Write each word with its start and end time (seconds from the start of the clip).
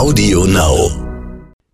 Audio 0.00 0.46
Now. 0.46 0.90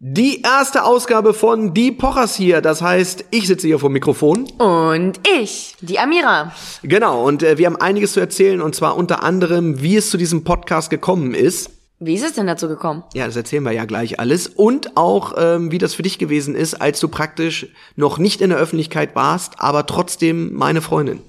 Die 0.00 0.42
erste 0.42 0.82
Ausgabe 0.82 1.32
von 1.32 1.74
Die 1.74 1.92
Pochers 1.92 2.34
hier. 2.34 2.60
Das 2.60 2.82
heißt, 2.82 3.26
ich 3.30 3.46
sitze 3.46 3.68
hier 3.68 3.78
vor 3.78 3.88
dem 3.88 3.92
Mikrofon. 3.92 4.50
Und 4.58 5.20
ich, 5.40 5.76
die 5.80 6.00
Amira. 6.00 6.52
Genau, 6.82 7.24
und 7.24 7.44
äh, 7.44 7.56
wir 7.56 7.66
haben 7.66 7.76
einiges 7.76 8.14
zu 8.14 8.18
erzählen. 8.18 8.60
Und 8.60 8.74
zwar 8.74 8.96
unter 8.96 9.22
anderem, 9.22 9.80
wie 9.80 9.94
es 9.94 10.10
zu 10.10 10.16
diesem 10.16 10.42
Podcast 10.42 10.90
gekommen 10.90 11.34
ist. 11.34 11.70
Wie 12.00 12.14
ist 12.14 12.24
es 12.24 12.32
denn 12.32 12.48
dazu 12.48 12.66
gekommen? 12.66 13.04
Ja, 13.14 13.26
das 13.26 13.36
erzählen 13.36 13.62
wir 13.62 13.70
ja 13.70 13.84
gleich 13.84 14.18
alles. 14.18 14.48
Und 14.48 14.96
auch, 14.96 15.34
ähm, 15.38 15.70
wie 15.70 15.78
das 15.78 15.94
für 15.94 16.02
dich 16.02 16.18
gewesen 16.18 16.56
ist, 16.56 16.74
als 16.74 16.98
du 16.98 17.06
praktisch 17.06 17.68
noch 17.94 18.18
nicht 18.18 18.40
in 18.40 18.50
der 18.50 18.58
Öffentlichkeit 18.58 19.14
warst, 19.14 19.52
aber 19.58 19.86
trotzdem 19.86 20.52
meine 20.52 20.82
Freundin. 20.82 21.20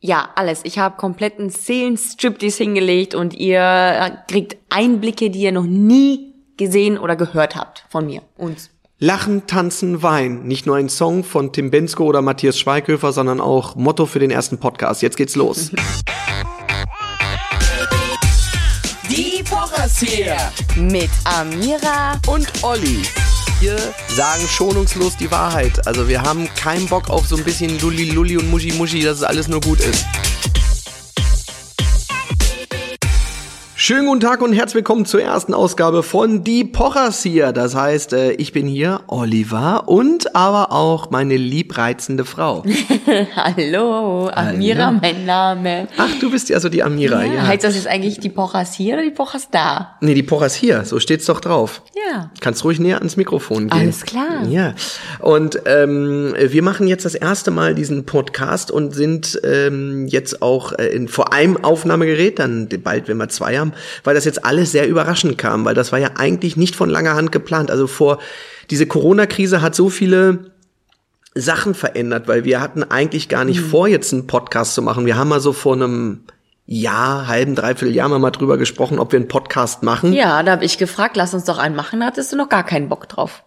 Ja, 0.00 0.28
alles. 0.34 0.60
Ich 0.64 0.78
habe 0.78 0.98
kompletten 0.98 1.48
Seelenstriptease 1.48 2.64
hingelegt 2.64 3.14
und 3.14 3.32
ihr 3.32 4.18
kriegt 4.28 4.58
Einblicke, 4.68 5.30
die 5.30 5.40
ihr 5.40 5.52
noch 5.52 5.64
nie 5.64 6.31
gesehen 6.56 6.98
oder 6.98 7.16
gehört 7.16 7.56
habt 7.56 7.84
von 7.88 8.06
mir. 8.06 8.22
Uns. 8.36 8.70
Lachen, 8.98 9.46
tanzen, 9.48 10.02
weinen. 10.02 10.46
Nicht 10.46 10.64
nur 10.64 10.76
ein 10.76 10.88
Song 10.88 11.24
von 11.24 11.52
Tim 11.52 11.70
Bensko 11.72 12.04
oder 12.04 12.22
Matthias 12.22 12.58
Schweighöfer, 12.58 13.12
sondern 13.12 13.40
auch 13.40 13.74
Motto 13.74 14.06
für 14.06 14.20
den 14.20 14.30
ersten 14.30 14.58
Podcast. 14.58 15.02
Jetzt 15.02 15.16
geht's 15.16 15.34
los. 15.34 15.72
Die 19.10 19.42
Pochers 19.42 19.98
hier. 19.98 20.36
Mit 20.76 21.10
Amira. 21.24 22.20
und 22.28 22.46
Olli. 22.62 23.02
Wir 23.60 23.76
sagen 24.08 24.42
schonungslos 24.48 25.16
die 25.16 25.30
Wahrheit. 25.30 25.86
Also 25.86 26.08
wir 26.08 26.22
haben 26.22 26.48
keinen 26.54 26.88
Bock 26.88 27.10
auf 27.10 27.26
so 27.26 27.36
ein 27.36 27.44
bisschen 27.44 27.78
Lulli 27.80 28.10
Lulli 28.10 28.36
und 28.36 28.50
Muschi 28.50 28.72
Muschi, 28.72 29.02
dass 29.02 29.18
es 29.18 29.22
alles 29.22 29.48
nur 29.48 29.60
gut 29.60 29.80
ist. 29.80 30.04
Schönen 33.84 34.06
guten 34.06 34.20
Tag 34.20 34.42
und 34.42 34.52
herzlich 34.52 34.76
willkommen 34.76 35.06
zur 35.06 35.22
ersten 35.22 35.54
Ausgabe 35.54 36.04
von 36.04 36.44
Die 36.44 36.62
Pochers 36.62 37.24
hier. 37.24 37.50
Das 37.50 37.74
heißt, 37.74 38.12
äh, 38.12 38.30
ich 38.34 38.52
bin 38.52 38.68
hier, 38.68 39.00
Oliver, 39.08 39.88
und 39.88 40.36
aber 40.36 40.70
auch 40.70 41.10
meine 41.10 41.36
liebreizende 41.36 42.24
Frau. 42.24 42.62
Hallo, 43.34 44.28
Amira, 44.28 44.86
Hallo. 44.86 44.98
mein 45.02 45.26
Name. 45.26 45.88
Ach, 45.96 46.10
du 46.20 46.30
bist 46.30 46.48
ja 46.48 46.60
so 46.60 46.68
die 46.68 46.84
Amira, 46.84 47.24
ja. 47.24 47.44
Heißt 47.44 47.64
das 47.64 47.74
jetzt 47.74 47.88
eigentlich 47.88 48.20
die 48.20 48.28
Pochers 48.28 48.72
hier 48.72 48.94
oder 48.94 49.02
die 49.02 49.10
Pochers 49.10 49.48
da? 49.50 49.96
Nee, 50.00 50.14
die 50.14 50.22
Pochers 50.22 50.54
hier, 50.54 50.84
so 50.84 51.00
steht's 51.00 51.26
doch 51.26 51.40
drauf. 51.40 51.82
Ja. 51.96 52.30
Kannst 52.40 52.62
ruhig 52.62 52.78
näher 52.78 52.98
ans 52.98 53.16
Mikrofon 53.16 53.68
gehen. 53.68 53.80
Alles 53.80 54.04
klar. 54.04 54.46
Ja. 54.48 54.74
Und 55.18 55.60
ähm, 55.66 56.36
wir 56.38 56.62
machen 56.62 56.86
jetzt 56.86 57.04
das 57.04 57.16
erste 57.16 57.50
Mal 57.50 57.74
diesen 57.74 58.06
Podcast 58.06 58.70
und 58.70 58.94
sind 58.94 59.40
ähm, 59.42 60.06
jetzt 60.06 60.40
auch 60.40 60.72
äh, 60.72 60.86
in, 60.86 61.08
vor 61.08 61.32
einem 61.32 61.56
Aufnahmegerät, 61.64 62.38
dann 62.38 62.68
bald, 62.84 63.08
wenn 63.08 63.16
wir 63.16 63.28
zwei 63.28 63.58
haben, 63.58 63.71
weil 64.04 64.14
das 64.14 64.24
jetzt 64.24 64.44
alles 64.44 64.72
sehr 64.72 64.88
überraschend 64.88 65.38
kam, 65.38 65.64
weil 65.64 65.74
das 65.74 65.92
war 65.92 65.98
ja 65.98 66.12
eigentlich 66.16 66.56
nicht 66.56 66.76
von 66.76 66.90
langer 66.90 67.14
Hand 67.14 67.32
geplant. 67.32 67.70
Also 67.70 67.86
vor 67.86 68.18
diese 68.70 68.86
Corona-Krise 68.86 69.62
hat 69.62 69.74
so 69.74 69.90
viele 69.90 70.52
Sachen 71.34 71.74
verändert, 71.74 72.28
weil 72.28 72.44
wir 72.44 72.60
hatten 72.60 72.82
eigentlich 72.82 73.28
gar 73.28 73.44
nicht 73.44 73.60
vor, 73.60 73.88
jetzt 73.88 74.12
einen 74.12 74.26
Podcast 74.26 74.74
zu 74.74 74.82
machen. 74.82 75.06
Wir 75.06 75.16
haben 75.16 75.28
mal 75.28 75.40
so 75.40 75.52
vor 75.52 75.74
einem 75.74 76.24
Jahr, 76.66 77.26
halben, 77.26 77.54
dreiviertel 77.54 77.94
Jahr 77.94 78.08
mal 78.08 78.30
drüber 78.30 78.56
gesprochen, 78.56 78.98
ob 78.98 79.12
wir 79.12 79.18
einen 79.18 79.28
Podcast 79.28 79.82
machen. 79.82 80.12
Ja, 80.12 80.42
da 80.42 80.52
habe 80.52 80.64
ich 80.64 80.78
gefragt, 80.78 81.16
lass 81.16 81.34
uns 81.34 81.44
doch 81.44 81.58
einen 81.58 81.74
machen, 81.74 82.00
da 82.00 82.06
hattest 82.06 82.32
du 82.32 82.36
noch 82.36 82.48
gar 82.48 82.64
keinen 82.64 82.88
Bock 82.88 83.08
drauf. 83.08 83.42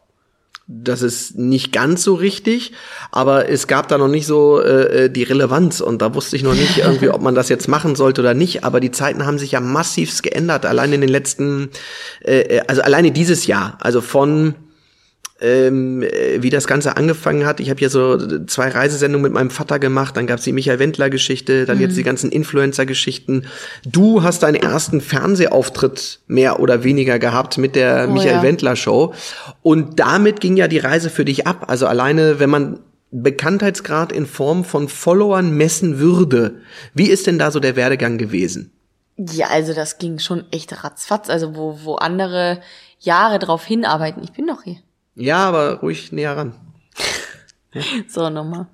Das 0.67 1.03
ist 1.03 1.37
nicht 1.37 1.71
ganz 1.71 2.03
so 2.03 2.15
richtig, 2.15 2.71
aber 3.11 3.49
es 3.49 3.67
gab 3.67 3.87
da 3.87 3.99
noch 3.99 4.07
nicht 4.07 4.25
so 4.25 4.59
äh, 4.59 5.11
die 5.11 5.21
Relevanz 5.21 5.79
und 5.79 6.01
da 6.01 6.15
wusste 6.15 6.35
ich 6.35 6.43
noch 6.43 6.55
nicht 6.55 6.79
irgendwie, 6.79 7.09
ob 7.09 7.21
man 7.21 7.35
das 7.35 7.49
jetzt 7.49 7.67
machen 7.67 7.95
sollte 7.95 8.21
oder 8.21 8.33
nicht. 8.33 8.63
Aber 8.63 8.79
die 8.79 8.89
Zeiten 8.89 9.27
haben 9.27 9.37
sich 9.37 9.51
ja 9.51 9.59
massivst 9.59 10.23
geändert, 10.23 10.65
allein 10.65 10.91
in 10.91 11.01
den 11.01 11.09
letzten, 11.09 11.69
äh, 12.21 12.61
also 12.67 12.81
alleine 12.81 13.11
dieses 13.11 13.45
Jahr, 13.45 13.77
also 13.79 14.01
von 14.01 14.55
ähm, 15.41 16.01
äh, 16.01 16.41
wie 16.41 16.49
das 16.49 16.67
Ganze 16.67 16.95
angefangen 16.95 17.45
hat. 17.45 17.59
Ich 17.59 17.69
habe 17.69 17.81
ja 17.81 17.89
so 17.89 18.45
zwei 18.45 18.69
Reisesendungen 18.69 19.23
mit 19.23 19.33
meinem 19.33 19.49
Vater 19.49 19.79
gemacht, 19.79 20.15
dann 20.15 20.27
gab's 20.27 20.43
die 20.43 20.53
Michael 20.53 20.79
Wendler-Geschichte, 20.79 21.65
dann 21.65 21.79
jetzt 21.79 21.97
die 21.97 22.03
ganzen 22.03 22.31
Influencer-Geschichten. 22.31 23.45
Du 23.85 24.23
hast 24.23 24.43
deinen 24.43 24.55
ersten 24.55 25.01
Fernsehauftritt 25.01 26.21
mehr 26.27 26.59
oder 26.59 26.83
weniger 26.83 27.19
gehabt 27.19 27.57
mit 27.57 27.75
der 27.75 28.07
Oh 28.07 28.13
Michael 28.13 28.37
ja. 28.37 28.43
Wendler-Show. 28.43 29.13
Und 29.61 29.99
damit 29.99 30.39
ging 30.39 30.55
ja 30.55 30.67
die 30.67 30.79
Reise 30.79 31.09
für 31.09 31.25
dich 31.25 31.45
ab. 31.47 31.65
Also 31.67 31.85
alleine, 31.85 32.39
wenn 32.39 32.49
man 32.49 32.79
Bekanntheitsgrad 33.11 34.11
in 34.11 34.25
Form 34.25 34.63
von 34.63 34.87
Followern 34.87 35.51
messen 35.51 35.99
würde, 35.99 36.61
wie 36.93 37.07
ist 37.07 37.27
denn 37.27 37.39
da 37.39 37.51
so 37.51 37.59
der 37.59 37.75
Werdegang 37.75 38.17
gewesen? 38.17 38.71
Ja, 39.17 39.47
also 39.47 39.73
das 39.73 39.97
ging 39.97 40.19
schon 40.19 40.43
echt 40.51 40.83
ratzfatz, 40.83 41.29
also 41.29 41.55
wo, 41.55 41.79
wo 41.83 41.95
andere 41.95 42.61
Jahre 42.99 43.39
drauf 43.39 43.63
hinarbeiten. 43.65 44.23
Ich 44.23 44.33
bin 44.33 44.45
noch 44.45 44.63
hier. 44.63 44.77
Ja, 45.15 45.47
aber 45.47 45.79
ruhig 45.79 46.11
näher 46.11 46.37
ran. 46.37 46.53
So, 48.07 48.29
nochmal. 48.29 48.67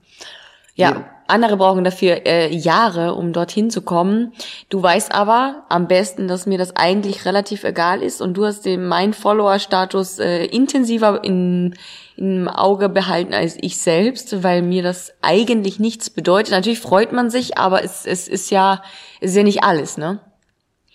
Ja, 0.75 1.09
andere 1.31 1.57
brauchen 1.57 1.83
dafür 1.83 2.25
äh, 2.25 2.53
Jahre, 2.53 3.15
um 3.15 3.33
dorthin 3.33 3.71
zu 3.71 3.81
kommen. 3.81 4.33
Du 4.69 4.81
weißt 4.83 5.13
aber 5.13 5.63
am 5.69 5.87
besten, 5.87 6.27
dass 6.27 6.45
mir 6.45 6.57
das 6.57 6.75
eigentlich 6.75 7.25
relativ 7.25 7.63
egal 7.63 8.03
ist 8.03 8.21
und 8.21 8.35
du 8.35 8.45
hast 8.45 8.65
den 8.65 8.87
mein 8.87 9.13
Follower-Status 9.13 10.19
äh, 10.19 10.45
intensiver 10.45 11.23
in, 11.23 11.75
im 12.17 12.47
Auge 12.47 12.89
behalten 12.89 13.33
als 13.33 13.57
ich 13.61 13.77
selbst, 13.77 14.43
weil 14.43 14.61
mir 14.61 14.83
das 14.83 15.13
eigentlich 15.21 15.79
nichts 15.79 16.09
bedeutet. 16.09 16.51
Natürlich 16.51 16.79
freut 16.79 17.13
man 17.13 17.29
sich, 17.29 17.57
aber 17.57 17.83
es, 17.83 18.05
es 18.05 18.27
ist 18.27 18.51
ja, 18.51 18.83
es 19.19 19.31
ist 19.31 19.37
ja 19.37 19.43
nicht 19.43 19.63
alles, 19.63 19.97
ne? 19.97 20.19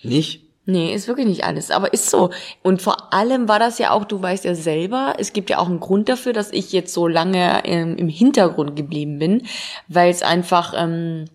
Nicht? 0.03 0.46
Nee, 0.69 0.93
ist 0.93 1.07
wirklich 1.07 1.29
nicht 1.29 1.45
alles, 1.45 1.71
aber 1.71 1.93
ist 1.93 2.11
so. 2.11 2.31
Und 2.65 2.83
vor 2.83 3.15
allem 3.15 3.49
war 3.49 3.61
das 3.61 3.79
ja 3.79 3.93
auch, 3.93 4.05
du 4.05 4.21
weißt 4.21 4.45
ja 4.45 4.57
selber, 4.57 5.15
es 5.19 5.33
gibt 5.33 5.49
ja 5.49 5.59
auch 5.59 5.69
einen 5.69 5.79
Grund 5.79 6.09
dafür, 6.09 6.33
dass 6.33 6.53
ich 6.53 6.73
jetzt 6.73 6.93
so 6.93 7.07
lange 7.07 7.65
ähm, 7.65 7.97
im 7.97 8.09
Hintergrund 8.09 8.75
geblieben 8.75 9.21
bin, 9.21 9.47
weil 9.87 10.11
es 10.11 10.23
einfach 10.23 10.75
ähm, 10.77 11.27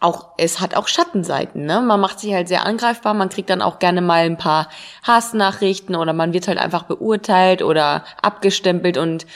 auch, 0.00 0.30
es 0.36 0.58
hat 0.60 0.74
auch 0.74 0.88
Schattenseiten, 0.88 1.64
ne? 1.64 1.80
Man 1.80 2.00
macht 2.00 2.18
sich 2.18 2.34
halt 2.34 2.48
sehr 2.48 2.66
angreifbar, 2.66 3.14
man 3.14 3.28
kriegt 3.28 3.50
dann 3.50 3.62
auch 3.62 3.78
gerne 3.78 4.02
mal 4.02 4.24
ein 4.24 4.36
paar 4.36 4.68
Hassnachrichten 5.04 5.94
oder 5.94 6.12
man 6.12 6.32
wird 6.32 6.48
halt 6.48 6.58
einfach 6.58 6.82
beurteilt 6.82 7.62
oder 7.62 8.04
abgestempelt 8.20 8.98
und 8.98 9.26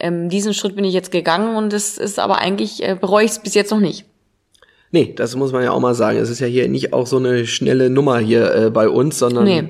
ähm, 0.00 0.28
diesen 0.28 0.54
Schritt 0.54 0.74
bin 0.74 0.84
ich 0.84 0.92
jetzt 0.92 1.12
gegangen 1.12 1.54
und 1.54 1.72
es 1.72 1.98
ist 1.98 2.18
aber 2.18 2.38
eigentlich, 2.38 2.82
äh, 2.82 2.96
bereue 3.00 3.24
ich 3.24 3.30
es 3.30 3.38
bis 3.38 3.54
jetzt 3.54 3.70
noch 3.70 3.78
nicht. 3.78 4.06
Nee, 4.94 5.14
das 5.16 5.34
muss 5.36 5.52
man 5.52 5.64
ja 5.64 5.70
auch 5.72 5.80
mal 5.80 5.94
sagen. 5.94 6.18
Es 6.18 6.28
ist 6.28 6.40
ja 6.40 6.46
hier 6.46 6.68
nicht 6.68 6.92
auch 6.92 7.06
so 7.06 7.16
eine 7.16 7.46
schnelle 7.46 7.88
Nummer 7.88 8.18
hier 8.18 8.54
äh, 8.54 8.70
bei 8.70 8.88
uns, 8.90 9.18
sondern 9.18 9.44
Nee. 9.44 9.64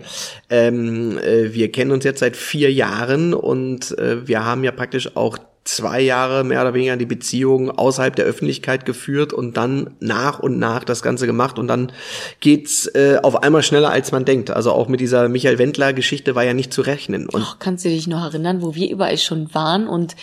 ähm, 0.51 1.17
äh, 1.19 1.55
wir 1.55 1.71
kennen 1.71 1.93
uns 1.93 2.05
jetzt 2.05 2.19
seit 2.21 2.37
vier 2.37 2.73
Jahren 2.73 3.33
und 3.33 3.97
äh, 3.99 4.27
wir 4.27 4.45
haben 4.45 4.65
ja 4.65 4.73
praktisch 4.73 5.17
auch 5.17 5.39
zwei 5.65 6.01
Jahre 6.01 6.43
mehr 6.43 6.61
oder 6.61 6.75
weniger 6.75 6.97
die 6.97 7.07
Beziehung 7.07 7.71
außerhalb 7.71 8.17
der 8.17 8.25
Öffentlichkeit 8.25 8.85
geführt 8.85 9.33
und 9.33 9.57
dann 9.57 9.91
nach 10.01 10.41
und 10.41 10.59
nach 10.59 10.83
das 10.83 11.03
Ganze 11.03 11.27
gemacht 11.27 11.57
und 11.57 11.69
dann 11.69 11.93
geht's 12.41 12.87
äh, 12.89 13.19
auf 13.23 13.45
einmal 13.45 13.63
schneller 13.63 13.91
als 13.91 14.11
man 14.11 14.25
denkt. 14.25 14.51
Also 14.51 14.73
auch 14.73 14.89
mit 14.89 14.99
dieser 14.99 15.29
Michael 15.29 15.59
Wendler 15.61 15.93
Geschichte 15.93 16.35
war 16.35 16.43
ja 16.43 16.53
nicht 16.53 16.73
zu 16.73 16.83
rechnen 16.83 17.29
und 17.29 17.41
Och, 17.43 17.57
kannst 17.61 17.85
du 17.85 17.91
dich 17.91 18.09
noch 18.09 18.25
erinnern, 18.25 18.61
wo 18.61 18.75
wir 18.75 18.91
überall 18.91 19.19
schon 19.19 19.55
waren 19.55 19.87
und 19.87 20.17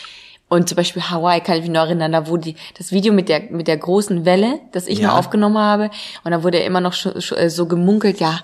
und 0.49 0.67
zum 0.67 0.75
Beispiel 0.75 1.01
Hawaii 1.03 1.41
kann 1.41 1.55
ich 1.55 1.61
mich 1.61 1.71
noch 1.71 1.81
erinnern, 1.85 2.11
da 2.11 2.27
wurde 2.27 2.43
die, 2.43 2.55
das 2.77 2.91
Video 2.91 3.13
mit 3.13 3.29
der 3.29 3.43
mit 3.51 3.67
der 3.67 3.77
großen 3.77 4.25
Welle, 4.25 4.59
das 4.71 4.87
ich 4.87 4.99
Ja. 4.99 5.07
noch 5.09 5.17
aufgenommen 5.19 5.57
habe, 5.57 5.89
und 6.23 6.31
da 6.31 6.43
wurde 6.43 6.57
immer 6.59 6.81
noch 6.81 6.95
äh, 7.05 7.49
so 7.49 7.65
gemunkelt, 7.67 8.19
ja, 8.19 8.39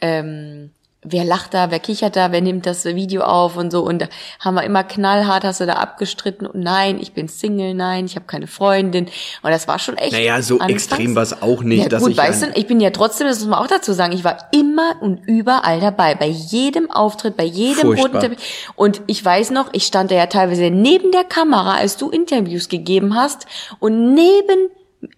ähm, 0.00 0.70
wer 1.08 1.24
lacht 1.24 1.54
da, 1.54 1.70
wer 1.70 1.78
kichert 1.78 2.16
da, 2.16 2.32
wer 2.32 2.40
nimmt 2.40 2.66
das 2.66 2.84
Video 2.84 3.22
auf 3.22 3.56
und 3.56 3.70
so. 3.70 3.82
Und 3.82 4.02
da 4.02 4.06
haben 4.40 4.54
wir 4.56 4.64
immer 4.64 4.84
knallhart, 4.84 5.44
hast 5.44 5.60
du 5.60 5.66
da 5.66 5.74
abgestritten. 5.74 6.46
Und 6.46 6.60
nein, 6.60 6.98
ich 7.00 7.12
bin 7.12 7.28
Single, 7.28 7.74
nein, 7.74 8.06
ich 8.06 8.16
habe 8.16 8.26
keine 8.26 8.46
Freundin. 8.46 9.06
Und 9.42 9.50
das 9.50 9.68
war 9.68 9.78
schon 9.78 9.96
echt. 9.96 10.12
naja, 10.12 10.42
so 10.42 10.56
anfangs- 10.58 10.72
extrem 10.72 11.14
war 11.14 11.22
es 11.22 11.42
auch 11.42 11.62
nicht, 11.62 11.84
ja, 11.84 11.88
dass 11.88 12.02
gut, 12.02 12.12
ich 12.12 12.16
weißt 12.18 12.42
du, 12.42 12.46
ich 12.54 12.66
bin 12.66 12.80
ja 12.80 12.90
trotzdem, 12.90 13.26
das 13.26 13.38
muss 13.40 13.48
man 13.48 13.58
auch 13.60 13.66
dazu 13.68 13.92
sagen, 13.92 14.12
ich 14.12 14.24
war 14.24 14.48
immer 14.52 14.96
und 15.00 15.26
überall 15.26 15.80
dabei, 15.80 16.14
bei 16.14 16.26
jedem 16.26 16.90
Auftritt, 16.90 17.36
bei 17.36 17.44
jedem 17.44 17.92
roten. 17.92 18.36
Und 18.74 19.02
ich 19.06 19.24
weiß 19.24 19.50
noch, 19.50 19.68
ich 19.72 19.84
stand 19.86 20.10
da 20.10 20.14
ja 20.16 20.26
teilweise 20.26 20.70
neben 20.70 21.12
der 21.12 21.24
Kamera, 21.24 21.76
als 21.76 21.96
du 21.96 22.10
Interviews 22.10 22.68
gegeben 22.68 23.14
hast. 23.14 23.46
Und 23.78 24.14
neben, 24.14 24.70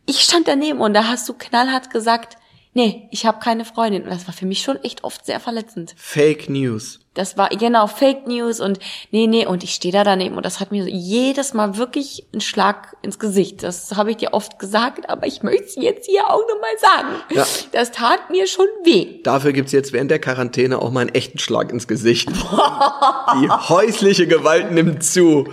ich 0.07 0.21
stand 0.21 0.49
daneben 0.49 0.81
und 0.81 0.95
da 0.95 1.05
hast 1.05 1.29
du 1.29 1.35
knallhart 1.35 1.91
gesagt, 1.91 2.37
nee, 2.79 3.09
ich 3.11 3.27
habe 3.27 3.41
keine 3.41 3.65
Freundin. 3.65 4.05
Und 4.05 4.11
das 4.11 4.29
war 4.29 4.33
für 4.33 4.47
mich 4.47 4.63
schon 4.63 4.77
echt 4.85 5.03
oft 5.03 5.27
sehr 5.27 5.41
verletzend. 5.41 5.95
Fake 5.99 6.49
News. 6.49 7.01
Das 7.15 7.37
war 7.37 7.49
genau 7.49 7.89
Fake 7.89 8.29
News 8.29 8.61
und 8.61 8.79
nee, 9.11 9.27
nee, 9.27 9.45
und 9.45 9.65
ich 9.65 9.75
stehe 9.75 9.91
da 9.91 10.05
daneben 10.05 10.37
und 10.37 10.47
das 10.47 10.61
hat 10.61 10.71
mir 10.71 10.87
jedes 10.87 11.53
Mal 11.53 11.77
wirklich 11.77 12.25
einen 12.33 12.41
Schlag 12.41 12.97
ins 13.03 13.19
Gesicht. 13.19 13.65
Das 13.65 13.97
habe 13.97 14.13
ich 14.13 14.19
dir 14.19 14.33
oft 14.33 14.61
gesagt, 14.61 15.11
aber 15.11 15.27
ich 15.27 15.43
möchte 15.43 15.65
es 15.65 15.75
jetzt 15.75 16.07
hier 16.07 16.29
auch 16.29 16.43
nochmal 16.49 16.79
sagen. 16.79 17.09
Ja. 17.35 17.45
Das 17.73 17.91
tat 17.91 18.31
mir 18.31 18.47
schon 18.47 18.67
weh. 18.85 19.21
Dafür 19.25 19.53
gibt's 19.53 19.73
jetzt 19.73 19.93
während 19.93 20.13
der 20.13 20.21
Quarantäne 20.21 20.81
auch 20.81 20.93
mal 20.93 21.01
einen 21.01 21.15
echten 21.15 21.41
Schlag 21.41 21.73
ins 21.73 21.89
Gesicht. 21.89 22.29
Die 22.31 23.51
häusliche 23.51 24.29
Gewalt 24.29 24.71
nimmt 24.71 25.03
zu. 25.03 25.49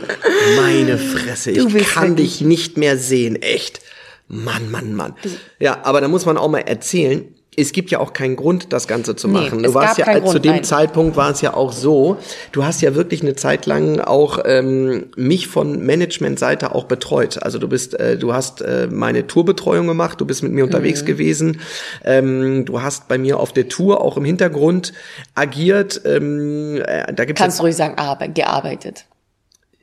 Meine 0.58 1.00
Fresse, 1.00 1.50
ich 1.50 1.88
kann 1.88 2.16
dich 2.16 2.42
nicht 2.42 2.78
mehr 2.78 3.00
sehen, 3.00 3.42
echt. 3.42 3.82
Mann, 4.28 4.72
Mann, 4.72 4.94
Mann. 4.96 5.14
Ja, 5.60 5.80
aber 5.84 6.02
da 6.02 6.08
muss 6.08 6.26
man 6.26 6.38
auch 6.38 6.50
mal 6.50 6.60
erzählen, 6.60 7.26
es 7.58 7.72
gibt 7.72 7.90
ja 7.90 8.00
auch 8.00 8.12
keinen 8.12 8.36
Grund, 8.36 8.74
das 8.74 8.86
Ganze 8.86 9.16
zu 9.16 9.30
Nee, 9.30 9.34
machen. 9.36 9.64
es 9.64 9.72
du 9.72 9.74
warst 9.76 9.96
gab 9.96 10.00
ja 10.00 10.06
keinen 10.06 10.26
zu 10.26 10.32
Grund, 10.34 10.44
dem 10.46 10.52
nein. 10.56 10.64
Zeitpunkt 10.66 11.16
war 11.16 11.32
es 11.32 11.40
ja 11.40 11.54
auch 11.54 11.72
so. 11.72 12.18
Du 12.52 12.66
hast 12.66 12.82
ja 12.82 12.96
wirklich 12.96 13.22
eine 13.22 13.36
Zeit 13.36 13.66
lang 13.66 14.02
auch 14.02 14.40
ähm, 14.44 15.06
mich 15.16 15.48
von 15.48 15.86
Managementseite 15.86 16.76
auch 16.76 16.84
betreut. 16.84 17.42
Also 17.44 17.58
du 17.58 17.70
bist, 17.70 17.98
äh, 17.98 18.18
du 18.18 18.34
hast 18.34 18.60
äh, 18.62 18.90
meine 18.92 19.28
Tourbetreuung 19.28 19.88
gemacht. 19.88 20.20
Du 20.20 20.26
bist 20.26 20.44
mit 20.44 20.52
mir 20.52 20.66
unterwegs 20.66 21.04
Mhm. 21.04 21.06
gewesen. 21.06 21.62
Ähm, 22.04 22.66
du 22.66 22.82
hast 22.82 23.08
bei 23.08 23.18
mir 23.18 23.40
auf 23.40 23.54
der 23.54 23.70
Tour 23.70 24.02
auch 24.02 24.18
im 24.18 24.26
Hintergrund 24.26 24.92
agiert. 25.34 26.02
Ähm, 26.04 26.82
äh, 26.86 27.14
da 27.14 27.24
gibt's 27.24 27.42
Kannst 27.42 27.60
du 27.60 27.64
ruhig 27.64 27.76
sagen, 27.78 27.98
Arbeit, 27.98 28.36
gearbeitet. 28.36 29.06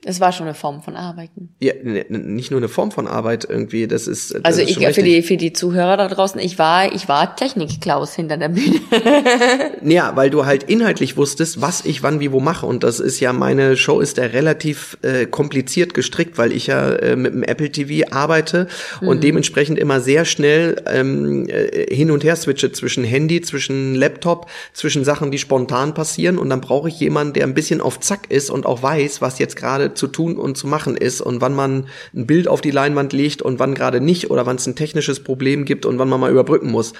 Es 0.05 0.21
war 0.21 0.33
schon 0.33 0.47
eine 0.47 0.55
Form 0.55 0.83
von 0.83 0.97
Arbeiten. 0.97 1.51
ja, 1.61 1.75
ne, 1.83 2.05
ne, 2.09 2.19
nicht 2.19 2.51
nur 2.51 2.59
eine 2.59 2.69
Form 2.69 2.91
von 2.91 3.07
Arbeit 3.07 3.47
irgendwie. 3.49 3.87
Das 3.87 4.09
ist 4.09 4.35
das 4.35 4.45
Also 4.45 4.61
ist 4.61 4.71
ich, 4.71 4.79
für 4.79 4.87
richtig. 4.89 5.05
die, 5.05 5.23
für 5.23 5.37
die 5.37 5.53
Zuhörer 5.53 5.97
da 5.97 6.09
draußen, 6.09 6.41
ich 6.41 6.59
war, 6.59 6.93
ich 6.93 7.09
war 7.09 7.37
Technik-Klaus 7.37 8.15
hinter 8.15 8.37
der 8.37 8.49
Bühne. 8.49 8.81
Ja, 9.85 10.15
weil 10.17 10.31
du 10.31 10.47
halt 10.47 10.65
inhaltlich 10.65 11.17
wusstest, 11.17 11.61
was 11.61 11.85
ich 11.85 12.03
wann 12.03 12.21
wie 12.21 12.31
wo 12.33 12.41
mache. 12.41 12.67
Und 12.67 12.83
das 12.85 13.01
ist 13.01 13.21
ja, 13.21 13.33
meine 13.33 13.77
Show 13.77 14.01
ist 14.01 14.17
ja 14.17 14.25
relativ 14.25 14.97
äh, 15.03 15.27
kompliziert 15.27 15.95
gestrickt, 15.95 16.39
weil 16.39 16.53
ich 16.53 16.69
ja 16.69 16.91
äh, 16.91 17.17
mit 17.17 17.35
dem 17.35 17.43
Apple 17.43 17.71
TV 17.71 18.11
arbeite 18.13 18.69
und 19.01 19.23
dementsprechend 19.25 19.79
immer 19.79 20.01
sehr 20.01 20.25
schnell 20.25 20.83
ähm, 20.87 21.49
äh, 21.49 21.95
hin 21.95 22.11
und 22.11 22.25
her 22.25 22.37
switche 22.37 22.73
zwischen 22.73 23.05
Handy, 23.05 23.41
zwischen 23.41 23.95
Laptop, 23.95 24.49
zwischen 24.73 25.05
Sachen, 25.05 25.31
die 25.31 25.39
spontan 25.39 25.95
passieren. 25.95 26.39
Und 26.39 26.51
dann 26.51 26.61
brauche 26.61 26.89
ich 26.89 26.99
jemanden, 27.01 27.33
der 27.35 27.45
ein 27.45 27.55
bisschen 27.55 27.81
auf 27.81 28.01
Zack 28.01 28.31
ist 28.31 28.51
und 28.51 28.67
auch 28.67 28.83
weiß, 28.83 29.21
was 29.21 29.39
jetzt 29.39 29.57
gerade 29.57 29.92
zu 29.95 30.07
tun 30.07 30.37
und 30.37 30.57
zu 30.57 30.67
machen 30.67 30.97
ist 30.97 31.21
und 31.21 31.41
wann 31.41 31.55
man 31.55 31.87
ein 32.15 32.27
Bild 32.27 32.49
auf 32.49 32.61
die 32.61 32.71
Leinwand 32.71 33.13
legt 33.13 33.43
und 33.43 33.59
wann 33.59 33.75
gerade 33.75 34.01
nicht 34.01 34.31
oder 34.31 34.47
wann 34.47 34.57
es 34.57 34.67
ein 34.67 34.77
technisches 34.77 35.21
Problem 35.21 35.65
gibt 35.65 35.87
und 35.87 35.99
wann 35.99 36.09
man 36.09 36.21
mal 36.21 36.31
überbrücken 36.31 36.71
muss. 36.71 36.93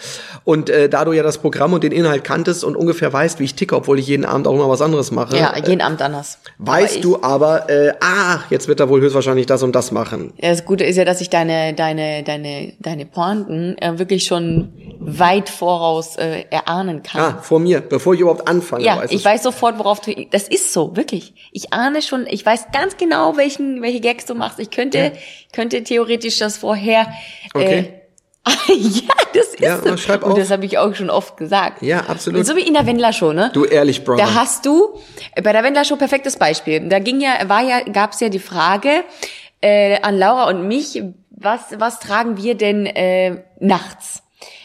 Und 0.45 0.71
äh, 0.71 0.89
da 0.89 1.05
du 1.05 1.13
ja 1.13 1.23
das 1.23 1.39
Programm 1.39 1.73
und 1.73 1.85
den 1.85 1.93
Inhalt 1.93 2.25
kanntest 2.25 2.65
und 2.65 2.77
ungefähr 2.77 3.13
weißt, 3.13 3.39
wie 3.41 3.45
ich 3.45 3.55
ticke, 3.55 3.77
obwohl 3.77 3.99
ich 3.99 4.07
jeden 4.07 4.25
Abend 4.25 4.47
auch 4.47 4.55
immer 4.55 4.69
was 4.69 4.81
anderes 4.83 5.11
mache, 5.11 5.37
Ja, 5.37 5.55
jeden 5.57 5.81
Abend 5.81 6.03
anders. 6.03 6.39
weißt 6.59 6.95
Aber 6.97 7.03
du 7.03 7.23
aber, 7.23 7.71
äh, 7.71 7.93
ah, 8.01 8.41
jetzt 8.51 8.69
wird 8.69 8.81
er 8.81 8.89
wohl 8.89 9.01
höchstwahrscheinlich 9.01 9.47
das 9.47 9.63
und 9.63 9.75
das 9.75 9.93
machen. 9.93 10.33
Ja, 10.41 10.51
das 10.51 10.65
Gute 10.65 10.85
ist 10.85 10.97
ja, 10.97 11.05
dass 11.05 11.21
ich 11.21 11.31
deine, 11.31 11.75
deine, 11.75 12.23
deine, 12.23 12.73
deine 12.81 13.07
Pointen 13.07 13.77
äh, 13.79 13.99
wirklich 13.99 14.25
schon 14.25 14.71
weit 15.05 15.49
voraus 15.49 16.17
äh, 16.17 16.45
erahnen 16.51 17.03
kann. 17.03 17.21
Ah, 17.21 17.39
vor 17.43 17.59
mir, 17.61 17.81
bevor 17.81 18.15
ich 18.15 18.21
überhaupt 18.21 18.49
anfange. 18.49 18.85
Ja, 18.85 18.97
weiß 18.99 19.11
ich 19.11 19.25
weiß 19.25 19.43
sofort, 19.43 19.79
worauf 19.79 20.01
du. 20.01 20.15
Das 20.31 20.49
ist 20.49 20.73
so, 20.73 20.97
wirklich. 20.97 21.35
Ich 21.53 21.73
ahne 21.73 22.03
schon, 22.03 22.27
ich 22.27 22.45
weiß 22.45 22.67
ganz 22.73 22.97
genau, 22.97 23.37
welchen, 23.37 23.83
welche 23.83 24.01
Gags 24.01 24.27
du 24.27 24.35
machst. 24.35 24.59
Ich 24.59 24.71
könnte, 24.71 25.13
könnte 25.53 25.83
theoretisch 25.83 26.39
das 26.39 26.59
vorher. 26.59 27.07
Okay. 27.55 27.79
Äh, 27.79 28.03
ja, 28.73 29.15
das 29.35 29.47
ist 29.49 29.61
Ja, 29.61 29.79
so. 29.79 29.97
schreib 29.97 30.25
Und 30.25 30.33
auf. 30.33 30.39
das 30.39 30.51
habe 30.51 30.65
ich 30.67 30.77
auch 30.79 30.95
schon 30.95 31.11
oft 31.11 31.37
gesagt. 31.37 31.81
Ja, 31.83 32.01
absolut. 32.09 32.41
Und 32.41 32.45
so 32.47 32.57
wie 32.57 32.63
in 32.63 32.75
der 32.75 32.87
Wendler 32.87 33.13
Show, 33.13 33.33
ne? 33.33 33.51
Du 33.53 33.65
ehrlich, 33.65 34.03
Brother. 34.05 34.25
Da 34.25 34.35
hast 34.35 34.67
du 34.67 34.99
bei 35.43 35.53
der 35.53 35.63
Wendler 35.63 35.85
Show 35.85 35.97
perfektes 35.97 36.37
Beispiel. 36.37 36.81
Da 36.89 36.99
ging 36.99 37.21
ja, 37.21 37.49
war 37.49 37.63
ja, 37.63 37.83
gab's 37.83 38.19
ja 38.21 38.29
die 38.29 38.41
Frage 38.41 39.05
äh, 39.61 40.01
an 40.03 40.19
Laura 40.19 40.49
und 40.49 40.67
mich, 40.67 41.03
was 41.31 41.61
was 41.79 42.01
tragen 42.01 42.37
wir 42.37 42.57
denn 42.57 42.87
äh, 42.87 43.43
nachts? 43.61 44.22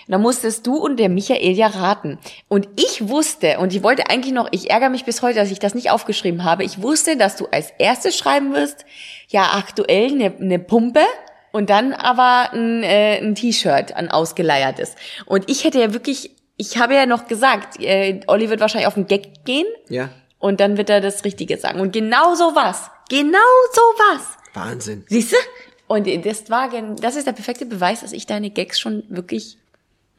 Da 0.07 0.17
musstest 0.17 0.65
du 0.65 0.75
und 0.75 0.97
der 0.97 1.09
Michael 1.09 1.51
ja 1.51 1.67
raten. 1.67 2.17
Und 2.47 2.67
ich 2.77 3.09
wusste, 3.09 3.59
und 3.59 3.73
ich 3.73 3.83
wollte 3.83 4.09
eigentlich 4.09 4.33
noch, 4.33 4.47
ich 4.51 4.69
ärgere 4.69 4.89
mich 4.89 5.05
bis 5.05 5.21
heute, 5.21 5.35
dass 5.35 5.51
ich 5.51 5.59
das 5.59 5.75
nicht 5.75 5.91
aufgeschrieben 5.91 6.43
habe, 6.43 6.63
ich 6.63 6.81
wusste, 6.81 7.17
dass 7.17 7.35
du 7.35 7.47
als 7.51 7.71
erstes 7.77 8.17
schreiben 8.17 8.53
wirst, 8.53 8.85
ja, 9.27 9.51
aktuell 9.53 10.11
eine, 10.11 10.33
eine 10.39 10.59
Pumpe 10.59 11.03
und 11.51 11.69
dann 11.69 11.93
aber 11.93 12.53
ein, 12.53 12.83
äh, 12.83 13.17
ein 13.17 13.35
T-Shirt, 13.35 13.93
ein 13.93 14.09
ausgeleiertes. 14.09 14.95
Und 15.25 15.49
ich 15.49 15.63
hätte 15.63 15.79
ja 15.79 15.93
wirklich, 15.93 16.31
ich 16.55 16.77
habe 16.77 16.95
ja 16.95 17.05
noch 17.05 17.27
gesagt, 17.27 17.79
äh, 17.81 18.21
Olli 18.27 18.49
wird 18.49 18.61
wahrscheinlich 18.61 18.87
auf 18.87 18.93
den 18.93 19.07
Gag 19.07 19.43
gehen 19.43 19.67
ja, 19.89 20.09
und 20.39 20.59
dann 20.59 20.77
wird 20.77 20.89
er 20.89 21.01
das 21.01 21.25
Richtige 21.25 21.57
sagen. 21.57 21.81
Und 21.81 21.91
genau 21.91 22.35
so 22.35 22.55
was, 22.55 22.89
genau 23.09 23.37
so 23.73 23.81
was. 24.11 24.37
Wahnsinn. 24.53 25.03
Siehst 25.07 25.33
du? 25.33 25.37
Und 25.87 26.07
das 26.25 26.49
war, 26.49 26.69
das 27.01 27.15
ist 27.15 27.27
der 27.27 27.31
perfekte 27.31 27.65
Beweis, 27.65 28.01
dass 28.01 28.11
ich 28.11 28.25
deine 28.25 28.49
Gags 28.49 28.79
schon 28.79 29.03
wirklich 29.09 29.57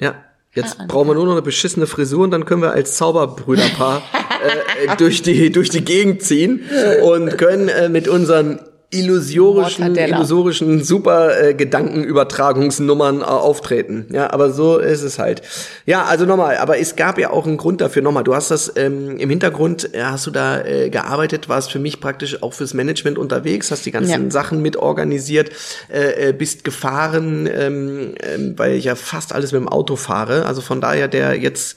Ja. 0.01 0.15
Jetzt 0.55 0.77
Ah, 0.81 0.87
brauchen 0.89 1.09
wir 1.09 1.15
nur 1.15 1.27
noch 1.27 1.33
eine 1.33 1.43
beschissene 1.43 1.87
Frisur 1.87 2.25
und 2.25 2.31
dann 2.31 2.45
können 2.47 2.63
wir 2.63 2.73
als 2.73 2.97
Zauberbrüderpaar 2.97 4.03
äh, 4.87 4.97
durch 4.97 5.23
die 5.23 5.53
durch 5.53 5.69
die 5.69 5.85
Gegend 5.85 6.23
ziehen 6.23 6.63
und 7.03 7.37
können 7.37 7.69
äh, 7.69 7.89
mit 7.89 8.09
unseren 8.09 8.61
illusorischen 8.91 9.97
illusorischen 9.97 10.83
super 10.83 11.39
äh, 11.39 11.55
Gedankenübertragungsnummern 11.55 13.21
äh, 13.21 13.25
auftreten. 13.25 14.07
Ja, 14.11 14.33
aber 14.33 14.51
so 14.51 14.79
ist 14.79 15.03
es 15.03 15.19
halt. 15.19 15.43
Ja, 15.85 16.05
also 16.05 16.25
nochmal, 16.25 16.57
aber 16.57 16.79
es 16.79 16.97
gab 16.97 17.19
ja 17.19 17.31
auch 17.31 17.47
einen 17.47 17.59
Grund 17.59 17.81
dafür. 17.83 18.01
Nochmal, 18.03 18.25
du 18.25 18.35
hast 18.35 18.51
das 18.51 18.73
ähm, 18.77 19.19
im 19.19 19.29
Hintergrund, 19.29 19.93
äh, 19.95 20.03
hast 20.05 20.27
du 20.27 20.31
da 20.31 20.65
äh, 20.65 20.89
gearbeitet, 20.89 21.49
warst 21.51 21.71
für 21.71 21.79
mich 21.79 22.01
praktisch 22.01 22.43
auch 22.43 22.55
fürs 22.55 22.73
Management 22.73 23.19
unterwegs, 23.19 23.71
hast 23.71 23.85
die 23.85 23.91
ganzen 23.91 24.25
Ja. 24.25 24.31
Sachen 24.31 24.63
mit 24.63 24.77
organisiert, 24.77 25.51
äh, 25.93 26.29
äh, 26.29 26.33
bist 26.33 26.65
gefahren, 26.65 27.47
ähm, 27.53 28.15
ähm, 28.23 28.55
weil 28.57 28.73
ich 28.73 28.85
ja 28.85 28.95
fast 28.95 29.35
alles 29.35 29.53
mit 29.53 29.61
dem 29.61 29.69
Auto 29.69 29.97
fahre. 29.97 30.47
Also 30.47 30.63
von 30.63 30.81
daher 30.81 31.09
der 31.09 31.35
jetzt 31.39 31.77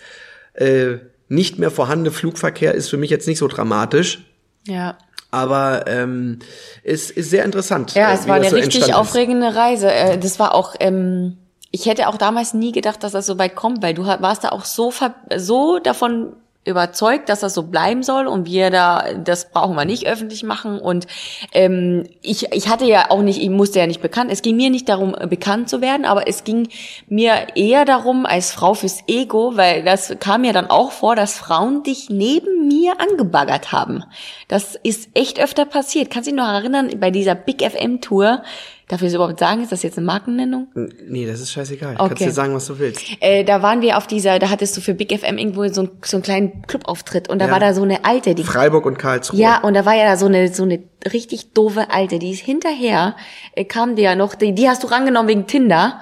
äh, 0.53 0.95
nicht 1.27 1.59
mehr 1.59 1.71
vorhandene 1.71 2.11
Flugverkehr 2.11 2.73
ist 2.73 2.89
für 2.89 2.97
mich 2.97 3.09
jetzt 3.09 3.27
nicht 3.27 3.39
so 3.39 3.47
dramatisch. 3.49 4.25
ja. 4.65 4.97
Aber 5.31 5.85
ähm, 5.87 6.39
es 6.83 7.09
ist 7.09 7.29
sehr 7.29 7.45
interessant. 7.45 7.93
Ja, 7.93 8.11
äh, 8.11 8.15
es 8.15 8.27
war 8.27 8.35
eine 8.35 8.49
so 8.49 8.55
richtig 8.55 8.75
entstanden 8.75 8.91
ist. 8.91 9.09
aufregende 9.09 9.55
Reise. 9.55 9.91
Äh, 9.91 10.17
Das 10.17 10.39
war 10.39 10.53
auch, 10.53 10.75
ähm, 10.79 11.37
ich 11.71 11.85
hätte 11.85 12.07
auch 12.09 12.17
damals 12.17 12.53
nie 12.53 12.73
gedacht, 12.73 13.01
dass 13.03 13.13
das 13.13 13.25
so 13.25 13.37
weit 13.39 13.55
kommt, 13.55 13.81
weil 13.81 13.93
du 13.93 14.05
warst 14.05 14.43
da 14.43 14.49
auch 14.49 14.65
so, 14.65 14.91
so 15.37 15.79
davon 15.79 16.33
überzeugt, 16.63 17.27
dass 17.29 17.39
das 17.39 17.55
so 17.55 17.63
bleiben 17.63 18.03
soll 18.03 18.27
und 18.27 18.45
wir 18.45 18.69
da, 18.69 19.13
das 19.13 19.49
brauchen 19.49 19.75
wir 19.75 19.85
nicht 19.85 20.05
öffentlich 20.05 20.43
machen 20.43 20.79
und 20.79 21.07
ähm, 21.53 22.07
ich, 22.21 22.51
ich 22.51 22.69
hatte 22.69 22.85
ja 22.85 23.09
auch 23.09 23.23
nicht, 23.23 23.41
ich 23.41 23.49
musste 23.49 23.79
ja 23.79 23.87
nicht 23.87 24.01
bekannt, 24.01 24.31
es 24.31 24.43
ging 24.43 24.57
mir 24.57 24.69
nicht 24.69 24.87
darum, 24.87 25.15
bekannt 25.27 25.69
zu 25.69 25.81
werden, 25.81 26.05
aber 26.05 26.27
es 26.27 26.43
ging 26.43 26.69
mir 27.07 27.47
eher 27.55 27.83
darum, 27.85 28.27
als 28.27 28.51
Frau 28.51 28.75
fürs 28.75 28.99
Ego, 29.07 29.53
weil 29.55 29.83
das 29.83 30.15
kam 30.19 30.41
mir 30.41 30.53
dann 30.53 30.69
auch 30.69 30.91
vor, 30.91 31.15
dass 31.15 31.39
Frauen 31.39 31.81
dich 31.81 32.11
neben 32.11 32.67
mir 32.67 32.93
angebaggert 32.99 33.71
haben. 33.71 34.03
Das 34.47 34.75
ist 34.75 35.09
echt 35.15 35.39
öfter 35.39 35.65
passiert. 35.65 36.11
Kannst 36.11 36.27
du 36.27 36.31
dich 36.31 36.39
noch 36.39 36.47
erinnern, 36.47 36.91
bei 36.99 37.09
dieser 37.09 37.35
Big 37.35 37.63
FM 37.63 38.01
Tour, 38.01 38.43
darf 38.91 39.01
ich 39.01 39.07
das 39.07 39.13
überhaupt 39.15 39.39
sagen, 39.39 39.63
ist 39.63 39.71
das 39.71 39.83
jetzt 39.83 39.97
eine 39.97 40.05
Markennennung? 40.05 40.67
Nee, 41.07 41.25
das 41.25 41.39
ist 41.39 41.51
scheißegal. 41.51 41.95
Okay. 41.97 42.07
Kannst 42.09 42.23
dir 42.23 42.31
sagen, 42.31 42.53
was 42.53 42.67
du 42.67 42.77
willst. 42.77 43.01
Äh, 43.21 43.43
da 43.45 43.61
waren 43.61 43.81
wir 43.81 43.97
auf 43.97 44.05
dieser, 44.05 44.37
da 44.37 44.49
hattest 44.49 44.75
du 44.75 44.81
für 44.81 44.93
Big 44.93 45.17
FM 45.17 45.37
irgendwo 45.37 45.67
so, 45.69 45.83
ein, 45.83 45.89
so 46.03 46.17
einen 46.17 46.23
kleinen 46.23 46.61
Clubauftritt 46.67 47.29
und 47.29 47.39
da 47.39 47.45
Ja. 47.45 47.51
war 47.51 47.59
da 47.59 47.73
so 47.73 47.83
eine 47.83 48.03
alte, 48.05 48.35
die 48.35 48.43
Freiburg 48.43 48.85
und 48.85 48.99
Karlsruhe. 48.99 49.39
ja, 49.39 49.59
und 49.61 49.73
da 49.73 49.85
war 49.85 49.95
ja 49.95 50.05
da 50.05 50.17
so 50.17 50.25
eine, 50.25 50.49
so 50.53 50.63
eine 50.63 50.79
richtig 51.13 51.53
doofe 51.53 51.89
Alte, 51.89 52.19
die 52.19 52.31
ist 52.31 52.41
hinterher, 52.41 53.15
äh, 53.55 53.63
kam 53.65 53.95
die 53.95 54.01
ja 54.03 54.15
noch, 54.15 54.35
die, 54.35 54.53
die 54.53 54.67
hast 54.69 54.83
du 54.83 54.87
rangenommen 54.87 55.29
wegen 55.29 55.47
Tinder. 55.47 56.01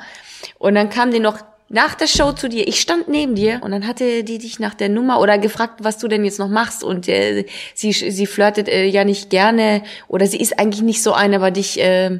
Und 0.57 0.75
dann 0.75 0.89
kam 0.89 1.11
die 1.11 1.19
noch 1.19 1.37
nach 1.71 1.93
der 1.93 2.07
Show 2.07 2.31
zu 2.31 2.49
dir. 2.49 2.67
Ich 2.67 2.79
stand 2.81 3.07
neben 3.09 3.35
dir 3.35 3.59
und 3.61 3.69
dann 3.71 3.85
hatte 3.85 4.23
die 4.23 4.39
dich 4.39 4.59
nach 4.59 4.73
der 4.73 4.89
Nummer 4.89 5.19
oder 5.19 5.37
gefragt, 5.37 5.81
was 5.83 5.99
du 5.99 6.07
denn 6.07 6.25
jetzt 6.25 6.39
noch 6.39 6.47
machst. 6.49 6.83
Und 6.83 7.07
äh, 7.07 7.45
sie, 7.75 7.91
sie 7.91 8.25
flirtet 8.25 8.67
äh, 8.67 8.85
ja 8.85 9.03
nicht 9.03 9.29
gerne 9.29 9.83
oder 10.07 10.25
sie 10.25 10.37
ist 10.39 10.57
eigentlich 10.57 10.81
nicht 10.81 11.03
so 11.03 11.13
eine, 11.13 11.35
aber 11.35 11.51
dich, 11.51 11.79
äh, 11.79 12.19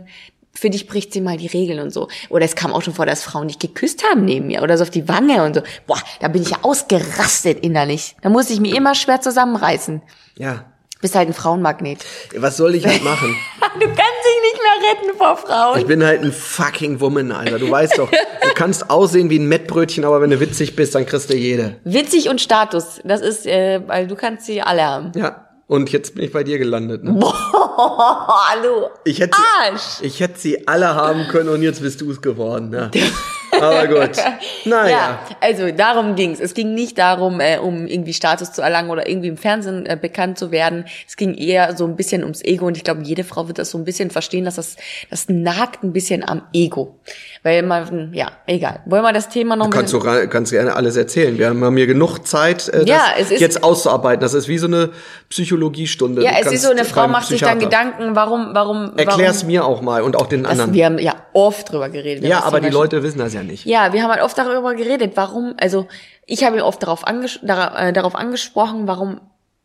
für 0.60 0.70
dich 0.70 0.88
bricht 0.88 1.14
sie 1.14 1.22
mal 1.22 1.38
die 1.38 1.48
Regeln 1.48 1.80
und 1.80 1.92
so. 1.92 2.08
Oder 2.30 2.46
es 2.46 2.56
kam 2.56 2.74
auch 2.74 2.82
schon 2.82 2.94
vor, 2.94 3.06
dass 3.06 3.24
Frauen 3.24 3.48
dich 3.48 3.60
geküsst 3.60 4.04
haben 4.04 4.26
neben 4.26 4.48
mir 4.48 4.62
oder 4.62 4.78
so 4.78 4.84
auf 4.84 4.90
die 4.90 5.08
Wange 5.08 5.44
und 5.44 5.56
so. 5.56 5.62
Boah, 5.88 6.02
da 6.20 6.28
bin 6.28 6.42
ich 6.42 6.50
ja 6.50 6.58
ausgerastet 6.62 7.60
innerlich. 7.64 8.16
Da 8.22 8.30
musste 8.30 8.54
ich 8.54 8.60
mich 8.60 8.76
immer 8.76 8.96
schwer 8.96 9.22
zusammenreißen. 9.22 10.02
Ja. 10.38 10.66
Bist 11.02 11.16
halt 11.16 11.30
ein 11.30 11.34
Frauenmagnet. 11.34 12.04
Was 12.36 12.58
soll 12.58 12.76
ich 12.76 12.86
halt 12.86 13.04
machen? 13.04 13.36
Du 13.80 13.86
kannst 13.86 14.00
dich 14.00 14.52
nicht 14.52 14.62
mehr 14.64 14.90
retten 14.92 15.18
vor 15.18 15.38
Frauen. 15.38 15.80
Ich 15.80 15.86
bin 15.86 16.04
halt 16.04 16.24
ein 16.24 16.32
fucking 16.32 17.00
Woman, 17.00 17.32
Alter. 17.32 17.60
Du 17.60 17.70
weißt 17.70 18.00
doch, 18.00 18.10
du 18.10 18.54
kannst 18.56 18.90
aussehen 18.90 19.30
wie 19.30 19.38
ein 19.38 19.46
Mettbrötchen, 19.46 20.04
aber 20.06 20.22
wenn 20.22 20.32
du 20.32 20.40
witzig 20.40 20.76
bist, 20.76 20.96
dann 20.96 21.06
kriegst 21.06 21.30
du 21.30 21.36
jede. 21.36 21.76
Witzig 21.84 22.30
und 22.30 22.42
Status, 22.42 23.00
das 23.04 23.22
ist, 23.22 23.46
äh, 23.46 23.82
weil 23.86 24.08
du 24.08 24.16
kannst 24.16 24.48
sie 24.48 24.64
alle 24.64 24.84
haben. 24.84 25.12
Ja. 25.16 25.49
Und 25.70 25.92
jetzt 25.92 26.16
bin 26.16 26.26
ich 26.26 26.32
bei 26.32 26.44
dir 26.44 26.58
gelandet. 26.58 27.04
Ne? 27.04 27.12
Boah, 27.12 28.48
hallo. 28.50 28.90
Ich 29.04 29.20
hätte, 29.20 29.38
Arsch. 29.62 30.00
sie, 30.00 30.08
ich 30.08 30.20
hätte 30.20 30.40
sie 30.40 30.68
alle 30.68 30.96
haben 30.96 31.28
können 31.28 31.50
und 31.50 31.62
jetzt 31.62 31.80
bist 31.84 32.02
du 32.02 32.10
es 32.10 32.22
geworden. 32.22 32.74
Ja. 32.74 32.90
Aber 33.52 33.88
gut. 33.88 34.12
Naja. 34.66 34.90
Ja, 34.90 35.20
also 35.42 35.72
darum 35.72 36.16
ging's. 36.16 36.40
Es 36.40 36.54
ging 36.54 36.74
nicht 36.74 36.98
darum, 36.98 37.40
äh, 37.40 37.58
um 37.58 37.88
irgendwie 37.88 38.14
Status 38.14 38.52
zu 38.52 38.62
erlangen 38.62 38.90
oder 38.90 39.08
irgendwie 39.08 39.30
im 39.30 39.38
Fernsehen 39.38 39.86
äh, 39.86 39.98
bekannt 40.00 40.38
zu 40.38 40.52
werden. 40.52 40.86
Es 41.08 41.16
ging 41.18 41.34
eher 41.34 41.76
so 41.78 41.86
ein 41.86 41.96
bisschen 41.96 42.24
ums 42.24 42.44
Ego 42.44 42.68
und 42.68 42.76
ich 42.78 42.84
glaube, 42.84 43.02
jede 43.04 43.24
Frau 43.24 43.48
wird 43.48 43.58
das 43.58 43.72
so 43.72 43.78
ein 43.78 43.86
bisschen 43.86 44.12
verstehen, 44.12 44.46
dass 44.46 44.56
das, 44.56 44.76
das 45.10 45.30
nagt 45.30 45.84
ein 45.84 45.94
bisschen 45.94 46.28
am 46.28 46.44
Ego. 46.54 46.96
Weil 47.44 47.64
man, 47.64 48.12
ja, 48.14 48.32
egal. 48.48 48.82
Wollen 48.86 49.04
wir 49.04 49.14
das 49.14 49.30
Thema 49.30 49.56
noch 49.56 49.66
ein 49.66 49.72
Kannst 49.72 49.94
du 49.94 50.00
bisschen... 50.00 50.14
ra- 50.20 50.26
kannst 50.28 50.52
gerne 50.52 50.76
alles 50.76 50.96
erzählen. 50.98 51.38
Wir 51.38 51.48
haben 51.50 51.78
hier 51.78 51.88
genug 51.88 52.28
Zeit, 52.28 52.68
äh, 52.70 52.80
das 52.80 52.90
Ja, 52.90 53.02
es 53.18 53.32
ist- 53.32 53.40
jetzt 53.40 53.64
auszuarbeiten. 53.64 54.22
Das 54.22 54.34
ist 54.34 54.48
wie 54.48 54.58
so 54.58 54.68
eine 54.68 54.90
Psychologiestunde. 55.30 56.24
Ja, 56.24 56.32
Du 56.42 56.48
es 56.48 56.52
ist 56.54 56.64
so, 56.64 56.72
eine 56.72 56.86
Frau 56.86 57.08
macht 57.08 57.28
sich 57.28 57.40
dann 57.42 57.58
Psychiater. 57.60 57.88
Gedanken, 57.94 58.16
warum, 58.16 58.50
warum, 58.54 58.92
Erklär's 58.98 59.38
warum... 59.38 59.48
mir 59.48 59.66
auch 59.66 59.82
mal 59.82 60.02
und 60.02 60.16
auch 60.18 60.28
den 60.28 60.44
Das, 60.44 60.52
anderen. 60.54 60.74
wir 60.74 60.86
haben 60.86 61.00
ja 61.00 61.16
oft 61.34 61.72
drüber 61.72 61.90
geredet. 61.90 62.24
ja, 62.26 62.38
das 62.38 62.46
aber 62.46 62.60
die 62.60 62.70
Leute 62.70 63.02
wissen 63.04 63.20
das 63.20 63.34
ja 63.34 63.39
nicht. 63.44 63.66
Ja, 63.66 63.94
wir 63.94 64.04
haben 64.04 64.12
halt 64.12 64.22
oft 64.22 64.38
darüber 64.38 64.76
geredet, 64.76 65.14
warum, 65.16 65.56
also 65.60 65.88
ich 66.26 66.44
habe 66.44 66.58
ihn 66.58 66.62
oft 66.62 66.84
darauf, 66.84 67.08
anges 67.08 67.40
dara 67.42 67.90
äh, 67.90 67.94
darauf 67.94 68.16
angesprochen, 68.16 68.88
warum, 68.88 69.20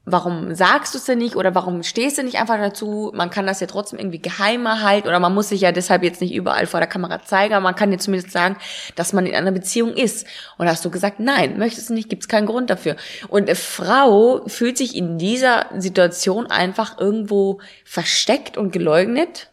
warum 0.07 0.54
sagst 0.54 0.95
du 0.95 0.99
es 0.99 1.04
denn 1.04 1.19
nicht 1.19 1.37
oder 1.37 1.54
warum 1.54 1.83
stehst 1.83 2.19
du 2.19 2.23
nicht 2.23 2.38
einfach 2.38 2.57
dazu? 2.57 3.11
Man 3.14 3.31
kann 3.31 3.47
das 3.47 3.61
ja 3.61 3.66
trotzdem 3.66 3.99
irgendwie 3.99 4.21
geheimer 4.21 4.83
halten 4.83 5.09
oder 5.09 5.19
man 5.19 5.35
muss 5.35 5.49
sich 5.49 5.62
ja 5.62 5.73
deshalb 5.73 6.02
jetzt 6.02 6.21
nicht 6.21 6.35
überall 6.35 6.66
vor 6.66 6.81
der 6.81 6.88
Kamera 6.88 7.23
zeigen, 7.23 7.54
aber 7.54 7.62
man 7.62 7.75
kann 7.75 7.93
ja 7.93 7.99
zumindest 7.99 8.33
sagen, 8.33 8.57
dass 8.97 9.12
man 9.12 9.26
in 9.26 9.35
einer 9.35 9.52
Beziehung 9.52 9.95
ist. 9.95 10.26
Und 10.59 10.69
hast 10.69 10.85
du 10.85 10.90
gesagt, 10.90 11.21
nein, 11.21 11.59
möchtest 11.59 11.90
du 11.90 11.95
nicht, 11.95 12.09
gibt's 12.09 12.28
keinen 12.28 12.47
Grund 12.47 12.71
dafür. 12.71 12.97
Und 13.28 13.43
eine 13.43 13.57
Frau 13.57 14.43
fühlt 14.47 14.78
sich 14.78 14.97
in 14.97 15.19
dieser 15.19 15.66
Situation 15.76 16.47
einfach 16.47 16.99
irgendwo 16.99 17.61
versteckt 17.85 18.57
und 18.57 18.73
geleugnet. 18.73 19.50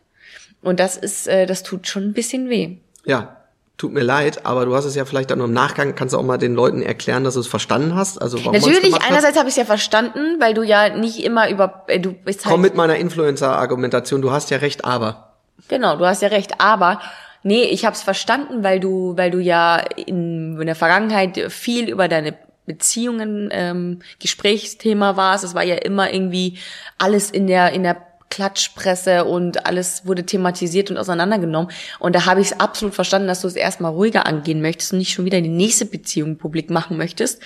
Und 0.61 0.79
das 0.79 0.95
ist, 0.97 1.27
äh, 1.27 1.45
das 1.45 1.63
tut 1.63 1.87
schon 1.87 2.03
ein 2.03 2.13
bisschen 2.13 2.49
weh. 2.49 2.77
Ja, 3.05 3.40
tut 3.81 3.93
mir 3.93 4.03
leid, 4.03 4.45
aber 4.45 4.67
du 4.67 4.75
hast 4.75 4.85
es 4.85 4.93
ja 4.93 5.05
vielleicht 5.05 5.31
dann 5.31 5.39
im 5.39 5.53
Nachgang, 5.53 5.95
kannst 5.95 6.13
du 6.13 6.19
auch 6.19 6.23
mal 6.23 6.37
den 6.37 6.53
Leuten 6.53 6.83
erklären, 6.83 7.23
dass 7.23 7.33
du 7.33 7.39
es 7.39 7.47
verstanden 7.47 7.95
hast. 7.95 8.21
Also 8.21 8.37
warum 8.45 8.53
Natürlich, 8.53 8.93
einerseits 9.01 9.35
habe 9.39 9.49
ich 9.49 9.53
es 9.53 9.57
ja 9.57 9.65
verstanden, 9.65 10.39
weil 10.39 10.53
du 10.53 10.61
ja 10.61 10.95
nicht 10.95 11.23
immer 11.23 11.49
über, 11.49 11.85
äh, 11.87 11.99
du 11.99 12.13
bist 12.13 12.45
halt, 12.45 12.51
Komm 12.51 12.61
mit 12.61 12.75
meiner 12.75 12.97
Influencer-Argumentation, 12.97 14.21
du 14.21 14.31
hast 14.31 14.51
ja 14.51 14.57
recht, 14.57 14.85
aber. 14.85 15.33
genau, 15.67 15.95
du 15.95 16.05
hast 16.05 16.21
ja 16.21 16.27
recht, 16.27 16.61
aber 16.61 17.01
nee, 17.41 17.63
ich 17.63 17.83
habe 17.83 17.95
es 17.95 18.03
verstanden, 18.03 18.63
weil 18.63 18.79
du, 18.79 19.17
weil 19.17 19.31
du 19.31 19.39
ja 19.39 19.77
in, 19.77 20.59
in 20.59 20.67
der 20.67 20.75
Vergangenheit 20.75 21.51
viel 21.51 21.89
über 21.89 22.07
deine 22.07 22.37
Beziehungen 22.67 23.49
ähm, 23.51 24.03
Gesprächsthema 24.19 25.17
warst. 25.17 25.43
Es 25.43 25.55
war 25.55 25.63
ja 25.63 25.75
immer 25.75 26.13
irgendwie 26.13 26.59
alles 26.99 27.31
in 27.31 27.47
der 27.47 27.71
in 27.71 27.81
der 27.81 28.10
Klatschpresse 28.31 29.25
und 29.25 29.67
alles 29.67 30.07
wurde 30.07 30.25
thematisiert 30.25 30.89
und 30.89 30.97
auseinandergenommen. 30.97 31.71
Und 31.99 32.15
da 32.15 32.25
habe 32.25 32.41
ich 32.41 32.47
es 32.47 32.59
absolut 32.59 32.95
verstanden, 32.95 33.27
dass 33.27 33.41
du 33.41 33.47
es 33.47 33.55
erstmal 33.55 33.91
ruhiger 33.91 34.25
angehen 34.25 34.61
möchtest 34.61 34.93
und 34.93 34.99
nicht 34.99 35.13
schon 35.13 35.25
wieder 35.25 35.39
die 35.41 35.49
nächste 35.49 35.85
Beziehung 35.85 36.37
publik 36.37 36.71
machen 36.71 36.97
möchtest. 36.97 37.43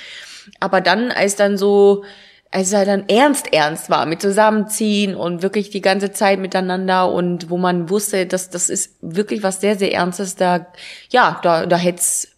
Aber 0.61 0.79
dann, 0.79 1.11
als 1.11 1.35
dann 1.35 1.57
so, 1.57 2.05
als 2.51 2.71
er 2.71 2.85
dann 2.85 3.09
ernst, 3.09 3.51
ernst 3.51 3.89
war 3.89 4.05
mit 4.05 4.21
Zusammenziehen 4.21 5.15
und 5.15 5.41
wirklich 5.41 5.71
die 5.71 5.81
ganze 5.81 6.11
Zeit 6.11 6.39
miteinander 6.39 7.11
und 7.11 7.49
wo 7.49 7.57
man 7.57 7.89
wusste, 7.89 8.25
dass 8.25 8.49
das 8.49 8.69
ist 8.69 8.95
wirklich 9.01 9.43
was 9.43 9.59
sehr, 9.59 9.77
sehr 9.77 9.91
Ernstes, 9.91 10.35
da, 10.35 10.67
ja, 11.09 11.39
da, 11.43 11.65
da 11.65 11.75
hätte 11.75 11.99
es 11.99 12.29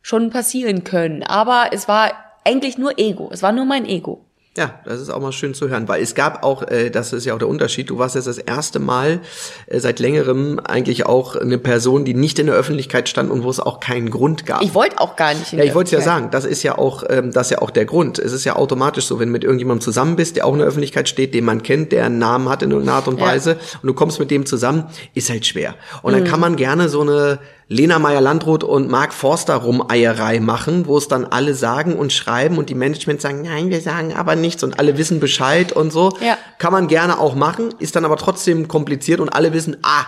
schon 0.00 0.30
passieren 0.30 0.84
können. 0.84 1.24
Aber 1.24 1.70
es 1.72 1.88
war 1.88 2.12
eigentlich 2.44 2.78
nur 2.78 2.98
Ego. 2.98 3.28
Es 3.32 3.42
war 3.42 3.50
nur 3.52 3.64
mein 3.64 3.84
Ego. 3.84 4.25
Ja, 4.56 4.80
das 4.84 5.00
ist 5.00 5.10
auch 5.10 5.20
mal 5.20 5.32
schön 5.32 5.52
zu 5.54 5.68
hören, 5.68 5.86
weil 5.88 6.02
es 6.02 6.14
gab 6.14 6.42
auch, 6.42 6.62
äh, 6.62 6.90
das 6.90 7.12
ist 7.12 7.24
ja 7.26 7.34
auch 7.34 7.38
der 7.38 7.48
Unterschied, 7.48 7.90
du 7.90 7.98
warst 7.98 8.14
jetzt 8.14 8.26
das 8.26 8.38
erste 8.38 8.78
Mal 8.78 9.20
äh, 9.66 9.80
seit 9.80 9.98
längerem 10.00 10.58
eigentlich 10.60 11.04
auch 11.06 11.36
eine 11.36 11.58
Person, 11.58 12.04
die 12.04 12.14
nicht 12.14 12.38
in 12.38 12.46
der 12.46 12.54
Öffentlichkeit 12.54 13.08
stand 13.08 13.30
und 13.30 13.42
wo 13.44 13.50
es 13.50 13.60
auch 13.60 13.80
keinen 13.80 14.10
Grund 14.10 14.46
gab. 14.46 14.62
Ich 14.62 14.74
wollte 14.74 14.98
auch 15.00 15.16
gar 15.16 15.34
nicht. 15.34 15.52
in 15.52 15.58
Ja, 15.58 15.64
ich 15.66 15.74
wollte 15.74 15.88
es 15.88 15.92
ja 15.92 16.00
sagen, 16.00 16.30
das 16.30 16.44
ist 16.44 16.62
ja 16.62 16.78
auch, 16.78 17.04
ähm, 17.08 17.32
das 17.32 17.48
ist 17.48 17.50
ja 17.50 17.58
auch 17.62 17.70
der 17.70 17.84
Grund. 17.84 18.18
Es 18.18 18.32
ist 18.32 18.44
ja 18.44 18.56
automatisch 18.56 19.04
so, 19.06 19.18
wenn 19.20 19.28
du 19.28 19.32
mit 19.32 19.44
irgendjemandem 19.44 19.82
zusammen 19.82 20.16
bist, 20.16 20.36
der 20.36 20.46
auch 20.46 20.52
in 20.52 20.58
der 20.60 20.68
Öffentlichkeit 20.68 21.08
steht, 21.08 21.34
den 21.34 21.44
man 21.44 21.62
kennt, 21.62 21.92
der 21.92 22.06
einen 22.06 22.18
Namen 22.18 22.48
hat 22.48 22.62
in 22.62 22.70
irgendeiner 22.70 22.96
Art 22.98 23.08
und 23.08 23.20
Ja. 23.20 23.26
Weise, 23.26 23.56
und 23.82 23.86
du 23.86 23.92
kommst 23.94 24.18
mit 24.18 24.30
dem 24.30 24.46
zusammen, 24.46 24.84
ist 25.14 25.28
halt 25.30 25.44
schwer. 25.44 25.74
Und 26.02 26.12
Mhm. 26.14 26.18
dann 26.20 26.26
kann 26.28 26.40
man 26.40 26.56
gerne 26.56 26.88
so 26.88 27.02
eine 27.02 27.38
Lena 27.68 27.98
Meyer-Landrut 27.98 28.62
und 28.62 28.88
Mark 28.88 29.12
Forster 29.12 29.56
Rumeierei 29.56 30.38
machen, 30.38 30.86
wo 30.86 30.98
es 30.98 31.08
dann 31.08 31.24
alle 31.24 31.54
sagen 31.54 31.96
und 31.96 32.12
schreiben 32.12 32.58
und 32.58 32.70
die 32.70 32.76
Management 32.76 33.20
sagen, 33.20 33.42
nein, 33.42 33.70
wir 33.70 33.80
sagen 33.80 34.14
aber 34.14 34.36
nichts 34.36 34.62
und 34.62 34.78
alle 34.78 34.98
wissen 34.98 35.18
Bescheid 35.18 35.72
und 35.72 35.92
so. 35.92 36.16
Ja. 36.20 36.38
Kann 36.58 36.72
man 36.72 36.86
gerne 36.86 37.18
auch 37.18 37.34
machen, 37.34 37.74
ist 37.80 37.96
dann 37.96 38.04
aber 38.04 38.18
trotzdem 38.18 38.68
kompliziert 38.68 39.18
und 39.18 39.30
alle 39.30 39.52
wissen, 39.52 39.78
ah, 39.82 40.04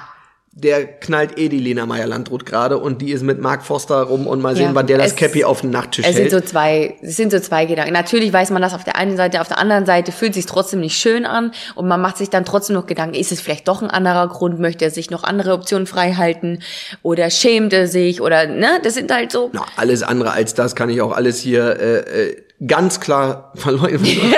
der 0.61 0.85
knallt 0.87 1.39
eh 1.39 1.49
die 1.49 1.61
Lena 1.61 1.87
Meyer-Landrut 1.87 2.45
gerade 2.45 2.79
und 2.79 3.01
die 3.01 3.13
ist 3.13 3.23
mit 3.23 3.41
Mark 3.41 3.65
Forster 3.65 4.03
rum 4.03 4.27
und 4.27 4.43
mal 4.43 4.57
sehen, 4.57 4.71
Ja, 4.71 4.75
wann 4.75 4.89
der 4.89 4.99
das 4.99 5.15
Cappy 5.15 5.45
auf 5.45 5.61
den 5.61 5.71
Nachttisch 5.71 6.05
Es 6.05 6.17
sind 6.17 6.23
hält. 6.23 6.33
so 6.33 6.41
zwei, 6.41 6.97
es 7.01 7.17
sind 7.17 7.31
so 7.31 7.39
zwei 7.39 7.65
Gedanken. 7.65 7.93
Natürlich 7.93 8.33
weiß 8.33 8.51
man 8.51 8.61
das 8.61 8.75
auf 8.75 8.83
der 8.83 8.97
einen 8.97 9.17
Seite, 9.17 9.41
auf 9.41 9.47
der 9.47 9.59
anderen 9.59 9.87
Seite 9.87 10.11
fühlt 10.11 10.35
sich 10.35 10.47
trotzdem 10.47 10.81
nicht 10.81 10.97
schön 10.97 11.27
an 11.27 11.53
und 11.77 11.87
man 11.87 12.01
macht 12.01 12.17
sich 12.17 12.29
dann 12.29 12.45
trotzdem 12.45 12.75
noch 12.75 12.87
Gedanken, 12.87 13.15
ist 13.15 13.31
es 13.31 13.41
vielleicht 13.41 13.69
doch 13.69 13.83
ein 13.83 13.91
anderer 13.91 14.27
Grund, 14.29 14.59
möchte 14.59 14.85
er 14.85 14.91
sich 14.91 15.11
noch 15.11 15.23
andere 15.23 15.53
Optionen 15.53 15.87
frei 15.87 16.15
halten 16.15 16.59
oder 17.03 17.31
schämt 17.31 17.73
er 17.73 17.87
sich 17.87 18.21
oder, 18.21 18.47
ne, 18.47 18.81
das 18.83 18.95
sind 18.95 19.13
halt 19.13 19.31
so, 19.31 19.51
Na, 19.53 19.65
alles 19.77 20.03
andere 20.03 20.33
als 20.33 20.55
das 20.55 20.75
kann 20.75 20.91
ich 20.91 21.01
auch 21.01 21.13
alles 21.13 21.39
hier 21.39 21.79
äh, 21.81 21.99
äh, 22.31 22.37
ganz 22.67 22.99
klar 23.01 23.53
verleugnen. 23.57 24.35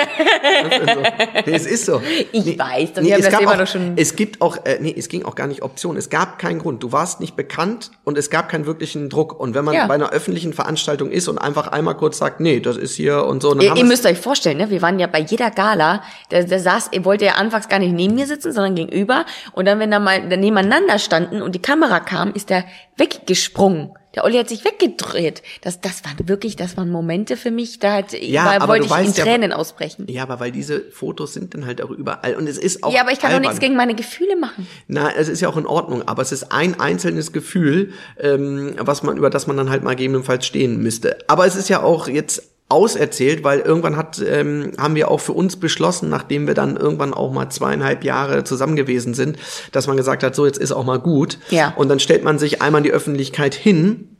also, 0.86 1.00
nee, 1.46 1.52
es 1.54 1.66
ist 1.66 1.86
so. 1.86 2.02
Ich 2.32 2.44
nee, 2.44 2.58
weiß, 2.58 2.92
das- 2.92 3.04
haben 3.04 3.12
es 3.12 3.20
das 3.22 3.30
gab 3.30 3.40
Thema 3.40 3.52
auch, 3.52 3.58
doch 3.58 3.66
schon- 3.66 3.94
Es 3.96 4.14
gibt 4.16 4.40
auch, 4.42 4.58
äh, 4.66 4.78
nee, 4.80 4.94
es 4.96 5.08
ging 5.08 5.24
auch 5.24 5.34
gar 5.34 5.46
nicht 5.46 5.62
Option. 5.62 5.96
Es 5.96 6.10
gab 6.10 6.38
keinen 6.38 6.58
Grund. 6.58 6.82
Du 6.82 6.92
warst 6.92 7.20
nicht 7.20 7.34
bekannt 7.36 7.90
und 8.04 8.18
es 8.18 8.28
gab 8.30 8.48
keinen 8.48 8.66
wirklichen 8.66 9.08
Druck. 9.08 9.38
Und 9.38 9.54
wenn 9.54 9.64
man 9.64 9.74
Ja. 9.74 9.86
bei 9.86 9.94
einer 9.94 10.10
öffentlichen 10.10 10.52
Veranstaltung 10.52 11.10
ist 11.10 11.28
und 11.28 11.38
einfach 11.38 11.68
einmal 11.68 11.96
kurz 11.96 12.18
sagt, 12.18 12.40
nee, 12.40 12.60
das 12.60 12.76
ist 12.76 12.94
hier 12.94 13.24
und 13.24 13.40
so, 13.42 13.54
dann 13.54 13.60
Ihr, 13.62 13.76
ihr 13.76 13.84
müsst 13.84 14.04
euch 14.04 14.18
vorstellen, 14.18 14.58
ne? 14.58 14.70
wir 14.70 14.82
waren 14.82 14.98
ja 14.98 15.06
bei 15.06 15.20
jeder 15.20 15.50
Gala, 15.50 16.02
der, 16.30 16.44
der 16.44 16.60
saß, 16.60 16.88
er 16.92 17.04
wollte 17.04 17.24
ja 17.24 17.32
anfangs 17.36 17.68
gar 17.68 17.78
nicht 17.78 17.92
neben 17.92 18.14
mir 18.14 18.26
sitzen, 18.26 18.52
sondern 18.52 18.74
gegenüber. 18.74 19.24
Und 19.52 19.64
dann, 19.66 19.78
wenn 19.78 19.90
da 19.90 19.98
mal 19.98 20.28
da 20.28 20.36
nebeneinander 20.36 20.98
standen 20.98 21.40
und 21.42 21.54
die 21.54 21.62
Kamera 21.62 22.00
kam, 22.00 22.32
ist 22.34 22.50
er 22.50 22.64
weggesprungen. 22.98 23.92
Der 24.14 24.24
Olli 24.24 24.36
hat 24.38 24.48
sich 24.48 24.64
weggedreht. 24.64 25.42
Das, 25.60 25.80
das 25.80 26.04
waren 26.04 26.28
wirklich, 26.28 26.56
das 26.56 26.76
waren 26.76 26.90
Momente 26.90 27.36
für 27.36 27.50
mich, 27.50 27.78
da 27.78 27.94
hat, 27.94 28.12
Ja, 28.12 28.58
da 28.58 28.66
wollte 28.68 28.86
ich 28.86 28.90
in 28.90 28.96
weißt 28.96 29.18
ja- 29.18 29.24
Tränen 29.24 29.52
ausbrechen. 29.52 30.06
ja, 30.08 30.24
aber 30.24 30.40
weil 30.40 30.50
diese 30.50 30.80
Fotos 30.90 31.32
sind 31.34 31.54
dann 31.54 31.64
halt 31.64 31.80
auch 31.80 31.90
überall 31.90 32.34
und 32.34 32.48
es 32.48 32.58
ist 32.58 32.82
auch 32.82 32.92
Ja, 32.92 33.02
aber 33.02 33.12
ich 33.12 33.20
kann 33.20 33.30
doch 33.30 33.36
albern. 33.36 33.50
nichts 33.50 33.60
gegen 33.60 33.76
meine 33.76 33.94
Gefühle 33.94 34.36
machen. 34.36 34.66
Na, 34.88 35.10
es 35.16 35.28
ist 35.28 35.40
ja 35.40 35.48
auch 35.48 35.56
in 35.56 35.66
Ordnung, 35.66 36.06
aber 36.08 36.22
es 36.22 36.32
ist 36.32 36.50
ein 36.50 36.80
einzelnes 36.80 37.32
Gefühl, 37.32 37.92
ähm, 38.18 38.74
was 38.78 39.02
man 39.04 39.16
über 39.16 39.30
das 39.30 39.46
man 39.46 39.56
dann 39.56 39.70
halt 39.70 39.84
mal 39.84 39.94
gegebenenfalls 39.94 40.44
stehen 40.44 40.82
müsste. 40.82 41.18
Aber 41.28 41.46
es 41.46 41.54
ist 41.54 41.68
ja 41.68 41.82
auch 41.82 42.08
jetzt 42.08 42.49
auserzählt, 42.70 43.44
weil 43.44 43.60
irgendwann 43.60 43.96
hat 43.96 44.22
ähm, 44.24 44.72
haben 44.78 44.94
wir 44.94 45.10
auch 45.10 45.20
für 45.20 45.32
uns 45.32 45.56
beschlossen, 45.56 46.08
nachdem 46.08 46.46
wir 46.46 46.54
dann 46.54 46.76
irgendwann 46.76 47.12
auch 47.12 47.32
mal 47.32 47.50
zweieinhalb 47.50 48.04
Jahre 48.04 48.44
zusammen 48.44 48.76
gewesen 48.76 49.12
sind, 49.14 49.38
dass 49.72 49.86
man 49.86 49.96
gesagt 49.96 50.22
hat, 50.22 50.34
so 50.34 50.46
jetzt 50.46 50.58
ist 50.58 50.72
auch 50.72 50.84
mal 50.84 50.98
gut. 50.98 51.38
Ja. 51.50 51.74
Und 51.76 51.88
dann 51.88 52.00
stellt 52.00 52.24
man 52.24 52.38
sich 52.38 52.62
einmal 52.62 52.80
in 52.80 52.84
die 52.84 52.92
Öffentlichkeit 52.92 53.54
hin 53.54 54.16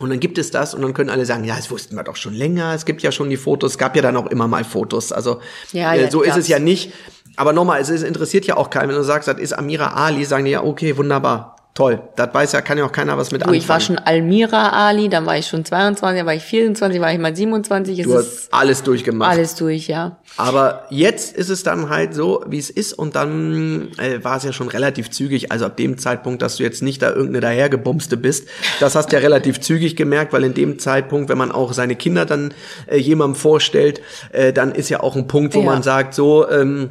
und 0.00 0.08
dann 0.08 0.18
gibt 0.18 0.38
es 0.38 0.50
das 0.50 0.72
und 0.72 0.80
dann 0.80 0.94
können 0.94 1.10
alle 1.10 1.26
sagen, 1.26 1.44
ja, 1.44 1.56
das 1.56 1.70
wussten 1.70 1.94
wir 1.94 2.02
doch 2.02 2.16
schon 2.16 2.32
länger. 2.32 2.72
Es 2.74 2.86
gibt 2.86 3.02
ja 3.02 3.12
schon 3.12 3.28
die 3.28 3.36
Fotos, 3.36 3.72
es 3.72 3.78
gab 3.78 3.94
ja 3.96 4.00
dann 4.02 4.16
auch 4.16 4.28
immer 4.28 4.48
mal 4.48 4.64
Fotos. 4.64 5.12
Also 5.12 5.40
Ja, 5.72 5.92
äh, 5.92 6.04
ja, 6.04 6.10
so 6.10 6.22
ist 6.22 6.38
es 6.38 6.48
ja 6.48 6.58
nicht. 6.58 6.92
Aber 7.36 7.52
nochmal, 7.52 7.80
es 7.80 7.90
ist, 7.90 8.02
interessiert 8.02 8.46
ja 8.46 8.56
auch 8.56 8.70
keinen. 8.70 8.88
Wenn 8.88 8.96
du 8.96 9.04
sagst, 9.04 9.28
das 9.28 9.38
ist 9.38 9.52
Amira 9.52 9.88
Ali, 9.88 10.24
sagen 10.24 10.46
die 10.46 10.52
ja, 10.52 10.64
okay, 10.64 10.96
wunderbar, 10.96 11.56
toll. 11.74 12.00
Das 12.16 12.34
weiß 12.34 12.52
ja, 12.52 12.60
kann 12.60 12.76
ja 12.78 12.84
auch 12.84 12.92
keiner 12.92 13.16
was 13.16 13.30
mit 13.30 13.40
Du, 13.42 13.44
anfangen. 13.44 13.58
ich 13.60 13.68
war 13.68 13.80
schon 13.80 13.96
Almira 13.98 14.70
Ali, 14.88 15.08
dann 15.08 15.24
war 15.24 15.38
ich 15.38 15.46
schon 15.46 15.64
22, 15.64 16.18
dann 16.18 16.26
war 16.26 16.34
ich 16.34 16.42
24, 16.42 17.00
war 17.00 17.12
ich 17.12 17.18
mal 17.18 17.34
27. 17.34 17.98
Es 18.00 18.06
du 18.06 18.12
ist 18.12 18.16
hast 18.18 18.48
alles 18.54 18.82
durchgemacht. 18.82 19.30
alles 19.30 19.54
durch, 19.54 19.86
ja. 19.88 20.18
Aber 20.36 20.84
jetzt 20.90 21.34
ist 21.36 21.48
es 21.48 21.62
dann 21.62 21.88
halt 21.88 22.12
so, 22.14 22.44
wie 22.48 22.58
es 22.58 22.70
ist 22.70 22.92
und 22.92 23.14
dann 23.14 23.88
äh, 23.98 24.22
war 24.22 24.36
es 24.36 24.42
ja 24.44 24.52
schon 24.52 24.68
relativ 24.68 25.10
zügig. 25.10 25.52
Also 25.52 25.64
ab 25.66 25.76
dem 25.76 25.96
Zeitpunkt, 25.96 26.42
dass 26.42 26.56
du 26.56 26.64
jetzt 26.64 26.82
nicht 26.82 27.00
da 27.02 27.10
irgendeine 27.10 27.40
dahergebumste 27.40 28.16
bist, 28.16 28.48
das 28.80 28.94
hast 28.94 29.10
du 29.12 29.16
ja 29.16 29.20
relativ 29.22 29.60
zügig 29.60 29.96
gemerkt, 29.96 30.32
weil 30.32 30.44
in 30.44 30.54
dem 30.54 30.78
Zeitpunkt, 30.78 31.28
wenn 31.30 31.38
man 31.38 31.52
auch 31.52 31.72
seine 31.72 31.94
Kinder 31.96 32.26
dann 32.26 32.52
äh, 32.88 32.96
jemandem 32.98 33.36
vorstellt, 33.36 34.00
äh, 34.32 34.52
dann 34.52 34.72
ist 34.72 34.88
ja 34.88 35.00
auch 35.00 35.14
ein 35.16 35.28
Punkt, 35.28 35.54
wo 35.54 35.60
Ja. 35.60 35.66
man 35.66 35.82
sagt, 35.82 36.14
so, 36.14 36.48
ähm, 36.50 36.90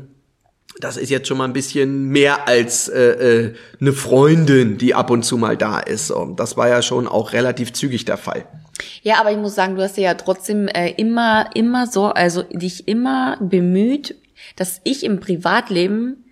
das 0.80 0.96
ist 0.96 1.10
jetzt 1.10 1.28
schon 1.28 1.38
mal 1.38 1.46
ein 1.46 1.54
bisschen 1.54 2.08
mehr 2.08 2.48
als 2.48 2.88
äh, 2.88 3.00
äh, 3.00 3.54
eine 3.82 3.94
Freundin, 3.94 4.78
die 4.78 4.96
ab 4.96 5.10
und 5.10 5.24
zu 5.24 5.38
mal 5.38 5.58
da 5.58 5.80
ist. 5.80 6.10
Und 6.10 6.40
das 6.40 6.56
war 6.56 6.70
ja 6.70 6.82
schon 6.82 7.08
auch 7.08 7.34
relativ 7.34 7.74
zügig 7.74 8.06
der 8.06 8.18
Fall. 8.18 8.46
Ja, 9.04 9.20
aber 9.20 9.32
ich 9.32 9.38
muss 9.38 9.56
sagen, 9.56 9.76
du 9.76 9.82
hast 9.82 9.98
ja 9.98 10.14
trotzdem 10.14 10.68
äh, 10.70 10.92
immer, 10.92 11.50
immer 11.54 11.86
so, 11.88 12.06
also 12.06 12.44
dich 12.44 12.88
immer 12.88 13.38
bemüht, 13.42 14.16
dass 14.56 14.80
ich 14.86 15.04
im 15.04 15.20
Privatleben 15.20 16.24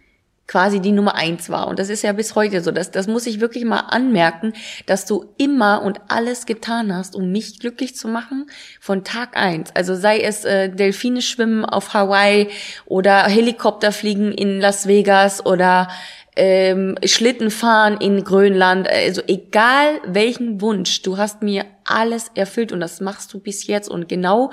quasi 0.48 0.80
die 0.80 0.92
Nummer 0.94 1.16
eins 1.16 1.50
war. 1.50 1.68
Und 1.68 1.78
das 1.78 1.90
ist 1.90 2.04
ja 2.04 2.14
bis 2.14 2.36
heute 2.36 2.62
so. 2.62 2.72
Das, 2.72 2.92
das 2.92 3.08
muss 3.08 3.28
ich 3.28 3.42
wirklich 3.42 3.66
mal 3.66 3.82
anmerken, 3.82 4.54
dass 4.86 5.06
du 5.06 5.26
immer 5.38 5.82
und 5.82 6.00
alles 6.08 6.46
getan 6.46 6.96
hast, 6.96 7.16
um 7.16 7.32
mich 7.32 7.60
glücklich 7.60 7.96
zu 7.96 8.08
machen 8.08 8.50
von 8.80 9.04
Tag 9.04 9.36
eins. 9.38 9.72
Also 9.76 9.96
sei 9.96 10.22
es 10.22 10.46
äh, 10.46 10.70
Delfine 10.70 11.22
schwimmen 11.22 11.66
auf 11.66 11.94
Hawaii 11.94 12.48
oder 12.86 13.26
Helikopter 13.26 13.92
fliegen 13.92 14.32
in 14.32 14.62
Las 14.62 14.88
Vegas 14.88 15.46
oder 15.46 15.90
ähm, 16.38 16.96
Schlitten 17.04 17.50
fahren 17.50 17.98
in 18.00 18.24
Grönland, 18.24 18.88
also 18.88 19.22
egal 19.28 20.00
welchen 20.06 20.62
Wunsch, 20.62 21.02
du 21.02 21.18
hast 21.18 21.42
mir 21.42 21.66
alles 21.84 22.30
erfüllt 22.36 22.72
und 22.72 22.80
das 22.80 23.02
machst 23.02 23.34
du 23.34 23.40
bis 23.40 23.66
jetzt 23.66 23.90
und 23.90 24.08
genau 24.08 24.52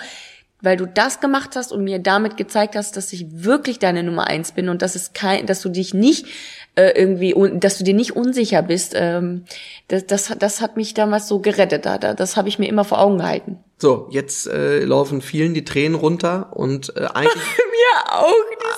weil 0.64 0.76
du 0.76 0.86
das 0.86 1.20
gemacht 1.20 1.56
hast 1.56 1.72
und 1.72 1.84
mir 1.84 1.98
damit 1.98 2.36
gezeigt 2.36 2.74
hast, 2.76 2.96
dass 2.96 3.12
ich 3.12 3.26
wirklich 3.44 3.78
deine 3.78 4.02
Nummer 4.02 4.26
eins 4.26 4.52
bin 4.52 4.68
und 4.68 4.82
dass 4.82 4.94
es 4.94 5.12
kein, 5.12 5.46
dass 5.46 5.60
du 5.60 5.68
dich 5.68 5.94
nicht 5.94 6.26
äh, 6.74 6.90
irgendwie, 6.94 7.34
dass 7.58 7.78
du 7.78 7.84
dir 7.84 7.94
nicht 7.94 8.16
unsicher 8.16 8.62
bist. 8.62 8.94
Ähm, 8.96 9.44
das, 9.88 10.06
das, 10.06 10.34
das 10.38 10.60
hat 10.60 10.76
mich 10.76 10.94
damals 10.94 11.28
so 11.28 11.38
gerettet. 11.38 11.86
Da, 11.86 11.98
das 11.98 12.36
habe 12.36 12.48
ich 12.48 12.58
mir 12.58 12.68
immer 12.68 12.84
vor 12.84 13.00
Augen 13.00 13.18
gehalten. 13.18 13.58
So, 13.84 14.06
jetzt 14.10 14.46
äh, 14.46 14.82
laufen 14.82 15.20
vielen 15.20 15.52
die 15.52 15.62
Tränen 15.62 15.94
runter 15.94 16.48
und 16.52 16.96
äh, 16.96 17.00
eigentlich, 17.12 17.34
Mir 17.34 18.12
auch 18.14 18.32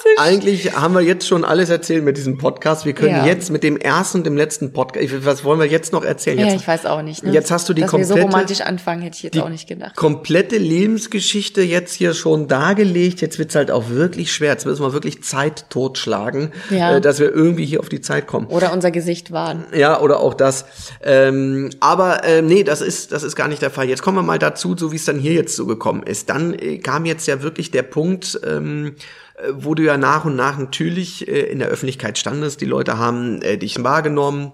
diese 0.05 0.21
eigentlich 0.21 0.73
haben 0.77 0.95
wir 0.95 1.01
jetzt 1.01 1.29
schon 1.29 1.45
alles 1.45 1.71
erzählt 1.71 2.03
mit 2.03 2.17
diesem 2.17 2.39
Podcast. 2.39 2.85
Wir 2.87 2.93
können 2.93 3.15
Ja. 3.15 3.25
jetzt 3.25 3.51
mit 3.53 3.63
dem 3.63 3.77
ersten 3.77 4.19
und 4.19 4.25
dem 4.25 4.37
letzten 4.37 4.73
Podcast, 4.73 5.05
ich- 5.05 5.25
was 5.25 5.45
wollen 5.45 5.61
wir 5.61 5.67
jetzt 5.67 5.93
noch 5.93 6.05
erzählen? 6.05 6.41
Ja, 6.41 6.47
Jetzt, 6.47 6.57
ich 6.63 6.67
weiß 6.67 6.87
auch 6.87 7.03
nicht. 7.03 7.23
Ne? 7.23 7.31
Jetzt 7.31 7.53
hast 7.53 7.69
du 7.69 7.73
die 7.73 7.83
Dass 7.83 7.93
wir 7.93 8.05
so 8.05 8.15
komplette- 8.15 8.33
romantisch 8.33 8.61
anfangen, 8.63 9.03
hätte 9.03 9.15
ich 9.17 9.23
jetzt 9.23 9.39
auch 9.39 9.49
nicht 9.49 9.69
gedacht. 9.69 9.95
komplette 9.95 10.57
Lebensgeschichte 10.59 11.63
jetzt 11.63 11.93
hier 11.95 12.13
schon 12.13 12.49
dargelegt. 12.49 13.21
Jetzt 13.21 13.39
wird's 13.39 13.55
halt 13.55 13.71
auch 13.71 13.89
wirklich 13.91 14.33
schwer. 14.33 14.51
Jetzt 14.51 14.67
müssen 14.67 14.83
wir 14.83 14.93
wirklich 14.93 15.23
Zeit 15.23 15.71
totschlagen, 15.71 16.51
Ja. 16.71 16.97
äh, 16.97 17.01
dass 17.01 17.21
wir 17.21 17.33
irgendwie 17.33 17.65
hier 17.65 17.79
auf 17.79 17.89
die 17.89 18.01
Zeit 18.01 18.27
kommen. 18.27 18.49
Oder 18.49 18.73
unser 18.73 18.91
Gesicht 18.91 19.31
wahren. 19.31 19.67
Ja, 19.73 20.01
oder 20.01 20.19
auch 20.19 20.35
das. 20.35 20.65
Ähm, 21.01 21.71
aber 21.79 22.25
ähm, 22.25 22.47
nee, 22.49 22.65
das 22.65 22.81
ist, 22.81 23.13
das 23.13 23.23
ist 23.23 23.37
gar 23.37 23.47
nicht 23.47 23.63
der 23.63 23.71
Fall. 23.71 23.89
Jetzt 23.89 24.03
kommen 24.03 24.19
wir 24.19 24.23
mal 24.25 24.41
dazu, 24.41 24.75
so 24.77 24.91
wie 24.91 24.96
es 24.97 25.05
dann 25.05 25.19
hier 25.19 25.33
jetzt 25.33 25.57
so 25.57 25.67
gekommen 25.67 26.03
ist. 26.03 26.29
Dann 26.31 26.55
äh, 26.55 26.79
kam 26.79 27.05
jetzt 27.05 27.27
ja 27.27 27.43
wirklich 27.43 27.71
der 27.71 27.83
Punkt, 27.83 28.41
ähm, 28.45 28.95
äh, 29.37 29.53
wo 29.55 29.75
du 29.75 29.83
ja 29.83 29.97
nach 29.97 30.25
und 30.25 30.37
nach 30.37 30.59
natürlich 30.59 31.29
äh, 31.29 31.43
in 31.43 31.59
der 31.59 31.69
Öffentlichkeit 31.69 32.19
standest. 32.19 32.61
Die 32.61 32.67
Leute 32.67 32.99
haben 32.99 33.43
äh, 33.43 33.59
dich 33.59 33.83
wahrgenommen. 33.83 34.53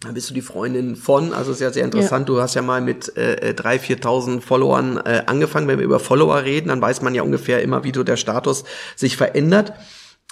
Da 0.00 0.12
bist 0.12 0.28
du 0.28 0.34
die 0.34 0.42
Freundin 0.42 0.94
von, 0.94 1.32
also 1.32 1.52
ist 1.52 1.60
ja 1.60 1.72
sehr 1.72 1.84
interessant, 1.84 2.28
du 2.28 2.40
hast 2.40 2.54
ja 2.54 2.60
mal 2.60 2.82
mit 2.82 3.16
äh, 3.16 3.54
3.000, 3.56 4.02
4.000 4.02 4.40
Followern 4.42 4.98
äh, 4.98 5.22
angefangen. 5.26 5.68
Wenn 5.68 5.78
wir 5.78 5.86
über 5.86 6.00
Follower 6.00 6.42
reden, 6.42 6.68
dann 6.68 6.82
weiß 6.82 7.00
man 7.00 7.14
ja 7.14 7.22
ungefähr 7.22 7.62
immer, 7.62 7.82
wie 7.82 7.92
so 7.94 8.04
der 8.04 8.18
Status 8.18 8.64
sich 8.94 9.16
verändert. 9.16 9.72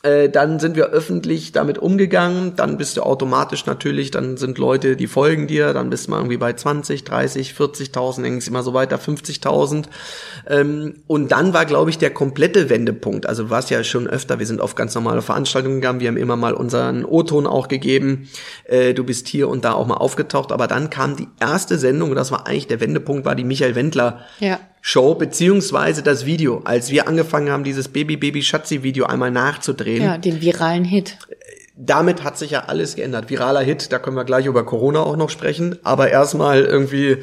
Äh, 0.05 0.29
dann 0.29 0.61
sind 0.61 0.77
wir 0.77 0.89
öffentlich 0.89 1.53
damit 1.53 1.79
umgegangen, 1.79 2.53
dann 2.57 2.77
bist 2.77 2.99
du 2.99 3.03
automatisch 3.03 3.65
natürlich, 3.65 4.11
dann 4.11 4.37
sind 4.37 4.59
Leute, 4.59 4.97
die 4.97 5.07
folgen 5.07 5.47
dir, 5.47 5.73
dann 5.73 5.89
bist 5.89 6.07
du 6.07 6.11
mal 6.11 6.19
irgendwie 6.19 6.37
bei 6.37 6.53
20, 6.53 7.05
30, 7.05 7.53
40.000, 7.53 8.17
dann 8.17 8.25
ging's 8.25 8.47
immer 8.47 8.63
so 8.63 8.75
weiter, 8.75 8.97
50.000. 8.97 9.87
Ähm, 10.47 10.97
und 11.07 11.33
dann 11.33 11.55
war, 11.55 11.65
glaube 11.65 11.89
ich, 11.89 11.97
der 11.97 12.11
komplette 12.11 12.69
Wendepunkt. 12.69 13.27
Also 13.27 13.45
du 13.45 13.51
warst 13.51 13.71
ja 13.71 13.83
schon 13.83 14.07
öfter, 14.07 14.39
wir 14.39 14.47
sind 14.47 14.61
auf 14.61 14.75
ganz 14.75 14.95
normale 14.95 15.23
Veranstaltungen 15.23 15.77
gegangen, 15.77 16.01
wir 16.01 16.09
haben 16.09 16.19
immer 16.19 16.37
mal 16.37 16.53
unseren 16.53 17.07
O-Ton 17.07 17.47
auch 17.47 17.69
gegeben. 17.69 18.29
Äh, 18.65 18.93
du 18.93 19.05
bist 19.05 19.27
hier 19.27 19.49
und 19.49 19.65
da 19.65 19.73
auch 19.73 19.87
mal 19.87 19.97
aufgetaucht, 19.97 20.53
aber 20.53 20.67
dann 20.67 20.91
kam 20.91 21.17
die 21.17 21.29
erste 21.41 21.79
Sendung, 21.79 22.11
und 22.11 22.17
das 22.17 22.31
war 22.31 22.47
eigentlich 22.47 22.67
der 22.67 22.81
Wendepunkt, 22.81 23.25
war 23.25 23.35
die 23.35 23.45
Michael 23.45 23.75
Wendler 23.75 24.21
Ja. 24.39 24.61
Show, 24.87 25.15
beziehungsweise 25.15 26.03
das 26.03 26.27
Video, 26.27 26.61
als 26.65 26.91
wir 26.91 27.09
angefangen 27.09 27.51
haben, 27.51 27.65
dieses 27.65 27.89
Baby 27.89 28.19
Baby 28.19 28.43
Schatzi 28.43 28.83
Video 28.83 29.07
einmal 29.07 29.31
nachzudrehen. 29.31 30.03
Ja, 30.03 30.19
den 30.19 30.43
viralen 30.43 30.85
Hit. 30.85 31.17
Damit 31.75 32.23
hat 32.23 32.37
sich 32.37 32.51
ja 32.51 32.65
alles 32.67 32.95
geändert. 32.95 33.31
Viraler 33.31 33.63
Hit, 33.63 33.93
da 33.93 33.99
können 33.99 34.15
wir 34.15 34.25
gleich 34.25 34.45
über 34.45 34.67
Corona 34.67 35.01
auch 35.01 35.17
noch 35.17 35.31
sprechen. 35.31 35.79
Aber 35.85 36.11
erstmal 36.11 36.61
irgendwie 36.61 37.17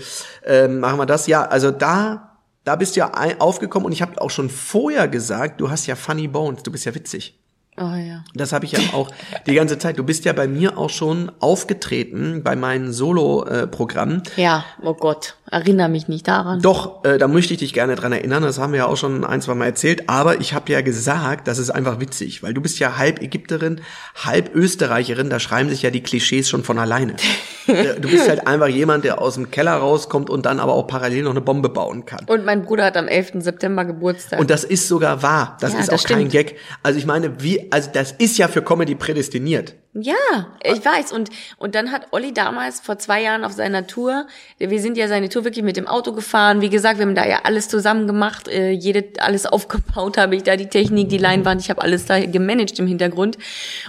ähm, 0.43 0.79
machen 0.79 0.97
wir 0.97 1.05
das. 1.05 1.27
Ja, 1.27 1.43
also 1.43 1.69
da, 1.69 2.39
da 2.63 2.75
bist 2.77 2.95
du 2.95 3.01
ja 3.01 3.11
aufgekommen 3.37 3.85
und 3.85 3.91
ich 3.91 4.01
habe 4.01 4.19
auch 4.19 4.31
schon 4.31 4.49
vorher 4.49 5.07
gesagt, 5.07 5.61
du 5.61 5.69
hast 5.69 5.85
ja 5.85 5.95
funny 5.95 6.27
bones, 6.27 6.63
du 6.63 6.71
bist 6.71 6.85
ja 6.85 6.95
witzig. 6.95 7.37
Oh 7.77 7.93
ja. 7.93 8.23
Das 8.33 8.53
habe 8.53 8.65
ich 8.65 8.71
ja 8.71 8.79
auch 8.93 9.11
die 9.45 9.53
ganze 9.53 9.77
Zeit. 9.77 9.99
Du 9.99 10.03
bist 10.03 10.25
ja 10.25 10.33
bei 10.33 10.47
mir 10.47 10.77
auch 10.79 10.89
schon 10.89 11.31
aufgetreten 11.39 12.41
bei 12.43 12.55
meinen 12.55 12.91
Solo-Programmen. 12.91 14.23
Ja, 14.35 14.65
oh 14.81 14.93
Gott, 14.93 15.37
erinnere 15.51 15.89
mich 15.89 16.08
nicht 16.08 16.27
daran. 16.27 16.62
Doch, 16.62 17.03
äh, 17.03 17.17
da 17.17 17.27
möchte 17.27 17.53
ich 17.53 17.60
dich 17.60 17.74
gerne 17.74 17.96
dran 17.96 18.12
erinnern. 18.13 18.41
Das 18.41 18.58
haben 18.58 18.72
wir 18.74 18.79
ja 18.79 18.86
auch 18.88 18.98
schon 18.98 19.24
ein, 19.25 19.41
zwei 19.41 19.53
Mal 19.53 19.65
erzählt. 19.65 20.10
Aber 20.10 20.39
ich 20.39 20.53
habe 20.53 20.72
ja 20.72 20.81
gesagt, 20.81 21.48
das 21.48 21.58
ist 21.58 21.70
einfach 21.70 22.00
witzig, 22.00 22.41
weil 22.41 22.53
du 22.53 22.62
bist 22.62 22.79
ja 22.79 22.98
halb 22.98 23.22
Ägypterin, 23.22 23.81
halb 24.15 24.55
Österreicherin. 24.55 25.29
Da 25.29 25.39
schreiben 25.39 25.70
sich 25.70 25.81
ja 25.81 25.91
die 25.91 26.01
Klischees 26.01 26.50
schon 26.50 26.63
von 26.63 26.79
alleine. 26.79 27.15
Äh, 27.67 28.01
du 28.01 28.10
bist 28.10 28.27
halt 28.27 28.48
einfach 28.48 28.67
jemand, 28.67 29.05
der 29.05 29.22
aus 29.22 29.36
dem 29.36 29.51
Keller 29.51 29.74
rauskommt 29.74 30.31
und 30.31 30.48
dann 30.48 30.60
aber 30.60 30.74
auch 30.74 30.88
parallel 30.88 31.24
noch 31.24 31.31
eine 31.31 31.41
Bombe 31.41 31.70
bauen 31.70 32.05
kann. 32.08 32.25
Und 32.25 32.43
mein 32.43 32.63
Bruder 32.63 32.86
hat 32.86 32.98
am 32.98 33.08
11. 33.08 33.34
September 33.36 33.86
Geburtstag. 33.86 34.39
Und 34.39 34.50
das 34.50 34.63
ist 34.63 34.88
sogar 34.88 35.22
wahr. 35.22 35.58
Das 35.62 35.74
Ja, 35.74 35.79
ist 35.79 35.91
das 35.91 36.03
auch 36.03 36.08
kein 36.08 36.27
stimmt. 36.27 36.31
Gag. 36.31 36.55
Also 36.81 36.98
ich 36.98 37.05
meine, 37.05 37.41
wie, 37.43 37.72
also 37.72 37.91
das 37.93 38.13
ist 38.13 38.39
ja 38.39 38.48
für 38.48 38.63
Comedy 38.63 38.96
prädestiniert. 38.96 39.75
Ja, 39.93 40.15
ich 40.63 40.86
weiß. 40.86 41.12
Und, 41.12 41.29
und 41.57 41.75
dann 41.75 41.91
hat 41.91 42.07
Olli 42.12 42.33
damals 42.33 42.79
vor 42.79 42.98
zwei 42.98 43.21
Jahren 43.24 43.43
auf 43.43 43.51
seiner 43.51 43.88
Tour, 43.88 44.25
wir 44.57 44.79
sind 44.79 44.95
ja 44.95 45.10
seine 45.10 45.27
Tour 45.27 45.43
wirklich 45.43 45.65
mit 45.65 45.75
dem 45.75 45.86
Auto 45.86 46.13
gefahren. 46.13 46.62
Wie 46.62 46.69
gesagt, 46.69 46.98
wir 46.98 47.05
haben 47.05 47.15
da 47.15 47.27
ja 47.27 47.41
alles 47.43 47.67
zusammen 47.67 48.07
gemacht, 48.07 48.48
äh, 48.48 48.71
jede, 48.71 49.03
alles 49.19 49.45
aufgebaut 49.48 50.17
habe 50.17 50.38
ich 50.38 50.43
da, 50.43 50.55
die 50.55 50.67
Technik, 50.67 51.10
die 51.10 51.17
Leinwand, 51.17 51.60
ich 51.60 51.69
habe 51.69 51.81
alles 51.81 52.05
da 52.05 52.25
gemanagt 52.25 52.79
im 52.79 52.88
Hintergrund. 52.88 53.38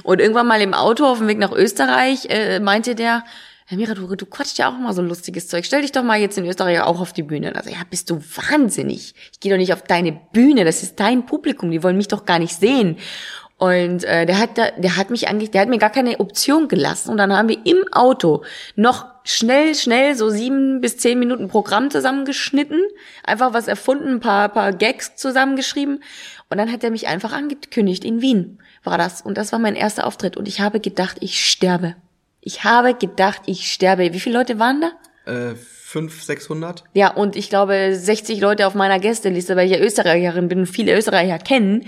Und 0.02 0.20
irgendwann 0.20 0.48
mal 0.48 0.60
im 0.60 0.74
Auto 0.74 1.06
auf 1.06 1.18
dem 1.18 1.28
Weg 1.28 1.38
nach 1.38 1.52
Österreich 1.52 2.26
äh, 2.28 2.58
meinte 2.58 2.96
der, 2.96 3.22
Herr 3.66 3.78
Mira, 3.78 3.94
du, 3.94 4.16
du 4.16 4.26
quatscht 4.26 4.58
ja 4.58 4.68
auch 4.68 4.76
immer 4.76 4.92
so 4.92 5.02
lustiges 5.02 5.46
Zeug. 5.46 5.64
Stell 5.64 5.82
dich 5.82 5.92
doch 5.92 6.02
mal 6.02 6.18
jetzt 6.18 6.36
in 6.36 6.44
Österreich 6.44 6.80
auch 6.80 7.00
auf 7.00 7.12
die 7.12 7.22
Bühne. 7.22 7.54
Also, 7.54 7.70
ja, 7.70 7.78
bist 7.88 8.10
du 8.10 8.20
wahnsinnig. 8.50 9.14
Ich 9.32 9.40
gehe 9.40 9.52
doch 9.52 9.56
nicht 9.56 9.72
auf 9.72 9.82
deine 9.82 10.12
Bühne. 10.32 10.64
Das 10.64 10.82
ist 10.82 10.98
dein 10.98 11.26
Publikum. 11.26 11.70
Die 11.70 11.82
wollen 11.82 11.96
mich 11.96 12.08
doch 12.08 12.26
gar 12.26 12.40
nicht 12.40 12.58
sehen. 12.58 12.98
Und 13.62 14.02
äh, 14.02 14.26
der 14.26 14.40
hat 14.40 14.58
da, 14.58 14.72
der 14.72 14.96
hat 14.96 15.10
mich 15.10 15.28
eigentlich, 15.28 15.52
der 15.52 15.60
hat 15.60 15.68
mir 15.68 15.78
gar 15.78 15.92
keine 15.92 16.18
Option 16.18 16.66
gelassen. 16.66 17.10
Und 17.10 17.18
dann 17.18 17.32
haben 17.32 17.48
wir 17.48 17.64
im 17.64 17.84
Auto 17.92 18.42
noch 18.74 19.06
schnell, 19.22 19.76
schnell 19.76 20.16
so 20.16 20.30
sieben 20.30 20.80
bis 20.80 20.96
zehn 20.96 21.16
Minuten 21.16 21.46
Programm 21.46 21.88
zusammengeschnitten, 21.88 22.80
einfach 23.22 23.54
was 23.54 23.68
erfunden, 23.68 24.14
ein 24.14 24.20
paar, 24.20 24.48
paar 24.48 24.72
Gags 24.72 25.14
zusammengeschrieben. 25.14 26.02
Und 26.50 26.58
dann 26.58 26.72
hat 26.72 26.82
er 26.82 26.90
mich 26.90 27.06
einfach 27.06 27.32
angekündigt 27.32 28.04
in 28.04 28.20
Wien 28.20 28.58
war 28.82 28.98
das. 28.98 29.22
Und 29.22 29.38
das 29.38 29.52
war 29.52 29.60
mein 29.60 29.76
erster 29.76 30.08
Auftritt. 30.08 30.36
Und 30.36 30.48
ich 30.48 30.60
habe 30.60 30.80
gedacht, 30.80 31.18
ich 31.20 31.48
sterbe. 31.48 31.94
Ich 32.40 32.64
habe 32.64 32.94
gedacht, 32.94 33.42
ich 33.46 33.70
sterbe. 33.70 34.12
Wie 34.12 34.18
viele 34.18 34.38
Leute 34.38 34.58
waren 34.58 34.80
da? 34.80 34.90
Äh, 35.32 35.54
500, 35.54 36.26
600? 36.26 36.84
Ja, 36.94 37.12
und 37.12 37.36
ich 37.36 37.48
glaube 37.48 37.94
60 37.94 38.40
Leute 38.40 38.66
auf 38.66 38.74
meiner 38.74 38.98
Gästeliste, 38.98 39.54
weil 39.54 39.70
ich 39.70 39.78
ja 39.78 39.78
Österreicherin 39.78 40.48
bin 40.48 40.58
und 40.58 40.66
viele 40.66 40.96
Österreicher 40.96 41.38
kennen. 41.38 41.86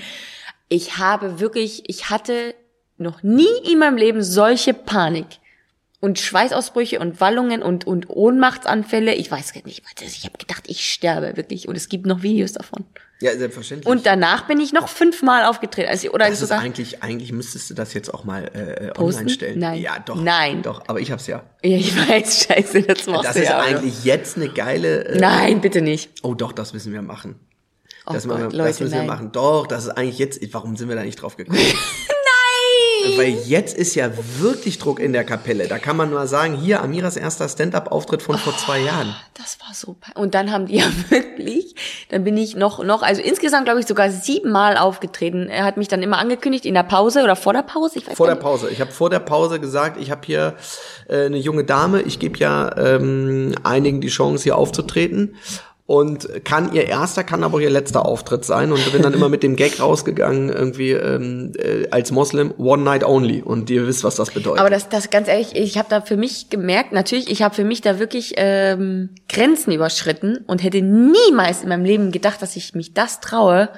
Ich 0.69 0.99
habe 0.99 1.41
wirklich, 1.41 1.89
ich 1.89 2.11
hatte 2.11 2.55
noch 2.97 3.23
nie 3.23 3.47
in 3.71 3.79
meinem 3.79 3.97
Leben 3.97 4.23
solche 4.23 4.75
Panik 4.75 5.27
und 6.01 6.19
Schweißausbrüche 6.19 7.01
und 7.01 7.21
Wallungen 7.21 7.63
und, 7.63 7.87
und 7.87 8.11
Ohnmachtsanfälle. 8.11 9.15
Ich 9.15 9.31
weiß 9.31 9.55
gar 9.55 9.65
nicht, 9.65 9.83
was 9.85 10.03
ich 10.07 10.25
habe 10.25 10.37
gedacht, 10.37 10.65
ich 10.67 10.85
sterbe 10.87 11.37
wirklich. 11.37 11.67
Und 11.67 11.77
es 11.77 11.89
gibt 11.89 12.05
noch 12.05 12.23
Videos 12.23 12.53
davon. 12.53 12.85
Ja, 13.21 13.35
selbstverständlich. 13.39 13.87
Und 13.87 14.05
danach 14.05 14.47
bin 14.47 14.61
ich 14.61 14.75
noch 14.75 14.89
fünfmal 14.89 15.45
aufgetreten. 15.45 15.89
Also, 15.89 16.11
oder 16.11 16.27
das 16.27 16.35
ist 16.35 16.41
sogar, 16.41 16.61
eigentlich, 16.61 17.03
eigentlich 17.03 17.33
müsstest 17.33 17.71
du 17.71 17.75
das 17.75 17.95
jetzt 17.95 18.13
auch 18.13 18.25
mal 18.25 18.45
äh, 18.45 18.89
Posten? 18.89 19.21
online 19.21 19.31
stellen. 19.31 19.59
Nein. 19.59 19.81
Ja, 19.81 19.99
doch. 19.99 20.17
Nein. 20.17 20.61
Doch, 20.63 20.83
aber 20.89 21.01
ich 21.01 21.11
hab's 21.11 21.27
ja. 21.27 21.43
ja, 21.63 21.79
ich 21.79 21.97
weiß, 21.97 22.49
scheiße, 22.49 22.83
das 22.83 23.07
machst 23.07 23.25
Das 23.25 23.37
ist 23.37 23.49
ja. 23.49 23.61
eigentlich 23.61 24.05
jetzt 24.05 24.37
eine 24.37 24.51
geile. 24.51 25.07
Äh, 25.07 25.19
Nein, 25.19 25.63
bitte 25.63 25.81
nicht. 25.81 26.11
Oh 26.23 26.35
doch, 26.35 26.53
das 26.53 26.75
müssen 26.75 26.93
wir 26.93 27.01
machen. 27.01 27.37
Oh 28.07 28.13
Das, 28.13 28.25
Gott, 28.29 28.39
machen 28.39 28.53
wir, 28.53 28.59
Leute, 28.59 28.69
das 28.71 28.81
müssen 28.81 28.93
nein. 28.97 29.07
wir 29.07 29.13
machen. 29.13 29.33
Doch, 29.33 29.67
das 29.67 29.85
ist 29.85 29.91
eigentlich 29.91 30.19
jetzt. 30.19 30.41
Warum 30.53 30.77
sind 30.77 30.89
wir 30.89 30.97
da 30.97 31.03
nicht 31.03 31.17
drauf 31.21 31.37
gekommen? 31.37 31.59
Nein! 33.07 33.19
Weil 33.19 33.29
jetzt 33.47 33.77
ist 33.77 33.95
ja 33.95 34.11
wirklich 34.39 34.79
Druck 34.79 34.99
in 34.99 35.13
der 35.13 35.25
Kapelle. 35.25 35.69
Da 35.69 35.79
kann 35.79 35.97
man 35.97 36.11
mal 36.13 36.27
sagen, 36.27 36.55
hier 36.57 36.83
Amiras 36.83 37.17
erster 37.17 37.49
Stand-up-Auftritt 37.49 38.23
von 38.23 38.39
vor 38.39 38.57
zwei 38.57 38.81
Jahren. 38.81 39.15
Das 39.35 39.59
war 39.61 39.75
so. 39.75 39.95
pe- 39.95 40.19
Und 40.19 40.35
dann 40.35 40.51
haben 40.51 40.67
die 40.67 40.77
ja 40.79 40.85
wirklich, 41.11 41.75
dann 42.11 42.25
bin 42.25 42.37
ich 42.37 42.57
noch, 42.57 42.83
noch, 42.83 43.03
also 43.03 43.21
insgesamt 43.21 43.65
glaube 43.67 43.81
ich 43.81 43.87
sogar 43.87 44.11
siebenmal 44.11 44.77
aufgetreten. 44.79 45.49
Er 45.49 45.65
hat 45.65 45.77
mich 45.77 45.89
dann 45.89 46.03
immer 46.03 46.19
angekündigt 46.19 46.65
in 46.65 46.75
der 46.75 46.83
Pause 46.83 47.23
oder 47.25 47.37
vor 47.37 47.53
der 47.53 47.63
Pause. 47.63 47.99
Ich 47.99 48.07
weiß 48.09 48.17
Vor 48.17 48.27
der 48.27 48.37
Pause. 48.37 48.71
Ich 48.71 48.81
habe 48.81 48.91
vor 48.93 49.11
der 49.11 49.21
Pause 49.21 49.61
gesagt, 49.61 50.01
ich 50.01 50.11
habe 50.11 50.23
hier 50.25 50.55
äh, 51.09 51.27
eine 51.27 51.39
junge 51.39 51.65
Dame. 51.65 52.01
Ich 52.03 52.19
gebe 52.19 52.39
ja 52.39 52.75
ähm, 52.77 53.55
einigen 53.65 54.01
die 54.01 54.09
Chance, 54.09 54.45
hier 54.45 54.57
aufzutreten. 54.57 55.37
Und 55.87 56.47
kann 56.47 56.73
ihr 56.73 56.87
erster, 56.87 57.25
kann 57.25 57.45
aber 57.45 57.59
auch 57.59 57.61
ihr 57.61 57.69
letzter 57.69 58.07
Auftritt 58.07 58.47
sein. 58.47 58.73
Und 58.73 58.91
bin 58.93 59.03
dann 59.03 59.13
immer 59.13 59.29
mit 59.29 59.43
dem 59.43 59.55
Gag 59.55 59.81
rausgegangen, 59.81 60.49
irgendwie 60.49 60.93
ähm, 60.93 61.53
äh, 61.59 61.89
als 61.91 62.11
Moslem, 62.11 62.55
One 62.57 62.83
Night 62.83 63.05
Only. 63.05 63.43
Und 63.43 63.69
ihr 63.69 63.87
wisst, 63.87 64.03
was 64.03 64.15
das 64.15 64.31
bedeutet. 64.31 64.61
Aber 64.61 64.71
das, 64.71 64.89
das 64.89 65.11
ganz 65.11 65.29
ehrlich, 65.29 65.55
ich 65.55 65.77
habe 65.77 65.89
da 65.91 66.01
für 66.01 66.17
mich 66.17 66.49
gemerkt, 66.49 66.93
natürlich, 66.93 67.31
ich 67.31 67.43
habe 67.43 67.55
für 67.55 67.65
mich 67.65 67.83
da 67.83 67.99
wirklich 67.99 68.33
ähm, 68.37 69.11
Grenzen 69.29 69.73
überschritten 69.73 70.39
und 70.47 70.63
hätte 70.63 70.81
niemals 70.81 71.63
in 71.63 71.69
meinem 71.69 71.85
Leben 71.85 72.13
gedacht, 72.13 72.41
dass 72.41 72.57
ich 72.57 72.75
mich 72.75 72.95
das 72.95 73.21
traue. 73.21 73.69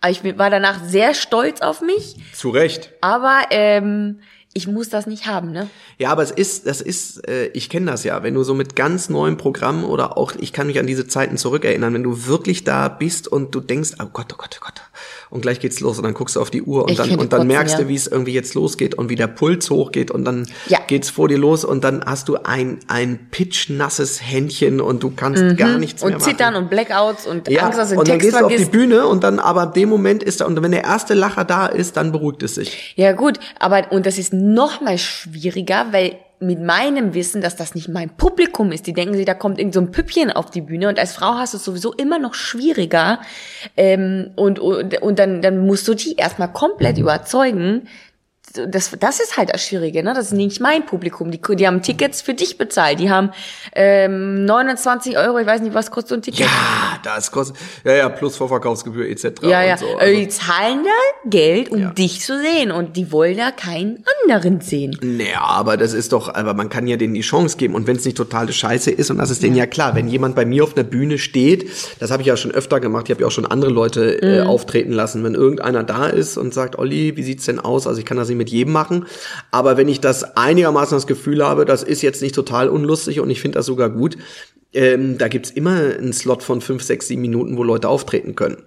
Aber 0.00 0.10
ich 0.10 0.38
war 0.38 0.48
danach 0.48 0.82
sehr 0.82 1.12
stolz 1.12 1.60
auf 1.60 1.82
mich. 1.82 2.16
Zu 2.32 2.50
Recht. 2.50 2.90
Aber 3.02 3.42
ähm, 3.50 4.20
ich 4.54 4.68
muss 4.68 4.88
das 4.88 5.06
nicht 5.06 5.26
haben, 5.26 5.50
ne? 5.50 5.68
Ja, 5.98 6.10
aber 6.10 6.22
es 6.22 6.30
ist, 6.30 6.66
das 6.66 6.80
ist, 6.80 7.26
äh, 7.28 7.46
ich 7.48 7.68
kenne 7.68 7.90
das 7.90 8.04
ja, 8.04 8.22
wenn 8.22 8.34
du 8.34 8.44
so 8.44 8.54
mit 8.54 8.76
ganz 8.76 9.08
neuen 9.08 9.36
Programmen 9.36 9.84
oder 9.84 10.16
auch, 10.16 10.32
ich 10.38 10.52
kann 10.52 10.68
mich 10.68 10.78
an 10.78 10.86
diese 10.86 11.08
Zeiten 11.08 11.36
zurückerinnern, 11.36 11.92
wenn 11.92 12.04
du 12.04 12.26
wirklich 12.26 12.62
da 12.62 12.88
bist 12.88 13.26
und 13.26 13.52
du 13.54 13.60
denkst, 13.60 13.90
oh 14.00 14.06
Gott, 14.12 14.32
oh 14.32 14.36
Gott, 14.38 14.60
oh 14.60 14.64
Gott, 14.64 14.82
und 15.30 15.40
gleich 15.42 15.60
geht's 15.60 15.80
los 15.80 15.98
und 15.98 16.04
dann 16.04 16.14
guckst 16.14 16.36
du 16.36 16.40
auf 16.40 16.50
die 16.50 16.62
Uhr 16.62 16.84
und 16.84 16.90
Ich 16.92 16.96
dann 16.98 17.14
und 17.16 17.32
dann 17.32 17.46
merkst 17.46 17.74
ja. 17.76 17.82
du, 17.82 17.88
wie 17.88 17.94
es 17.94 18.06
irgendwie 18.06 18.32
jetzt 18.32 18.54
losgeht 18.54 18.94
und 18.94 19.08
wie 19.08 19.16
der 19.16 19.26
Puls 19.26 19.70
hochgeht 19.70 20.10
und 20.10 20.24
dann 20.24 20.46
Ja. 20.66 20.78
geht's 20.86 21.10
vor 21.10 21.28
dir 21.28 21.38
los 21.38 21.64
und 21.64 21.84
dann 21.84 22.04
hast 22.04 22.28
du 22.28 22.36
ein 22.42 22.78
ein 22.88 23.28
pitchnasses 23.30 24.20
Händchen 24.22 24.80
und 24.80 25.02
du 25.02 25.10
kannst 25.14 25.56
gar 25.56 25.78
nichts 25.78 26.02
mehr 26.02 26.10
Mhm. 26.10 26.14
Und 26.16 26.20
machen. 26.20 26.30
Zittern 26.30 26.54
und 26.56 26.70
Blackouts 26.70 27.26
und 27.26 27.48
ja, 27.48 27.62
Angst, 27.64 27.78
dass 27.78 27.88
du 27.90 27.94
den 27.94 27.98
und 28.00 28.08
dann 28.08 28.18
Text 28.18 28.30
gehst 28.32 28.40
du 28.40 28.46
auf 28.46 28.54
die. 28.54 28.64
Bühne 28.64 29.06
und 29.06 29.24
dann 29.24 29.38
aber 29.38 29.62
ab 29.62 29.74
dem 29.74 29.88
Moment 29.88 30.22
ist 30.22 30.40
da 30.40 30.46
und 30.46 30.60
wenn 30.62 30.72
der 30.72 30.84
erste 30.84 31.14
Lacher 31.14 31.44
da 31.44 31.66
ist, 31.66 31.96
dann 31.96 32.12
beruhigt 32.12 32.42
es 32.42 32.54
sich. 32.56 32.92
Ja 32.96 33.12
gut, 33.12 33.38
aber 33.58 33.90
und 33.90 34.06
das 34.06 34.18
ist 34.18 34.32
noch 34.32 34.80
mal 34.80 34.98
schwieriger, 34.98 35.86
weil 35.92 36.16
mit 36.46 36.60
meinem 36.60 37.14
Wissen, 37.14 37.40
dass 37.40 37.56
das 37.56 37.74
nicht 37.74 37.88
mein 37.88 38.10
Publikum 38.10 38.72
ist, 38.72 38.86
die 38.86 38.92
denken 38.92 39.14
sich, 39.14 39.26
da 39.26 39.34
kommt 39.34 39.58
irgend 39.58 39.74
so 39.74 39.80
ein 39.80 39.90
Püppchen 39.90 40.30
auf 40.30 40.50
die 40.50 40.60
Bühne 40.60 40.88
und 40.88 40.98
als 40.98 41.12
Frau 41.12 41.34
hast 41.34 41.54
du 41.54 41.58
es 41.58 41.64
sowieso 41.64 41.92
immer 41.92 42.18
noch 42.18 42.34
schwieriger 42.34 43.20
ähm, 43.76 44.30
und, 44.36 44.58
und, 44.58 45.00
und 45.02 45.18
dann, 45.18 45.42
dann 45.42 45.66
musst 45.66 45.86
du 45.88 45.94
die 45.94 46.16
erstmal 46.16 46.52
komplett 46.52 46.98
überzeugen. 46.98 47.88
Das, 48.68 48.92
das 49.00 49.18
ist 49.18 49.36
halt 49.36 49.52
das 49.52 49.64
Schwierige, 49.66 50.04
ne? 50.04 50.14
Das 50.14 50.26
ist 50.26 50.32
nicht 50.32 50.60
mein 50.60 50.86
Publikum. 50.86 51.32
Die, 51.32 51.40
die 51.56 51.66
haben 51.66 51.82
Tickets 51.82 52.22
für 52.22 52.34
dich 52.34 52.56
bezahlt. 52.56 53.00
Die 53.00 53.10
haben 53.10 53.30
ähm, 53.74 54.44
29 54.44 55.18
Euro, 55.18 55.38
ich 55.38 55.46
weiß 55.46 55.60
nicht, 55.62 55.74
was 55.74 55.90
kostet 55.90 56.08
so 56.10 56.14
ein 56.16 56.22
Ticket. 56.22 56.40
Ja, 56.46 56.98
das 57.02 57.32
kostet 57.32 57.56
ja 57.84 57.94
ja 57.94 58.08
plus 58.08 58.36
Vorverkaufsgebühr 58.36 59.08
etc. 59.08 59.42
Ja, 59.42 59.62
ja. 59.62 59.76
So. 59.76 59.86
Äh, 59.86 59.98
Also, 59.98 60.14
die 60.16 60.28
zahlen 60.28 60.84
da 60.84 61.28
Geld, 61.30 61.70
um 61.70 61.80
Ja. 61.80 61.90
dich 61.90 62.20
zu 62.20 62.38
sehen. 62.40 62.70
Und 62.70 62.96
die 62.96 63.10
wollen 63.10 63.36
da 63.38 63.50
keinen 63.50 64.04
anderen 64.28 64.60
sehen. 64.60 64.96
Naja, 65.02 65.40
aber 65.40 65.76
das 65.76 65.92
ist 65.92 66.12
doch, 66.12 66.32
aber 66.32 66.54
man 66.54 66.68
kann 66.68 66.86
ja 66.86 66.96
denen 66.96 67.14
die 67.14 67.22
Chance 67.22 67.56
geben. 67.56 67.74
Und 67.74 67.86
wenn 67.88 67.96
es 67.96 68.04
nicht 68.04 68.16
totale 68.16 68.52
Scheiße 68.52 68.90
ist, 68.92 69.10
und 69.10 69.18
das 69.18 69.30
ist 69.30 69.42
denen 69.42 69.56
ja 69.56 69.66
klar, 69.66 69.96
wenn 69.96 70.06
jemand 70.06 70.36
bei 70.36 70.44
mir 70.44 70.62
auf 70.62 70.76
einer 70.76 70.84
Bühne 70.84 71.18
steht, 71.18 71.68
das 71.98 72.10
habe 72.12 72.22
ich 72.22 72.28
ja 72.28 72.36
schon 72.36 72.52
öfter 72.52 72.78
gemacht, 72.78 73.06
ich 73.06 73.10
habe 73.10 73.22
ja 73.22 73.26
auch 73.26 73.32
schon 73.32 73.46
andere 73.46 73.70
Leute 73.72 74.22
äh, 74.22 74.42
Mhm. 74.42 74.46
auftreten 74.48 74.92
lassen, 74.92 75.24
wenn 75.24 75.34
irgendeiner 75.34 75.82
da 75.82 76.06
ist 76.06 76.36
und 76.36 76.54
sagt, 76.54 76.78
Olli, 76.78 77.16
wie 77.16 77.22
sieht's 77.22 77.46
denn 77.46 77.58
aus? 77.58 77.86
Also 77.86 77.98
ich 77.98 78.04
kann 78.06 78.16
das 78.16 78.28
nicht 78.34 78.38
mit 78.38 78.50
jedem 78.50 78.72
machen, 78.72 79.06
aber 79.50 79.76
wenn 79.76 79.88
ich 79.88 80.00
das 80.00 80.36
einigermaßen 80.36 80.96
das 80.96 81.06
Gefühl 81.06 81.44
habe, 81.44 81.64
das 81.64 81.82
ist 81.82 82.02
jetzt 82.02 82.22
nicht 82.22 82.34
total 82.34 82.68
unlustig 82.68 83.20
und 83.20 83.30
ich 83.30 83.40
finde 83.40 83.58
das 83.58 83.66
sogar 83.66 83.90
gut, 83.90 84.16
ähm, 84.72 85.18
da 85.18 85.28
gibt's 85.28 85.50
immer 85.50 85.76
einen 85.76 86.12
Slot 86.12 86.42
von 86.42 86.60
fünf, 86.60 86.82
sechs, 86.82 87.08
sieben 87.08 87.22
Minuten, 87.22 87.56
wo 87.56 87.62
Leute 87.62 87.88
auftreten 87.88 88.34
können. 88.34 88.62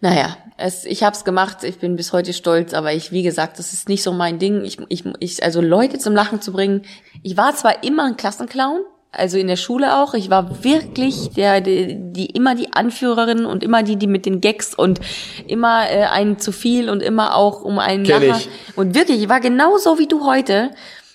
Naja, 0.00 0.36
es, 0.56 0.84
ich 0.84 1.02
habe 1.02 1.16
es 1.16 1.24
gemacht, 1.24 1.64
ich 1.64 1.78
bin 1.78 1.96
bis 1.96 2.12
heute 2.12 2.32
stolz, 2.32 2.72
aber 2.72 2.92
ich, 2.92 3.10
wie 3.10 3.22
gesagt, 3.22 3.58
das 3.58 3.72
ist 3.72 3.88
nicht 3.88 4.02
so 4.02 4.12
mein 4.12 4.38
Ding. 4.38 4.64
Ich, 4.64 4.78
ich, 4.88 5.04
ich, 5.18 5.42
also 5.42 5.60
Leute 5.60 5.98
zum 5.98 6.14
Lachen 6.14 6.40
zu 6.40 6.52
bringen. 6.52 6.82
Ich 7.22 7.36
war 7.36 7.56
zwar 7.56 7.82
immer 7.82 8.04
ein 8.04 8.16
Klassenclown, 8.16 8.82
also 9.12 9.38
in 9.38 9.46
der 9.46 9.56
Schule 9.56 9.96
auch. 9.96 10.14
Ich 10.14 10.30
war 10.30 10.64
wirklich 10.64 11.30
der, 11.30 11.60
die, 11.60 11.96
die 11.98 12.26
immer 12.26 12.54
die 12.54 12.72
Anführerin 12.72 13.46
und 13.46 13.62
immer 13.62 13.82
die, 13.82 13.96
die 13.96 14.06
mit 14.06 14.26
den 14.26 14.40
Gags 14.40 14.74
und 14.74 15.00
immer 15.46 15.90
äh, 15.90 16.04
einen 16.04 16.38
zu 16.38 16.52
viel 16.52 16.90
und 16.90 17.02
immer 17.02 17.34
auch 17.34 17.62
um 17.62 17.78
einen 17.78 18.04
Kenn 18.04 18.22
Lacher. 18.22 18.40
ich. 18.40 18.76
Und 18.76 18.94
wirklich, 18.94 19.22
ich 19.22 19.28
war 19.28 19.40
genauso 19.40 19.98
wie 19.98 20.06
du 20.06 20.26
heute. 20.26 20.70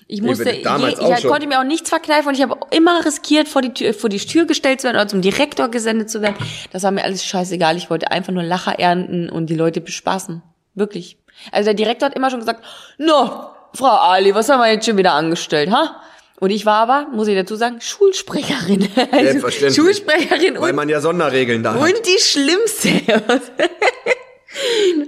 Ich 0.07 0.21
musste, 0.21 0.61
damals 0.63 0.99
je, 0.99 1.15
ich 1.17 1.27
konnte 1.27 1.47
mir 1.47 1.59
auch 1.59 1.63
nichts 1.63 1.89
verkneifen 1.89 2.27
und 2.27 2.35
ich 2.35 2.43
habe 2.43 2.57
immer 2.71 3.03
riskiert, 3.05 3.47
vor 3.47 3.61
die, 3.61 3.73
Tür, 3.73 3.93
vor 3.93 4.09
die 4.09 4.19
Tür 4.19 4.45
gestellt 4.45 4.81
zu 4.81 4.85
werden 4.85 4.97
oder 4.97 5.07
zum 5.07 5.21
Direktor 5.21 5.69
gesendet 5.69 6.09
zu 6.09 6.21
werden. 6.21 6.35
Das 6.71 6.83
war 6.83 6.91
mir 6.91 7.03
alles 7.03 7.25
scheißegal. 7.25 7.77
Ich 7.77 7.89
wollte 7.89 8.11
einfach 8.11 8.33
nur 8.33 8.43
Lacher 8.43 8.77
ernten 8.79 9.29
und 9.29 9.47
die 9.47 9.55
Leute 9.55 9.81
bespaßen. 9.81 10.43
Wirklich. 10.75 11.17
Also 11.51 11.67
der 11.67 11.73
Direktor 11.73 12.09
hat 12.09 12.15
immer 12.15 12.29
schon 12.29 12.39
gesagt, 12.39 12.63
no, 12.97 13.47
Frau 13.73 13.87
Ali, 13.87 14.35
was 14.35 14.49
haben 14.49 14.59
wir 14.59 14.71
jetzt 14.71 14.85
schon 14.85 14.97
wieder 14.97 15.13
angestellt, 15.13 15.71
ha? 15.71 16.01
Und 16.43 16.49
ich 16.49 16.65
war 16.65 16.89
aber, 16.89 17.07
muss 17.13 17.29
ich 17.29 17.35
dazu 17.35 17.55
sagen, 17.55 17.79
Schulsprecherin. 17.79 18.89
Also. 19.13 19.49
Schulsprecherin 19.49 20.55
Weil 20.59 20.71
und, 20.71 20.75
man 20.75 20.89
ja 20.89 20.99
Sonderregeln 20.99 21.63
da 21.63 21.73
hat. 21.73 21.79
und 21.79 21.93
die 22.05 22.19
schlimmste. 22.19 22.89
das 23.07 23.41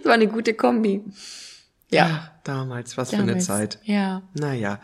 war 0.06 0.14
eine 0.14 0.28
gute 0.28 0.54
Kombi. 0.54 1.04
Ja. 1.92 2.32
Damals, 2.46 2.96
was 2.96 3.10
für 3.10 3.18
eine 3.18 3.26
damals. 3.26 3.46
Zeit. 3.48 3.80
Ja. 3.84 4.22
Naja. 4.34 4.80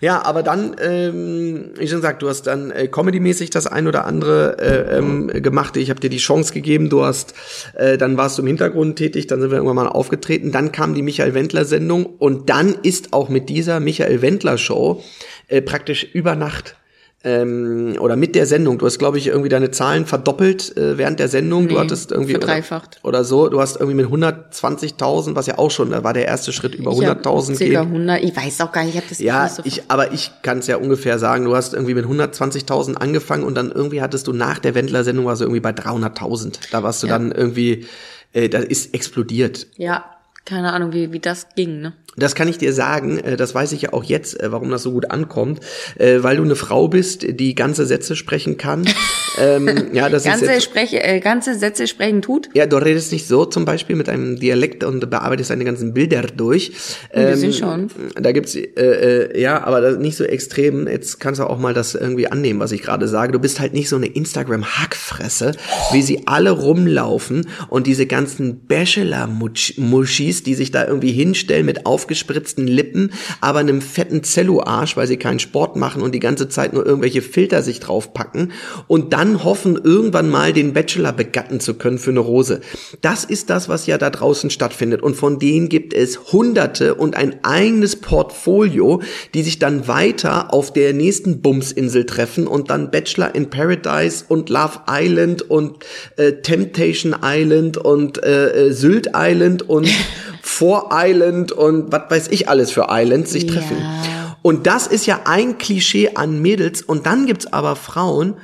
Ja, 0.00 0.22
aber 0.24 0.42
dann, 0.42 0.76
ähm, 0.78 1.70
wie 1.76 1.88
schon 1.88 1.96
gesagt, 1.98 2.22
du 2.22 2.28
hast 2.28 2.42
dann 2.42 2.70
äh, 2.70 2.86
comedy-mäßig 2.86 3.50
das 3.50 3.66
ein 3.66 3.88
oder 3.88 4.04
andere 4.04 4.58
äh, 4.58 4.98
ähm, 4.98 5.28
gemacht. 5.42 5.76
Ich 5.78 5.88
habe 5.90 6.00
dir 6.00 6.10
die 6.10 6.18
Chance 6.18 6.52
gegeben. 6.52 6.90
Du 6.90 7.04
hast, 7.04 7.34
äh, 7.74 7.96
dann 7.96 8.18
warst 8.18 8.36
du 8.36 8.42
im 8.42 8.46
Hintergrund 8.48 8.96
tätig, 8.96 9.26
dann 9.26 9.40
sind 9.40 9.50
wir 9.50 9.56
irgendwann 9.56 9.76
mal 9.76 9.88
aufgetreten. 9.88 10.52
Dann 10.52 10.70
kam 10.70 10.94
die 10.94 11.02
Michael 11.02 11.32
Wendler-Sendung 11.34 12.04
und 12.04 12.50
dann 12.50 12.76
ist 12.82 13.14
auch 13.14 13.30
mit 13.30 13.48
dieser 13.48 13.80
Michael 13.80 14.20
Wendler-Show 14.20 15.02
äh, 15.48 15.60
praktisch 15.62 16.04
über 16.12 16.36
Nacht 16.36 16.76
ähm, 17.24 17.96
oder 17.98 18.14
mit 18.14 18.36
der 18.36 18.46
Sendung. 18.46 18.78
Du 18.78 18.86
hast, 18.86 18.98
glaube 18.98 19.18
ich, 19.18 19.26
irgendwie 19.26 19.48
deine 19.48 19.72
Zahlen 19.72 20.06
verdoppelt 20.06 20.76
äh, 20.76 20.98
während 20.98 21.18
der 21.18 21.26
Sendung. 21.28 21.66
du 21.66 21.74
Nee, 21.74 21.80
hattest 21.80 22.12
irgendwie 22.12 22.32
verdreifacht. 22.32 23.00
Oder, 23.02 23.08
oder 23.08 23.24
so. 23.24 23.48
Du 23.48 23.60
hast 23.60 23.76
irgendwie 23.80 23.96
mit 23.96 24.06
120.000, 24.06 25.34
was 25.34 25.46
ja 25.46 25.58
auch 25.58 25.70
schon, 25.70 25.90
da 25.90 26.04
war 26.04 26.12
der 26.12 26.26
erste 26.26 26.52
Schritt 26.52 26.74
über 26.76 26.92
Ich 26.92 27.04
hab 27.04 27.18
100.000 27.26 27.56
Circa 27.56 27.64
geht. 27.64 27.76
100, 27.76 28.22
ich 28.22 28.36
weiß 28.36 28.60
auch 28.60 28.70
gar 28.72 28.84
nicht, 28.84 28.94
ich 28.94 29.00
habe 29.00 29.08
das 29.08 29.18
Ja, 29.18 29.44
nicht 29.44 29.54
so 29.56 29.62
ich, 29.64 29.82
aber 29.90 30.12
ich 30.12 30.30
kann 30.42 30.58
es 30.58 30.68
ja 30.68 30.76
ungefähr 30.76 31.18
sagen. 31.18 31.44
Du 31.44 31.56
hast 31.56 31.74
irgendwie 31.74 31.94
mit 31.94 32.06
120.000 32.06 32.94
angefangen 32.94 33.42
und 33.44 33.54
dann 33.56 33.72
irgendwie 33.72 34.00
hattest 34.00 34.26
du 34.28 34.32
nach 34.32 34.58
der 34.60 34.74
Wendler-Sendung 34.76 35.26
warst 35.26 35.40
du 35.40 35.44
irgendwie 35.46 35.60
bei 35.60 35.70
300.000. 35.70 36.70
Da 36.70 36.82
warst 36.84 37.02
du 37.02 37.08
Ja. 37.08 37.14
dann 37.18 37.32
irgendwie, 37.32 37.86
äh, 38.32 38.48
das 38.48 38.64
ist 38.64 38.94
explodiert. 38.94 39.66
Ja, 39.76 40.04
keine 40.44 40.72
Ahnung, 40.72 40.92
wie, 40.92 41.12
wie 41.12 41.18
das 41.20 41.48
ging, 41.56 41.80
ne? 41.80 41.92
Das 42.16 42.34
kann 42.34 42.48
ich 42.48 42.58
dir 42.58 42.72
sagen, 42.72 43.18
äh, 43.18 43.36
das 43.36 43.54
weiß 43.54 43.72
ich 43.72 43.82
ja 43.82 43.92
auch 43.92 44.04
jetzt, 44.04 44.40
äh, 44.40 44.50
warum 44.50 44.70
das 44.70 44.82
so 44.82 44.92
gut 44.92 45.10
ankommt, 45.10 45.60
äh, 45.98 46.18
weil 46.22 46.36
du 46.36 46.42
eine 46.42 46.56
Frau 46.56 46.88
bist, 46.88 47.24
die 47.28 47.54
ganze 47.54 47.86
Sätze 47.86 48.16
sprechen 48.16 48.56
kann. 48.56 48.84
ähm, 49.38 49.88
ja, 49.92 50.08
das 50.08 50.24
ist 50.24 50.30
Ganze, 50.30 50.46
jetzt, 50.46 50.64
Spreche, 50.64 51.02
äh, 51.02 51.20
ganze 51.20 51.56
Sätze 51.56 51.86
sprechen 51.86 52.22
tut. 52.22 52.48
ja, 52.54 52.66
du 52.66 52.76
redest 52.76 53.12
nicht 53.12 53.28
so 53.28 53.44
zum 53.44 53.64
Beispiel 53.64 53.94
mit 53.94 54.08
einem 54.08 54.38
Dialekt 54.38 54.82
und 54.84 55.08
bearbeitest 55.08 55.50
deine 55.50 55.64
ganzen 55.64 55.94
Bilder 55.94 56.22
durch. 56.22 56.72
Ähm, 57.12 57.30
bisschen 57.30 57.52
schon. 57.52 57.90
Da 58.20 58.32
gibt's 58.32 58.54
äh, 58.54 58.64
äh, 58.64 59.40
ja, 59.40 59.62
aber 59.64 59.80
das 59.80 59.98
nicht 59.98 60.16
so 60.16 60.24
extrem. 60.24 60.88
Jetzt 60.88 61.20
kannst 61.20 61.40
du 61.40 61.44
auch 61.44 61.58
mal 61.58 61.74
das 61.74 61.94
irgendwie 61.94 62.26
annehmen, 62.26 62.60
was 62.60 62.72
ich 62.72 62.82
gerade 62.82 63.06
sage. 63.06 63.32
Du 63.32 63.38
bist 63.38 63.60
halt 63.60 63.74
nicht 63.74 63.88
so 63.88 63.96
eine 63.96 64.06
Instagram-Hackfresse, 64.06 65.52
wie 65.92 66.02
sie 66.02 66.26
alle 66.26 66.50
rumlaufen 66.50 67.46
und 67.68 67.86
diese 67.86 68.06
ganzen 68.06 68.66
Bachelor-Muschis, 68.66 70.42
die 70.42 70.54
sich 70.54 70.70
da 70.70 70.86
irgendwie 70.86 71.12
hinstellen 71.12 71.66
mit 71.66 71.86
aufgespritzten 72.08 72.66
Lippen, 72.66 73.12
aber 73.42 73.58
einem 73.58 73.82
fetten 73.82 74.24
Zello-Arsch, 74.24 74.96
weil 74.96 75.06
sie 75.06 75.18
keinen 75.18 75.40
Sport 75.40 75.76
machen 75.76 76.00
und 76.00 76.14
die 76.14 76.20
ganze 76.20 76.48
Zeit 76.48 76.72
nur 76.72 76.86
irgendwelche 76.86 77.20
Filter 77.20 77.62
sich 77.62 77.80
draufpacken 77.80 78.52
und 78.86 79.12
dann 79.12 79.44
hoffen, 79.44 79.78
irgendwann 79.82 80.30
mal 80.30 80.54
den 80.54 80.72
Bachelor 80.72 81.12
begatten 81.12 81.60
zu 81.60 81.74
können 81.74 81.98
für 81.98 82.10
eine 82.10 82.20
Rose. 82.20 82.60
Das 83.02 83.24
ist 83.24 83.50
das, 83.50 83.68
was 83.68 83.86
ja 83.86 83.98
da 83.98 84.08
draußen 84.08 84.48
stattfindet 84.48 85.02
und 85.02 85.16
von 85.16 85.38
denen 85.38 85.68
gibt 85.68 85.92
es 85.92 86.32
Hunderte 86.32 86.94
und 86.94 87.14
ein 87.14 87.44
eigenes 87.44 87.96
Portfolio, 87.96 89.02
die 89.34 89.42
sich 89.42 89.58
dann 89.58 89.86
weiter 89.86 90.54
auf 90.54 90.72
der 90.72 90.94
nächsten 90.94 91.42
Bumsinsel 91.42 92.06
treffen 92.06 92.46
und 92.46 92.70
dann 92.70 92.90
Bachelor 92.90 93.34
in 93.34 93.50
Paradise 93.50 94.24
und 94.28 94.48
Love 94.48 94.80
Island 94.88 95.42
und 95.42 95.84
äh, 96.16 96.32
Temptation 96.40 97.14
Island 97.22 97.76
und 97.76 98.22
äh, 98.22 98.68
äh, 98.68 98.72
Sylt 98.72 99.10
Island 99.14 99.68
und 99.68 99.88
Four 100.42 100.88
Island 100.92 101.52
und 101.52 101.87
was 101.90 102.10
weiß 102.10 102.28
ich 102.28 102.48
alles 102.48 102.70
für 102.70 102.86
Islands 102.90 103.32
sich 103.32 103.46
treffen. 103.46 103.78
Ja. 103.78 104.36
Und 104.42 104.66
das 104.66 104.86
ist 104.86 105.06
ja 105.06 105.20
ein 105.24 105.58
Klischee 105.58 106.14
an 106.14 106.40
Mädels 106.40 106.82
und 106.82 107.06
dann 107.06 107.26
gibt's 107.26 107.52
aber 107.52 107.76
Frauen 107.76 108.36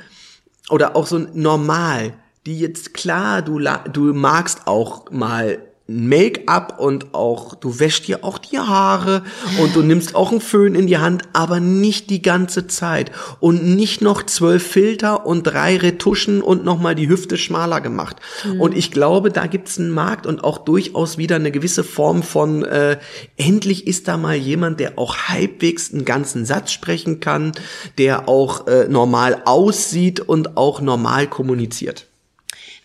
oder 0.69 0.95
auch 0.95 1.07
so 1.07 1.19
normal, 1.33 2.13
die 2.45 2.59
jetzt 2.59 2.93
klar, 2.93 3.41
du 3.41 3.59
du 3.59 4.13
magst 4.13 4.67
auch 4.67 5.09
mal 5.11 5.59
Make-up 5.87 6.79
und 6.79 7.13
auch, 7.13 7.53
du 7.53 7.79
wäschst 7.79 8.07
dir 8.07 8.23
auch 8.23 8.39
die 8.39 8.57
Haare 8.57 9.21
und 9.61 9.75
du 9.75 9.83
nimmst 9.83 10.15
auch 10.15 10.31
einen 10.31 10.41
Föhn 10.41 10.73
in 10.73 10.87
die 10.87 10.97
Hand, 10.97 11.23
aber 11.33 11.59
nicht 11.59 12.09
die 12.09 12.23
ganze 12.23 12.65
Zeit. 12.65 13.11
Und 13.39 13.63
nicht 13.63 14.01
noch 14.01 14.23
zwölf 14.23 14.65
Filter 14.65 15.27
und 15.27 15.43
drei 15.43 15.77
Retuschen 15.77 16.41
und 16.41 16.65
nochmal 16.65 16.95
die 16.95 17.07
Hüfte 17.07 17.37
schmaler 17.37 17.81
gemacht. 17.81 18.17
Und 18.57 18.75
ich 18.75 18.89
glaube, 18.89 19.29
da 19.29 19.45
gibt's 19.45 19.77
einen 19.77 19.91
Markt 19.91 20.25
und 20.25 20.43
auch 20.43 20.57
durchaus 20.57 21.19
wieder 21.19 21.35
eine 21.35 21.51
gewisse 21.51 21.83
Form 21.83 22.23
von, 22.23 22.63
äh, 22.63 22.97
endlich 23.37 23.85
ist 23.85 24.07
da 24.07 24.17
mal 24.17 24.35
jemand, 24.35 24.79
der 24.79 24.97
auch 24.97 25.15
halbwegs 25.17 25.93
einen 25.93 26.03
ganzen 26.03 26.45
Satz 26.45 26.71
sprechen 26.71 27.19
kann, 27.19 27.51
der 27.99 28.27
auch 28.27 28.65
äh, 28.65 28.87
normal 28.87 29.43
aussieht 29.45 30.19
und 30.19 30.57
auch 30.57 30.81
normal 30.81 31.27
kommuniziert. 31.27 32.07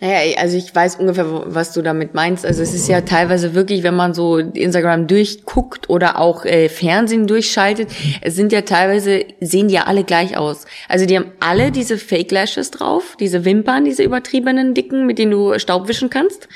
Naja, 0.01 0.39
also 0.39 0.57
ich 0.57 0.75
weiß 0.75 0.97
ungefähr, 0.97 1.27
was 1.29 1.73
du 1.73 1.83
damit 1.83 2.15
meinst. 2.15 2.47
Also 2.47 2.63
es 2.63 2.73
ist 2.73 2.89
ja 2.89 3.03
teilweise 3.03 3.55
wirklich, 3.55 3.83
wenn 3.83 3.95
man 3.95 4.15
so 4.15 4.39
Instagram 4.39 5.07
durchguckt 5.07 5.91
oder 5.91 6.19
auch 6.19 6.47
äh, 6.47 6.71
Fernsehen 6.71 7.27
durchschaltet, 7.27 7.91
es 8.23 8.35
sind 8.35 8.51
ja 8.51 8.63
teilweise, 8.63 9.27
sehen 9.41 9.69
die 9.69 9.75
ja 9.75 9.85
alle 9.85 10.05
gleich 10.05 10.39
aus. 10.39 10.65
Also 10.89 11.05
die 11.05 11.17
haben 11.17 11.33
alle 11.41 11.71
diese 11.71 11.99
Fake 11.99 12.31
Lashes 12.31 12.71
drauf, 12.71 13.17
diese 13.21 13.45
Wimpern, 13.45 13.85
diese 13.85 14.03
übertriebenen 14.03 14.73
dicken, 14.73 15.07
mit 15.07 15.19
denen 15.19 15.33
du 15.33 15.59
Staub 15.59 15.87
wischen 15.87 16.09
kannst. 16.09 16.49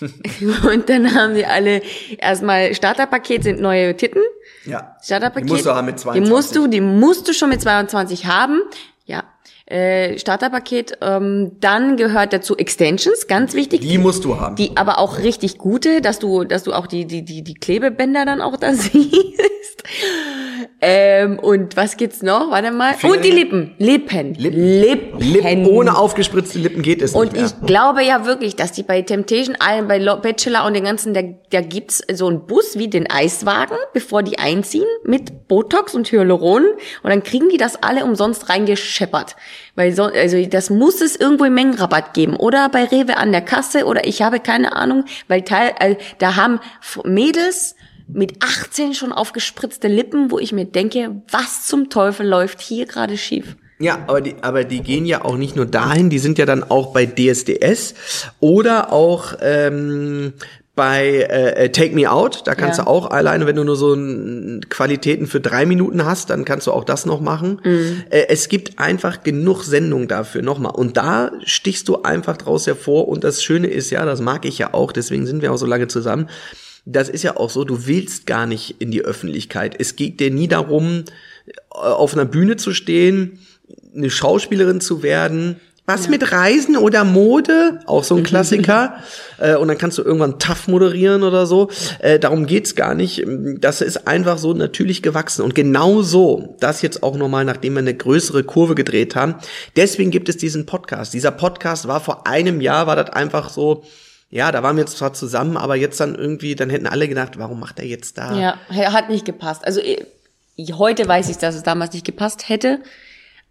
und 0.00 0.88
dann 0.88 1.14
haben 1.16 1.34
die 1.34 1.46
alle 1.46 1.82
erstmal 2.18 2.72
Starterpaket 2.74 3.42
sind 3.42 3.60
neue 3.60 3.96
Titten. 3.96 4.22
Ja. 4.64 4.96
Starterpaket. 5.02 5.48
Die 5.48 5.52
musst 5.52 5.66
du 5.66 5.74
haben 5.74 5.86
mit 5.86 5.96
Die 5.96 6.02
22. 6.02 6.30
musst 6.30 6.56
du, 6.56 6.66
die 6.68 6.80
musst 6.80 7.26
du 7.26 7.32
schon 7.32 7.48
mit 7.48 7.60
22 7.60 8.26
haben. 8.26 8.60
Äh, 9.70 10.18
Starterpaket. 10.18 10.96
Ähm, 11.02 11.52
dann 11.60 11.98
gehört 11.98 12.32
dazu 12.32 12.56
Extensions, 12.56 13.26
ganz 13.26 13.52
wichtig. 13.52 13.82
Die 13.82 13.98
musst 13.98 14.24
du 14.24 14.40
haben. 14.40 14.56
Die 14.56 14.76
aber 14.76 14.98
auch 14.98 15.18
richtig 15.18 15.58
gute, 15.58 16.00
dass 16.00 16.18
du, 16.18 16.44
dass 16.44 16.64
du 16.64 16.72
auch 16.72 16.86
die, 16.86 17.04
die, 17.04 17.22
die, 17.22 17.42
die 17.42 17.54
Klebebänder 17.54 18.24
dann 18.24 18.40
auch 18.40 18.56
da 18.56 18.72
siehst. 18.72 19.82
Ähm, 20.80 21.38
und 21.38 21.76
was 21.76 21.96
gibt's 21.96 22.22
noch? 22.22 22.50
Warte 22.50 22.70
mal. 22.70 22.94
Und 23.02 23.24
die 23.24 23.30
Lippen. 23.30 23.74
Lippen. 23.78 24.34
Lippen. 24.34 25.20
Lippen, 25.20 25.66
ohne 25.66 25.96
aufgespritzte 25.96 26.58
Lippen 26.58 26.82
geht 26.82 27.02
es 27.02 27.14
Und 27.14 27.32
nicht 27.32 27.36
mehr. 27.36 27.46
ich 27.46 27.66
glaube 27.66 28.02
ja 28.04 28.24
wirklich, 28.24 28.56
dass 28.56 28.72
die 28.72 28.82
bei 28.82 29.02
Temptation 29.02 29.56
Island, 29.62 29.88
bei 29.88 29.98
Lo- 29.98 30.16
Bachelor 30.20 30.64
und 30.66 30.74
den 30.74 30.84
ganzen, 30.84 31.14
da, 31.14 31.22
da 31.50 31.60
gibt's 31.60 32.02
so 32.12 32.26
einen 32.28 32.46
Bus 32.46 32.78
wie 32.78 32.88
den 32.88 33.10
Eiswagen, 33.10 33.76
bevor 33.92 34.22
die 34.22 34.38
einziehen, 34.38 34.86
mit 35.04 35.48
Botox 35.48 35.94
und 35.94 36.10
Hyaluron. 36.10 36.64
Und 37.02 37.10
dann 37.10 37.22
kriegen 37.22 37.48
die 37.48 37.56
das 37.56 37.82
alle 37.82 38.04
umsonst 38.04 38.48
reingescheppert. 38.48 39.36
Weil 39.74 39.92
so, 39.92 40.04
also 40.04 40.44
das 40.46 40.70
muss 40.70 41.00
es 41.00 41.16
irgendwo 41.16 41.44
im 41.44 41.54
Mengenrabatt 41.54 42.14
geben. 42.14 42.36
Oder 42.36 42.68
bei 42.68 42.84
Rewe 42.84 43.16
an 43.16 43.32
der 43.32 43.42
Kasse 43.42 43.84
oder 43.84 44.06
ich 44.06 44.22
habe 44.22 44.40
keine 44.40 44.74
Ahnung, 44.76 45.04
weil 45.28 45.42
Teil, 45.42 45.72
äh, 45.80 45.96
da 46.18 46.36
haben 46.36 46.60
Mädels 47.04 47.74
mit 48.12 48.42
18 48.42 48.94
schon 48.94 49.12
aufgespritzte 49.12 49.88
Lippen, 49.88 50.30
wo 50.30 50.38
ich 50.38 50.52
mir 50.52 50.64
denke, 50.64 51.22
was 51.30 51.66
zum 51.66 51.90
Teufel 51.90 52.26
läuft 52.26 52.60
hier 52.60 52.86
gerade 52.86 53.16
schief? 53.16 53.56
Ja, 53.80 54.00
aber 54.08 54.20
die, 54.20 54.34
aber 54.40 54.64
die 54.64 54.80
gehen 54.80 55.06
ja 55.06 55.24
auch 55.24 55.36
nicht 55.36 55.54
nur 55.54 55.66
dahin, 55.66 56.10
die 56.10 56.18
sind 56.18 56.36
ja 56.38 56.46
dann 56.46 56.64
auch 56.64 56.92
bei 56.92 57.06
DSDS 57.06 57.94
oder 58.40 58.92
auch 58.92 59.34
ähm, 59.40 60.32
bei 60.74 61.22
äh, 61.28 61.70
Take 61.70 61.94
Me 61.94 62.10
Out. 62.10 62.42
Da 62.46 62.54
kannst 62.56 62.78
Ja. 62.78 62.84
du 62.84 62.90
auch 62.90 63.10
alleine, 63.10 63.46
wenn 63.46 63.54
du 63.56 63.62
nur 63.64 63.76
so 63.76 63.94
ein, 63.94 64.62
Qualitäten 64.68 65.26
für 65.28 65.40
drei 65.40 65.64
Minuten 65.66 66.04
hast, 66.04 66.30
dann 66.30 66.44
kannst 66.44 66.66
du 66.66 66.72
auch 66.72 66.84
das 66.84 67.04
noch 67.06 67.20
machen. 67.20 67.60
Äh, 68.10 68.26
es 68.28 68.48
gibt 68.48 68.78
einfach 68.80 69.22
genug 69.22 69.62
Sendungen 69.64 70.08
dafür 70.08 70.42
nochmal. 70.42 70.72
Und 70.74 70.96
da 70.96 71.30
stichst 71.44 71.88
du 71.88 72.02
einfach 72.02 72.36
draus 72.36 72.66
hervor. 72.66 73.06
Und 73.08 73.22
das 73.22 73.42
Schöne 73.44 73.66
ist 73.68 73.90
ja, 73.90 74.04
das 74.04 74.20
mag 74.20 74.44
ich 74.44 74.58
ja 74.58 74.72
auch, 74.74 74.90
deswegen 74.92 75.26
sind 75.26 75.42
wir 75.42 75.52
auch 75.52 75.56
so 75.56 75.66
lange 75.66 75.86
zusammen. 75.88 76.28
Das 76.90 77.10
ist 77.10 77.22
ja 77.22 77.36
auch 77.36 77.50
so, 77.50 77.64
du 77.64 77.86
willst 77.86 78.26
gar 78.26 78.46
nicht 78.46 78.76
in 78.78 78.90
die 78.90 79.02
Öffentlichkeit. 79.02 79.76
Es 79.78 79.94
geht 79.94 80.20
dir 80.20 80.30
nie 80.30 80.48
darum, 80.48 81.04
auf 81.68 82.14
einer 82.14 82.24
Bühne 82.24 82.56
zu 82.56 82.72
stehen, 82.72 83.40
eine 83.94 84.08
Schauspielerin 84.08 84.80
zu 84.80 85.02
werden. 85.02 85.56
Was 85.84 86.08
mit 86.08 86.32
Reisen 86.32 86.76
oder 86.76 87.04
Mode? 87.04 87.80
Auch 87.86 88.04
so 88.04 88.14
ein 88.14 88.22
Klassiker. 88.22 88.98
äh, 89.38 89.56
und 89.56 89.68
dann 89.68 89.76
kannst 89.76 89.98
du 89.98 90.02
irgendwann 90.02 90.38
tough 90.38 90.68
moderieren 90.68 91.22
oder 91.22 91.46
so. 91.46 91.70
Äh, 91.98 92.18
darum 92.18 92.46
geht's 92.46 92.74
gar 92.74 92.94
nicht. 92.94 93.24
Das 93.58 93.82
ist 93.82 94.06
einfach 94.06 94.38
so 94.38 94.54
natürlich 94.54 95.02
gewachsen. 95.02 95.42
Und 95.42 95.54
genau 95.54 96.00
so, 96.00 96.56
das 96.60 96.80
jetzt 96.80 97.02
auch 97.02 97.16
nochmal, 97.16 97.44
nachdem 97.44 97.74
wir 97.74 97.80
eine 97.80 97.94
größere 97.94 98.44
Kurve 98.44 98.74
gedreht 98.74 99.14
haben. 99.14 99.34
Deswegen 99.76 100.10
gibt 100.10 100.30
es 100.30 100.38
diesen 100.38 100.64
Podcast. 100.64 101.12
Dieser 101.12 101.32
Podcast 101.32 101.88
war 101.88 102.00
vor 102.00 102.26
einem 102.26 102.62
Jahr, 102.62 102.86
war 102.86 102.96
das 102.96 103.10
einfach 103.10 103.50
so, 103.50 103.82
ja, 104.30 104.52
da 104.52 104.62
waren 104.62 104.76
wir 104.76 104.82
jetzt 104.82 104.98
zwar 104.98 105.14
zusammen, 105.14 105.56
aber 105.56 105.76
jetzt 105.76 106.00
dann 106.00 106.14
irgendwie, 106.14 106.54
dann 106.54 106.68
hätten 106.70 106.86
alle 106.86 107.08
gedacht, 107.08 107.38
warum 107.38 107.60
macht 107.60 107.78
er 107.78 107.86
jetzt 107.86 108.18
da? 108.18 108.38
Ja, 108.38 108.92
hat 108.92 109.08
nicht 109.08 109.24
gepasst. 109.24 109.64
Also 109.64 109.80
heute 110.72 111.08
weiß 111.08 111.30
ich, 111.30 111.38
dass 111.38 111.54
es 111.54 111.62
damals 111.62 111.94
nicht 111.94 112.04
gepasst 112.04 112.48
hätte. 112.48 112.80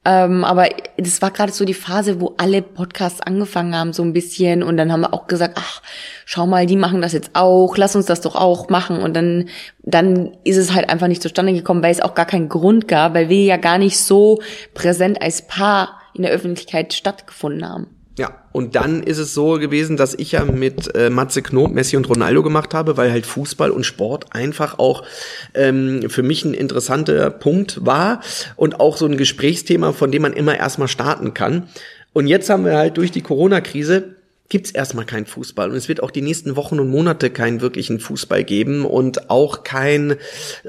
Ähm, 0.06 0.46
aber 0.46 0.70
das 0.98 1.22
war 1.22 1.32
gerade 1.32 1.52
so 1.52 1.66
die 1.66 1.74
Phase, 1.74 2.22
wo 2.22 2.36
alle 2.38 2.62
Podcasts 2.62 3.20
angefangen 3.20 3.76
haben, 3.76 3.92
so 3.92 4.04
ein 4.04 4.14
bisschen. 4.14 4.62
Und 4.64 4.78
dann 4.78 4.92
haben 4.92 5.02
wir 5.02 5.14
auch 5.14 5.28
gesagt, 5.28 5.58
ach, 5.60 5.82
schau 6.26 6.46
mal, 6.46 6.66
die 6.66 6.78
machen 6.78 7.02
das 7.02 7.12
jetzt 7.12 7.32
auch, 7.34 7.76
lass 7.76 7.96
uns 7.96 8.06
das 8.06 8.22
doch 8.22 8.36
auch 8.36 8.70
machen. 8.70 9.00
Und 9.00 9.16
dann, 9.16 9.50
dann 9.82 10.38
ist 10.44 10.58
es 10.58 10.74
halt 10.74 10.90
einfach 10.90 11.08
nicht 11.08 11.24
zustande 11.24 11.54
gekommen, 11.54 11.84
weil 11.84 11.92
es 11.92 12.02
auch 12.02 12.14
gar 12.14 12.26
keinen 12.26 12.50
Grund 12.50 12.88
gab, 12.88 13.16
weil 13.16 13.30
wir 13.30 13.44
ja 13.44 13.58
gar 13.58 13.80
nicht 13.80 14.00
so 14.00 14.42
präsent 14.74 15.22
als 15.22 15.46
Paar 15.48 16.00
in 16.14 16.22
der 16.22 16.32
Öffentlichkeit 16.32 16.94
stattgefunden 16.94 17.68
haben. 17.68 17.97
Und 18.58 18.74
dann 18.74 19.04
ist 19.04 19.20
es 19.20 19.36
so 19.36 19.60
gewesen, 19.60 19.98
dass 19.98 20.16
ich 20.16 20.32
ja 20.32 20.44
mit 20.44 20.96
äh, 20.96 21.12
Matze 21.12 21.44
Knob, 21.44 21.76
Messi 21.76 21.96
und 21.96 22.10
Ronaldo 22.10 22.42
gemacht 22.42 22.74
habe, 22.74 22.98
weil 22.98 23.12
halt 23.12 23.28
Fußball 23.28 23.70
und 23.70 23.86
Sport 23.86 24.34
einfach 24.34 24.80
auch 24.80 25.04
ähm, 25.54 26.10
für 26.10 26.24
mich 26.24 26.44
ein 26.44 26.56
interessanter 26.56 27.30
Punkt 27.30 27.86
war 27.86 28.20
und 28.56 28.80
auch 28.80 28.98
so 28.98 29.06
ein 29.06 29.16
Gesprächsthema, 29.16 29.94
von 29.94 30.12
dem 30.12 30.24
man 30.24 30.34
immer 30.34 30.58
erstmal 30.58 30.88
starten 30.88 31.36
kann. 31.36 31.70
Und 32.14 32.26
jetzt 32.26 32.50
haben 32.50 32.66
wir 32.66 32.76
halt 32.76 32.98
durch 32.98 33.12
die 33.12 33.22
Corona-Krise 33.22 34.16
gibt's 34.50 34.72
erstmal 34.72 35.06
keinen 35.06 35.26
Fußball. 35.26 35.70
Und 35.70 35.76
es 35.76 35.90
wird 35.90 36.02
auch 36.02 36.12
die 36.12 36.22
nächsten 36.22 36.56
Wochen 36.56 36.80
und 36.80 36.90
Monate 36.90 37.30
keinen 37.30 37.62
wirklichen 37.62 38.00
Fußball 38.00 38.44
geben 38.44 38.86
und 38.86 39.30
auch 39.30 39.64
kein 39.64 40.16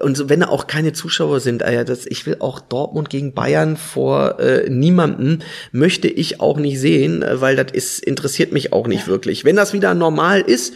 und 0.00 0.28
wenn 0.28 0.40
da 0.40 0.48
auch 0.48 0.66
keine 0.66 0.92
Zuschauer 0.92 1.40
sind, 1.40 1.62
ja, 1.62 1.84
das 1.84 2.06
ich 2.06 2.26
will 2.26 2.36
auch 2.40 2.60
Dortmund 2.60 3.10
gegen 3.10 3.34
Bayern 3.34 3.76
vor 3.76 4.40
äh, 4.40 4.68
niemanden 4.68 5.42
möchte 5.70 6.08
ich 6.08 6.40
auch 6.40 6.58
nicht 6.58 6.80
sehen, 6.80 7.22
äh, 7.22 7.40
weil 7.40 7.56
das 7.56 7.72
ist 7.72 8.04
interessiert 8.04 8.52
mich 8.52 8.72
auch 8.72 8.88
nicht 8.88 9.06
wirklich. 9.06 9.44
Wenn 9.44 9.56
das 9.56 9.72
wieder 9.72 9.94
normal 9.94 10.40
ist, 10.40 10.74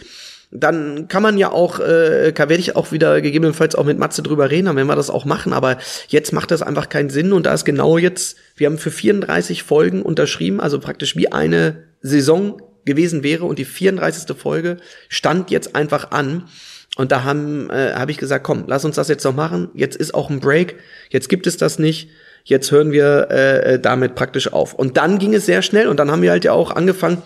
dann 0.55 1.07
kann 1.07 1.23
man 1.23 1.37
ja 1.37 1.51
auch, 1.51 1.79
äh, 1.79 2.31
kann, 2.33 2.47
werde 2.47 2.61
ich 2.61 2.75
auch 2.75 2.91
wieder 2.91 3.21
gegebenenfalls 3.21 3.73
auch 3.73 3.85
mit 3.85 3.97
Matze 3.97 4.21
drüber 4.21 4.51
reden, 4.51 4.67
dann 4.67 4.75
werden 4.75 4.87
wir 4.87 4.95
das 4.95 5.09
auch 5.09 5.25
machen, 5.25 5.51
aber 5.51 5.79
jetzt 6.09 6.31
macht 6.31 6.51
das 6.51 6.61
einfach 6.61 6.89
keinen 6.89 7.09
Sinn 7.09 7.33
und 7.33 7.47
da 7.47 7.53
ist 7.55 7.65
genau 7.65 7.97
jetzt, 7.97 8.37
wir 8.55 8.67
haben 8.67 8.77
für 8.77 8.91
34 8.91 9.63
Folgen 9.63 10.03
unterschrieben, 10.03 10.61
also 10.61 10.79
praktisch 10.79 11.15
wie 11.15 11.31
eine 11.31 11.85
Saison 12.01 12.61
gewesen 12.85 13.23
wäre 13.23 13.45
und 13.45 13.59
die 13.59 13.65
34. 13.65 14.37
Folge 14.37 14.77
stand 15.09 15.51
jetzt 15.51 15.75
einfach 15.75 16.11
an. 16.11 16.45
Und 16.95 17.11
da 17.11 17.23
haben 17.23 17.71
äh, 17.71 17.93
habe 17.93 18.11
ich 18.11 18.17
gesagt, 18.17 18.43
komm, 18.43 18.65
lass 18.67 18.85
uns 18.85 18.97
das 18.97 19.07
jetzt 19.07 19.23
noch 19.23 19.35
machen. 19.35 19.69
Jetzt 19.73 19.95
ist 19.95 20.13
auch 20.13 20.29
ein 20.29 20.39
Break. 20.39 20.75
Jetzt 21.09 21.27
gibt 21.27 21.47
es 21.47 21.57
das 21.57 21.79
nicht. 21.79 22.09
Jetzt 22.43 22.71
hören 22.71 22.91
wir 22.91 23.31
äh, 23.31 23.79
damit 23.79 24.15
praktisch 24.15 24.51
auf. 24.53 24.73
Und 24.73 24.97
dann 24.97 25.17
ging 25.17 25.33
es 25.33 25.45
sehr 25.45 25.61
schnell 25.61 25.87
und 25.87 25.97
dann 25.97 26.11
haben 26.11 26.21
wir 26.21 26.31
halt 26.31 26.43
ja 26.43 26.51
auch 26.51 26.71
angefangen 26.71 27.21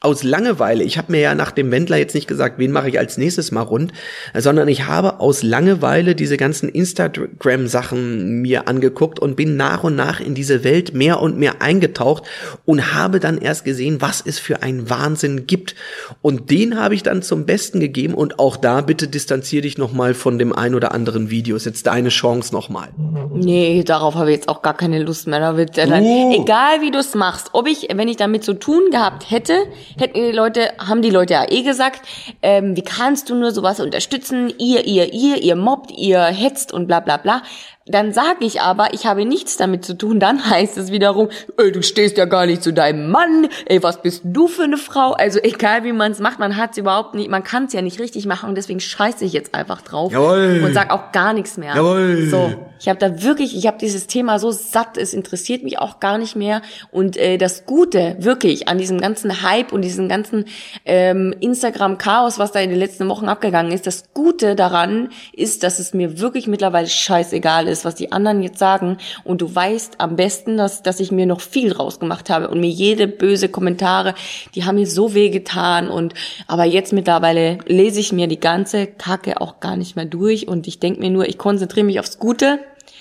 aus 0.00 0.22
Langeweile. 0.22 0.84
Ich 0.84 0.96
habe 0.96 1.10
mir 1.10 1.20
ja 1.20 1.34
nach 1.34 1.50
dem 1.50 1.72
Wendler 1.72 1.96
jetzt 1.96 2.14
nicht 2.14 2.28
gesagt, 2.28 2.58
wen 2.58 2.70
mache 2.70 2.88
ich 2.88 2.98
als 3.00 3.18
nächstes 3.18 3.50
mal 3.50 3.62
rund, 3.62 3.92
sondern 4.32 4.68
ich 4.68 4.86
habe 4.86 5.18
aus 5.18 5.42
Langeweile 5.42 6.14
diese 6.14 6.36
ganzen 6.36 6.68
Instagram-Sachen 6.68 8.40
mir 8.40 8.68
angeguckt 8.68 9.18
und 9.18 9.34
bin 9.34 9.56
nach 9.56 9.82
und 9.82 9.96
nach 9.96 10.20
in 10.20 10.34
diese 10.34 10.62
Welt 10.62 10.94
mehr 10.94 11.20
und 11.20 11.36
mehr 11.36 11.62
eingetaucht 11.62 12.24
und 12.64 12.94
habe 12.94 13.18
dann 13.18 13.38
erst 13.38 13.64
gesehen, 13.64 14.00
was 14.00 14.22
es 14.24 14.38
für 14.38 14.62
einen 14.62 14.88
Wahnsinn 14.88 15.46
gibt. 15.46 15.74
Und 16.22 16.50
den 16.50 16.78
habe 16.78 16.94
ich 16.94 17.02
dann 17.02 17.22
zum 17.22 17.44
Besten 17.44 17.80
gegeben 17.80 18.14
und 18.14 18.38
auch 18.38 18.56
da 18.56 18.82
bitte 18.82 19.08
distanziere 19.08 19.62
dich 19.62 19.78
nochmal 19.78 20.14
von 20.14 20.38
dem 20.38 20.52
ein 20.52 20.76
oder 20.76 20.92
anderen 20.92 21.30
Video. 21.30 21.56
Ist 21.56 21.66
jetzt 21.66 21.88
deine 21.88 22.10
Chance 22.10 22.54
nochmal. 22.54 22.90
Nee, 23.34 23.82
darauf 23.84 24.14
habe 24.14 24.30
ich 24.30 24.36
jetzt 24.36 24.48
auch 24.48 24.62
gar 24.62 24.76
keine 24.76 25.02
Lust 25.02 25.26
mehr. 25.26 25.40
Da 25.40 25.56
wird, 25.56 25.76
Uh. 25.78 26.42
egal 26.42 26.80
wie 26.82 26.90
du 26.90 26.98
es 26.98 27.14
machst, 27.14 27.50
ob 27.52 27.66
ich, 27.66 27.88
wenn 27.92 28.08
ich 28.08 28.16
damit 28.16 28.44
zu 28.44 28.54
tun 28.54 28.90
gehabt 28.90 29.30
hätte, 29.30 29.54
hätten 29.96 30.14
die 30.14 30.32
Leute, 30.32 30.72
haben 30.78 31.02
die 31.02 31.10
Leute 31.10 31.34
ja 31.34 31.50
eh 31.50 31.62
gesagt, 31.62 32.02
ähm, 32.42 32.76
wie 32.76 32.82
kannst 32.82 33.30
du 33.30 33.34
nur 33.34 33.52
sowas 33.52 33.80
unterstützen? 33.80 34.52
Ihr, 34.58 34.86
ihr, 34.86 35.12
ihr, 35.12 35.42
ihr 35.42 35.56
mobbt, 35.56 35.90
ihr 35.92 36.24
hetzt 36.24 36.72
und 36.72 36.86
bla 36.86 37.00
bla 37.00 37.16
bla. 37.16 37.42
Dann 37.88 38.12
sage 38.12 38.44
ich 38.44 38.60
aber, 38.60 38.92
ich 38.92 39.06
habe 39.06 39.24
nichts 39.24 39.56
damit 39.56 39.84
zu 39.84 39.96
tun. 39.96 40.20
Dann 40.20 40.48
heißt 40.50 40.76
es 40.78 40.90
wiederum, 40.90 41.28
ey, 41.56 41.72
du 41.72 41.82
stehst 41.82 42.16
ja 42.18 42.24
gar 42.24 42.46
nicht 42.46 42.62
zu 42.62 42.72
deinem 42.72 43.10
Mann. 43.10 43.48
Ey, 43.66 43.82
was 43.82 44.02
bist 44.02 44.22
du 44.24 44.48
für 44.48 44.64
eine 44.64 44.76
Frau? 44.76 45.12
Also 45.12 45.38
egal 45.42 45.84
wie 45.84 45.92
man 45.92 46.12
es 46.12 46.18
macht, 46.20 46.38
man 46.38 46.56
hat 46.56 46.72
es 46.72 46.78
überhaupt 46.78 47.14
nicht, 47.14 47.30
man 47.30 47.42
kann 47.42 47.64
es 47.64 47.72
ja 47.72 47.82
nicht 47.82 48.00
richtig 48.00 48.26
machen. 48.26 48.48
Und 48.48 48.54
deswegen 48.56 48.80
scheiße 48.80 49.24
ich 49.24 49.32
jetzt 49.32 49.54
einfach 49.54 49.82
drauf 49.82 50.12
Jawohl. 50.12 50.62
und 50.64 50.74
sag 50.74 50.90
auch 50.90 51.12
gar 51.12 51.32
nichts 51.32 51.56
mehr. 51.56 51.74
Jawohl. 51.74 52.28
So, 52.30 52.54
ich 52.80 52.88
habe 52.88 52.98
da 52.98 53.22
wirklich, 53.22 53.56
ich 53.56 53.66
habe 53.66 53.78
dieses 53.78 54.06
Thema 54.06 54.38
so 54.38 54.50
satt, 54.50 54.96
es 54.96 55.14
interessiert 55.14 55.62
mich 55.64 55.78
auch 55.78 56.00
gar 56.00 56.18
nicht 56.18 56.36
mehr. 56.36 56.62
Und 56.90 57.16
äh, 57.16 57.38
das 57.38 57.66
Gute 57.66 58.16
wirklich 58.18 58.68
an 58.68 58.78
diesem 58.78 59.00
ganzen 59.00 59.42
Hype 59.42 59.72
und 59.72 59.82
diesem 59.82 60.08
ganzen 60.08 60.44
ähm, 60.84 61.34
Instagram-Chaos, 61.40 62.38
was 62.38 62.52
da 62.52 62.60
in 62.60 62.70
den 62.70 62.78
letzten 62.78 63.08
Wochen 63.08 63.28
abgegangen 63.28 63.72
ist, 63.72 63.86
das 63.86 64.12
Gute 64.14 64.54
daran 64.54 65.10
ist, 65.32 65.62
dass 65.62 65.78
es 65.78 65.94
mir 65.94 66.20
wirklich 66.20 66.46
mittlerweile 66.46 66.88
scheißegal 66.88 67.68
ist, 67.68 67.77
was 67.84 67.94
die 67.94 68.12
anderen 68.12 68.42
jetzt 68.42 68.58
sagen. 68.58 68.98
Und 69.24 69.40
du 69.40 69.54
weißt 69.54 70.00
am 70.00 70.16
besten, 70.16 70.56
dass, 70.56 70.82
dass 70.82 71.00
ich 71.00 71.12
mir 71.12 71.26
noch 71.26 71.40
viel 71.40 71.72
rausgemacht 71.72 72.30
habe 72.30 72.48
und 72.48 72.60
mir 72.60 72.70
jede 72.70 73.08
böse 73.08 73.48
Kommentare, 73.48 74.14
die 74.54 74.64
haben 74.64 74.76
mir 74.76 74.86
so 74.86 75.14
weh 75.14 75.30
getan. 75.30 75.88
Und 75.88 76.14
aber 76.46 76.64
jetzt 76.64 76.92
mittlerweile 76.92 77.58
lese 77.66 78.00
ich 78.00 78.12
mir 78.12 78.26
die 78.26 78.40
ganze 78.40 78.86
Kacke 78.86 79.40
auch 79.40 79.60
gar 79.60 79.76
nicht 79.76 79.96
mehr 79.96 80.04
durch 80.04 80.48
und 80.48 80.66
ich 80.66 80.80
denke 80.80 81.00
mir 81.00 81.10
nur, 81.10 81.28
ich 81.28 81.38
konzentriere 81.38 81.86
mich 81.86 82.00
aufs 82.00 82.18
Gute. 82.18 82.58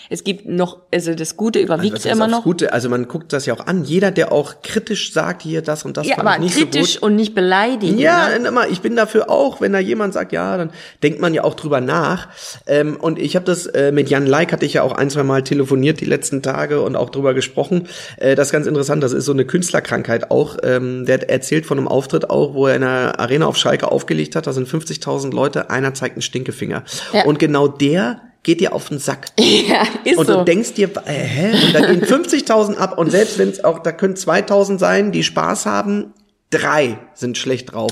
Es 0.09 0.23
gibt 0.23 0.47
noch, 0.47 0.79
also 0.93 1.13
das 1.13 1.37
Gute 1.37 1.59
überwiegt 1.59 1.95
Was 1.95 2.05
heißt 2.05 2.15
immer 2.15 2.27
noch. 2.27 2.43
Gute, 2.43 2.73
also 2.73 2.89
man 2.89 3.07
guckt 3.07 3.33
das 3.33 3.45
ja 3.45 3.53
auch 3.53 3.65
an. 3.67 3.83
Jeder, 3.83 4.11
der 4.11 4.31
auch 4.31 4.61
kritisch 4.61 5.13
sagt, 5.13 5.41
hier 5.41 5.61
das 5.61 5.85
und 5.85 5.97
das 5.97 6.07
Ja, 6.07 6.17
aber 6.19 6.35
ich 6.35 6.39
nicht 6.39 6.55
kritisch 6.55 6.93
so 6.93 6.99
gut. 6.99 7.09
und 7.09 7.15
nicht 7.15 7.35
beleidigend. 7.35 7.99
Ja, 7.99 8.29
ne? 8.29 8.47
immer, 8.47 8.67
ich 8.69 8.81
bin 8.81 8.95
dafür 8.95 9.29
auch, 9.29 9.59
wenn 9.61 9.73
da 9.73 9.79
jemand 9.79 10.13
sagt, 10.13 10.31
ja, 10.31 10.57
dann 10.57 10.71
denkt 11.03 11.19
man 11.19 11.33
ja 11.33 11.43
auch 11.43 11.55
drüber 11.55 11.81
nach. 11.81 12.29
Ähm, 12.65 12.97
und 12.97 13.19
ich 13.19 13.35
habe 13.35 13.45
das 13.45 13.65
äh, 13.65 13.91
mit 13.91 14.09
Jan 14.09 14.25
Leik, 14.25 14.53
hatte 14.53 14.65
ich 14.65 14.73
ja 14.73 14.83
auch 14.83 14.93
ein, 14.93 15.09
zwei 15.09 15.23
Mal 15.23 15.43
telefoniert 15.43 15.99
die 15.99 16.05
letzten 16.05 16.41
Tage 16.41 16.81
und 16.81 16.95
auch 16.95 17.09
drüber 17.09 17.33
gesprochen. 17.33 17.87
Äh, 18.17 18.35
das 18.35 18.47
ist 18.47 18.53
ganz 18.53 18.67
interessant, 18.67 19.03
das 19.03 19.13
ist 19.13 19.25
so 19.25 19.33
eine 19.33 19.45
Künstlerkrankheit 19.45 20.31
auch. 20.31 20.57
Ähm, 20.63 21.05
der 21.05 21.29
erzählt 21.29 21.65
von 21.65 21.77
einem 21.77 21.87
Auftritt 21.87 22.29
auch, 22.29 22.53
wo 22.53 22.67
er 22.67 22.75
in 22.75 22.83
einer 22.83 23.19
Arena 23.19 23.47
auf 23.47 23.57
Schalke 23.57 23.91
aufgelegt 23.91 24.35
hat, 24.35 24.47
da 24.47 24.53
sind 24.53 24.67
50.000 24.67 25.33
Leute, 25.33 25.69
einer 25.69 25.93
zeigt 25.93 26.15
einen 26.15 26.21
Stinkefinger. 26.21 26.83
Ja. 27.13 27.25
Und 27.25 27.39
genau 27.39 27.67
der 27.67 28.21
geht 28.47 28.61
dir 28.61 28.73
auf 28.73 28.87
den 28.87 28.97
Sack. 28.97 29.27
Ja, 29.39 29.83
ist 30.05 30.17
Und 30.17 30.27
so. 30.27 30.37
du 30.37 30.45
denkst 30.45 30.73
dir, 30.75 30.89
äh, 31.05 31.11
hä? 31.11 31.51
Und 31.65 31.73
da 31.75 31.79
gehen 31.91 32.01
50.000 32.05 32.77
ab 32.77 32.97
und 32.97 33.11
selbst 33.11 33.37
wenn 33.37 33.49
es 33.49 33.61
auch, 33.63 33.79
da 33.79 33.91
können 33.91 34.13
2.000 34.15 34.79
sein, 34.79 35.11
die 35.11 35.23
Spaß 35.23 35.65
haben, 35.65 36.13
drei 36.49 36.97
sind 37.13 37.37
schlecht 37.37 37.73
drauf. 37.73 37.91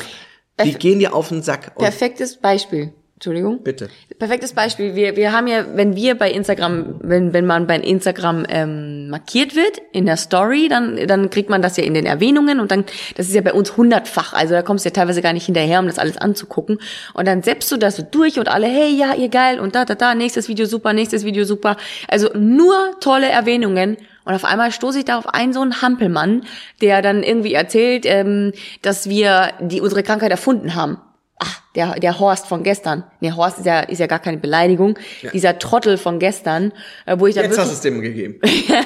Die 0.64 0.72
Perf- 0.74 0.78
gehen 0.78 1.00
dir 1.00 1.14
auf 1.14 1.28
den 1.28 1.44
Sack. 1.44 1.74
Und 1.76 1.84
Perfektes 1.84 2.38
Beispiel. 2.38 2.94
Entschuldigung. 3.16 3.64
Bitte. 3.64 3.88
Perfektes 4.20 4.52
Beispiel. 4.52 4.94
Wir, 4.94 5.16
wir 5.16 5.32
haben 5.32 5.48
ja, 5.48 5.66
wenn 5.74 5.96
wir 5.96 6.16
bei 6.16 6.30
Instagram, 6.30 7.00
wenn, 7.02 7.32
wenn 7.32 7.46
man 7.46 7.66
bei 7.66 7.78
Instagram 7.78 8.46
ähm, 8.50 9.10
markiert 9.10 9.56
wird 9.56 9.82
in 9.94 10.06
der 10.06 10.18
Story, 10.18 10.68
dann, 10.68 11.08
dann 11.08 11.30
kriegt 11.30 11.50
man 11.50 11.62
das 11.62 11.78
ja 11.78 11.86
in 11.86 11.94
den 11.94 12.06
Erwähnungen 12.06 12.60
und 12.60 12.72
dann, 12.72 12.84
das 13.16 13.30
ist 13.30 13.34
ja 13.34 13.40
bei 13.40 13.54
uns 13.54 13.78
hundertfach. 13.78 14.34
Also 14.34 14.54
da 14.54 14.64
kommst 14.64 14.84
du 14.84 14.90
ja 14.90 14.94
teilweise 14.94 15.22
gar 15.22 15.32
nicht 15.32 15.46
hinterher, 15.46 15.80
um 15.80 15.88
das 15.88 15.98
alles 15.98 16.18
anzugucken. 16.18 16.80
Und 17.14 17.26
dann 17.26 17.42
selbst 17.42 17.72
du 17.72 17.78
das 17.78 17.96
so 17.96 18.04
durch 18.04 18.38
und 18.38 18.50
alle, 18.50 18.68
hey, 18.68 18.94
ja, 18.94 19.14
ihr 19.16 19.30
geil 19.30 19.62
und 19.62 19.76
da, 19.76 19.86
da, 19.86 19.96
da, 19.96 20.14
nächstes 20.14 20.50
Video 20.50 20.66
super, 20.66 20.92
nächstes 20.92 21.24
Video 21.24 21.46
super. 21.46 21.78
Also 22.10 22.30
nur 22.34 22.76
tolle 23.00 23.30
Erwähnungen. 23.30 23.96
Und 24.26 24.34
auf 24.34 24.44
einmal 24.44 24.74
stoße 24.74 25.00
ich 25.00 25.06
da 25.06 25.18
auf 25.18 25.34
einen 25.34 25.54
so 25.54 25.62
einen 25.62 25.82
Hampelmann, 25.82 26.44
der 26.82 27.02
dann 27.02 27.24
irgendwie 27.24 27.54
erzählt, 27.54 28.06
ähm, 28.06 28.52
dass 28.82 29.08
wir 29.08 29.54
die 29.62 29.80
unsere 29.80 30.04
Krankheit 30.04 30.32
erfunden 30.32 30.76
haben. 30.76 30.98
Ach, 31.38 31.62
der, 31.76 32.00
der 32.00 32.20
Horst 32.20 32.48
von 32.48 32.64
gestern. 32.64 33.04
Nee, 33.20 33.34
Horst 33.34 33.60
ist 33.60 33.66
ja, 33.66 33.82
ist 33.82 34.00
ja 34.00 34.08
gar 34.08 34.20
keine 34.20 34.38
Beleidigung. 34.38 34.98
Dieser 35.34 35.60
Trottel 35.60 35.98
von 35.98 36.18
gestern, 36.18 36.72
äh, 37.06 37.20
wo 37.20 37.28
ich 37.28 37.36
da 37.36 37.42
Jetzt 37.42 37.58
hast 37.58 37.82
wirklich, 37.82 37.82
du 37.82 37.88
es 37.88 37.94
dem 37.94 38.02
gegeben. 38.02 38.40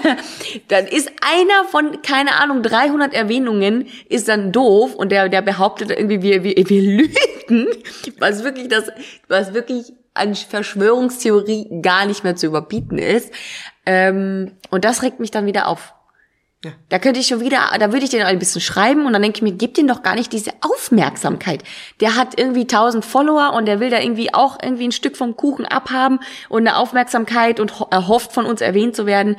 dann 0.67 0.87
ist 0.87 1.11
einer 1.21 1.69
von, 1.69 2.01
keine 2.01 2.41
Ahnung, 2.41 2.63
300 2.63 3.13
Erwähnungen 3.13 3.87
ist 4.07 4.29
dann 4.29 4.51
doof 4.51 4.95
und 4.95 5.11
der, 5.11 5.29
der 5.29 5.43
behauptet 5.43 5.91
irgendwie, 5.91 6.23
wir, 6.23 6.43
wir, 6.43 6.55
wir 6.55 6.81
lügen, 6.81 7.67
was 8.17 8.43
wirklich 8.43 8.67
das, 8.67 8.91
was 9.27 9.53
wirklich 9.53 9.93
an 10.15 10.33
Verschwörungstheorie 10.33 11.81
gar 11.81 12.07
nicht 12.07 12.23
mehr 12.23 12.35
zu 12.35 12.47
überbieten 12.47 12.97
ist. 12.97 13.31
Ähm, 13.85 14.53
und 14.71 14.85
das 14.85 15.03
regt 15.03 15.19
mich 15.19 15.29
dann 15.29 15.45
wieder 15.45 15.67
auf. 15.67 15.93
Da 16.89 16.99
könnte 16.99 17.21
ich 17.21 17.27
schon 17.27 17.39
wieder, 17.39 17.59
da 17.79 17.93
würde 17.93 18.03
ich 18.03 18.09
den 18.11 18.21
ein 18.23 18.37
bisschen 18.37 18.59
schreiben 18.59 19.05
und 19.05 19.13
dann 19.13 19.21
denke 19.21 19.37
ich 19.37 19.41
mir, 19.41 19.53
gib 19.53 19.75
den 19.75 19.87
doch 19.87 20.03
gar 20.03 20.15
nicht 20.15 20.33
diese 20.33 20.51
Aufmerksamkeit. 20.59 21.63
Der 22.01 22.17
hat 22.17 22.37
irgendwie 22.37 22.61
1000 22.63 23.05
Follower 23.05 23.53
und 23.53 23.65
der 23.65 23.79
will 23.79 23.89
da 23.89 23.99
irgendwie 23.99 24.33
auch 24.33 24.57
irgendwie 24.61 24.85
ein 24.89 24.91
Stück 24.91 25.15
vom 25.15 25.37
Kuchen 25.37 25.65
abhaben 25.65 26.19
und 26.49 26.67
eine 26.67 26.75
Aufmerksamkeit 26.77 27.61
und 27.61 27.79
ho- 27.79 27.87
erhofft 27.91 28.33
von 28.33 28.45
uns 28.45 28.59
erwähnt 28.59 28.93
zu 28.93 29.05
werden. 29.05 29.37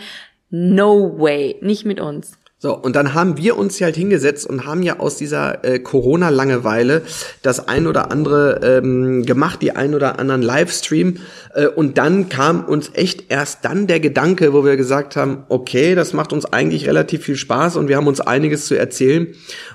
No 0.49 1.19
way, 1.19 1.57
nicht 1.61 1.85
mit 1.85 2.01
uns. 2.01 2.39
So, 2.63 2.77
und 2.77 2.95
dann 2.95 3.15
haben 3.15 3.39
wir 3.39 3.57
uns 3.57 3.79
hier 3.79 3.87
halt 3.87 3.97
hingesetzt 3.97 4.47
und 4.47 4.67
haben 4.67 4.83
ja 4.83 4.99
aus 4.99 5.17
dieser 5.17 5.65
äh, 5.65 5.79
Corona-Langeweile 5.79 7.01
das 7.41 7.69
ein 7.69 7.87
oder 7.87 8.11
andere 8.11 8.61
ähm, 8.63 9.25
gemacht, 9.25 9.63
die 9.63 9.75
ein 9.75 9.95
oder 9.95 10.19
anderen 10.19 10.43
Livestream. 10.43 11.21
Äh, 11.55 11.69
und 11.69 11.97
dann 11.97 12.29
kam 12.29 12.67
uns 12.67 12.91
echt 12.93 13.31
erst 13.31 13.65
dann 13.65 13.87
der 13.87 13.99
Gedanke, 13.99 14.53
wo 14.53 14.63
wir 14.63 14.77
gesagt 14.77 15.17
haben, 15.17 15.45
okay, 15.49 15.95
das 15.95 16.13
macht 16.13 16.35
uns 16.35 16.45
eigentlich 16.45 16.87
relativ 16.87 17.25
viel 17.25 17.37
Spaß 17.37 17.77
und 17.77 17.89
wir 17.89 17.97
haben 17.97 18.07
uns 18.07 18.21
einiges 18.21 18.67
zu 18.67 18.79
erzählen. 18.79 19.29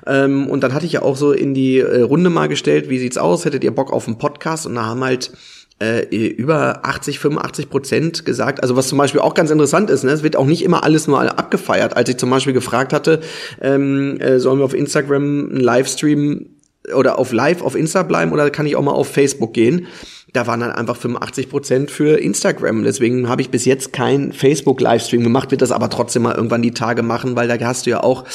Ähm, 0.05 0.47
und 0.47 0.61
dann 0.63 0.75
hatte 0.75 0.85
ich 0.85 0.91
ja 0.91 1.01
auch 1.01 1.17
so 1.17 1.31
in 1.31 1.55
die 1.55 1.79
äh, 1.79 2.01
Runde 2.01 2.29
mal 2.29 2.45
gestellt, 2.45 2.87
wie 2.87 2.99
sieht's 2.99 3.17
aus? 3.17 3.45
Hättet 3.45 3.63
ihr 3.63 3.73
Bock 3.73 3.91
auf 3.91 4.05
einen 4.07 4.19
Podcast? 4.19 4.67
Und 4.67 4.75
da 4.75 4.85
haben 4.85 5.03
halt 5.03 5.31
äh, 5.79 6.05
über 6.05 6.85
80, 6.85 7.19
85 7.19 7.69
Prozent 7.69 8.25
gesagt. 8.25 8.61
Also 8.61 8.75
was 8.75 8.87
zum 8.87 8.97
Beispiel 8.97 9.21
auch 9.21 9.33
ganz 9.33 9.51
interessant 9.51 9.89
ist, 9.89 10.03
ne? 10.03 10.11
es 10.11 10.23
wird 10.23 10.35
auch 10.35 10.45
nicht 10.45 10.63
immer 10.63 10.83
alles 10.83 11.07
nur 11.07 11.19
abgefeiert. 11.37 11.97
Als 11.97 12.09
ich 12.09 12.17
zum 12.17 12.29
Beispiel 12.29 12.53
gefragt 12.53 12.93
hatte, 12.93 13.19
ähm, 13.61 14.19
äh, 14.19 14.39
sollen 14.39 14.59
wir 14.59 14.65
auf 14.65 14.73
Instagram 14.73 15.49
einen 15.49 15.59
Livestream 15.59 16.54
oder 16.93 17.17
auf 17.19 17.31
Live 17.31 17.61
auf 17.61 17.75
Insta 17.75 18.03
bleiben 18.03 18.31
oder 18.31 18.49
kann 18.49 18.65
ich 18.65 18.75
auch 18.75 18.83
mal 18.83 18.91
auf 18.91 19.07
Facebook 19.07 19.53
gehen? 19.53 19.87
Da 20.33 20.47
waren 20.47 20.59
dann 20.59 20.71
einfach 20.73 20.97
85 20.97 21.49
Prozent 21.49 21.91
für 21.91 22.19
Instagram. 22.19 22.83
Deswegen 22.83 23.29
habe 23.29 23.41
ich 23.41 23.51
bis 23.51 23.63
jetzt 23.63 23.93
kein 23.93 24.33
Facebook-Livestream 24.33 25.23
gemacht, 25.23 25.49
wird 25.51 25.61
das 25.61 25.71
aber 25.71 25.89
trotzdem 25.89 26.23
mal 26.23 26.35
irgendwann 26.35 26.61
die 26.61 26.71
Tage 26.71 27.03
machen, 27.03 27.37
weil 27.37 27.47
da 27.47 27.57
hast 27.65 27.85
du 27.85 27.91
ja 27.91 28.03
auch, 28.03 28.25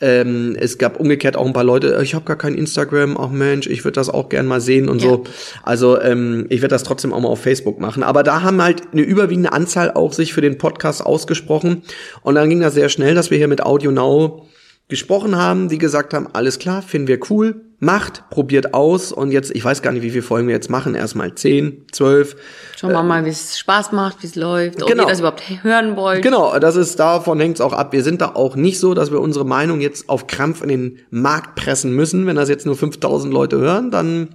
ähm, 0.00 0.56
es 0.56 0.78
gab 0.78 1.00
umgekehrt 1.00 1.36
auch 1.36 1.44
ein 1.44 1.52
paar 1.52 1.64
Leute, 1.64 1.98
ich 2.04 2.14
habe 2.14 2.24
gar 2.26 2.36
kein 2.38 2.54
Instagram, 2.54 3.16
ach 3.18 3.30
Mensch, 3.30 3.66
ich 3.66 3.82
würde 3.84 3.96
das 3.96 4.08
auch 4.08 4.28
gern 4.28 4.46
mal 4.46 4.60
sehen 4.60 4.88
und 4.88 5.02
Ja. 5.02 5.08
so. 5.08 5.24
Also 5.64 6.00
ähm, 6.00 6.46
ich 6.48 6.62
werde 6.62 6.74
das 6.74 6.84
trotzdem 6.84 7.12
auch 7.12 7.20
mal 7.20 7.28
auf 7.28 7.40
Facebook 7.42 7.80
machen. 7.80 8.04
Aber 8.04 8.22
da 8.22 8.42
haben 8.42 8.62
halt 8.62 8.82
eine 8.92 9.02
überwiegende 9.02 9.52
Anzahl 9.52 9.90
auch 9.90 10.12
sich 10.12 10.32
für 10.32 10.42
den 10.42 10.58
Podcast 10.58 11.04
ausgesprochen. 11.04 11.82
Und 12.22 12.36
dann 12.36 12.48
ging 12.50 12.60
das 12.60 12.74
sehr 12.74 12.88
schnell, 12.88 13.16
dass 13.16 13.32
wir 13.32 13.38
hier 13.38 13.48
mit 13.48 13.62
Audio 13.64 13.90
Now 13.90 14.46
gesprochen 14.86 15.34
haben, 15.36 15.68
die 15.68 15.78
gesagt 15.78 16.14
haben, 16.14 16.28
alles 16.32 16.60
klar, 16.60 16.82
finden 16.82 17.08
wir 17.08 17.18
cool, 17.30 17.62
macht, 17.80 18.28
probiert 18.30 18.74
aus 18.74 19.12
und 19.12 19.30
jetzt, 19.30 19.52
ich 19.52 19.64
weiß 19.64 19.82
gar 19.82 19.92
nicht, 19.92 20.02
wie 20.02 20.10
viele 20.10 20.22
Folgen 20.22 20.48
wir 20.48 20.54
jetzt 20.54 20.68
machen, 20.68 20.96
erstmal 20.96 21.34
zehn, 21.36 21.84
zwölf. 21.92 22.34
Schauen 22.76 22.90
wir 22.90 23.02
mal, 23.04 23.24
wie 23.24 23.28
es 23.28 23.56
Spaß 23.58 23.92
macht, 23.92 24.22
wie 24.22 24.26
es 24.26 24.34
läuft, 24.34 24.82
ob 24.82 24.88
Genau. 24.88 25.04
ihr 25.04 25.08
das 25.08 25.20
überhaupt 25.20 25.42
hören 25.62 25.94
wollt. 25.96 26.22
Genau, 26.22 26.58
das 26.58 26.74
ist 26.74 26.98
davon 26.98 27.38
hängt's 27.38 27.60
auch 27.60 27.72
ab. 27.72 27.92
Wir 27.92 28.02
sind 28.02 28.20
da 28.20 28.32
auch 28.34 28.56
nicht 28.56 28.80
so, 28.80 28.94
dass 28.94 29.12
wir 29.12 29.20
unsere 29.20 29.44
Meinung 29.44 29.80
jetzt 29.80 30.08
auf 30.08 30.26
Krampf 30.26 30.62
in 30.62 30.68
den 30.70 30.98
Markt 31.10 31.54
pressen 31.54 31.92
müssen. 31.92 32.26
Wenn 32.26 32.36
das 32.36 32.48
jetzt 32.48 32.66
nur 32.66 32.76
5000 32.76 33.32
Leute 33.32 33.58
hören, 33.58 33.92
dann 33.92 34.28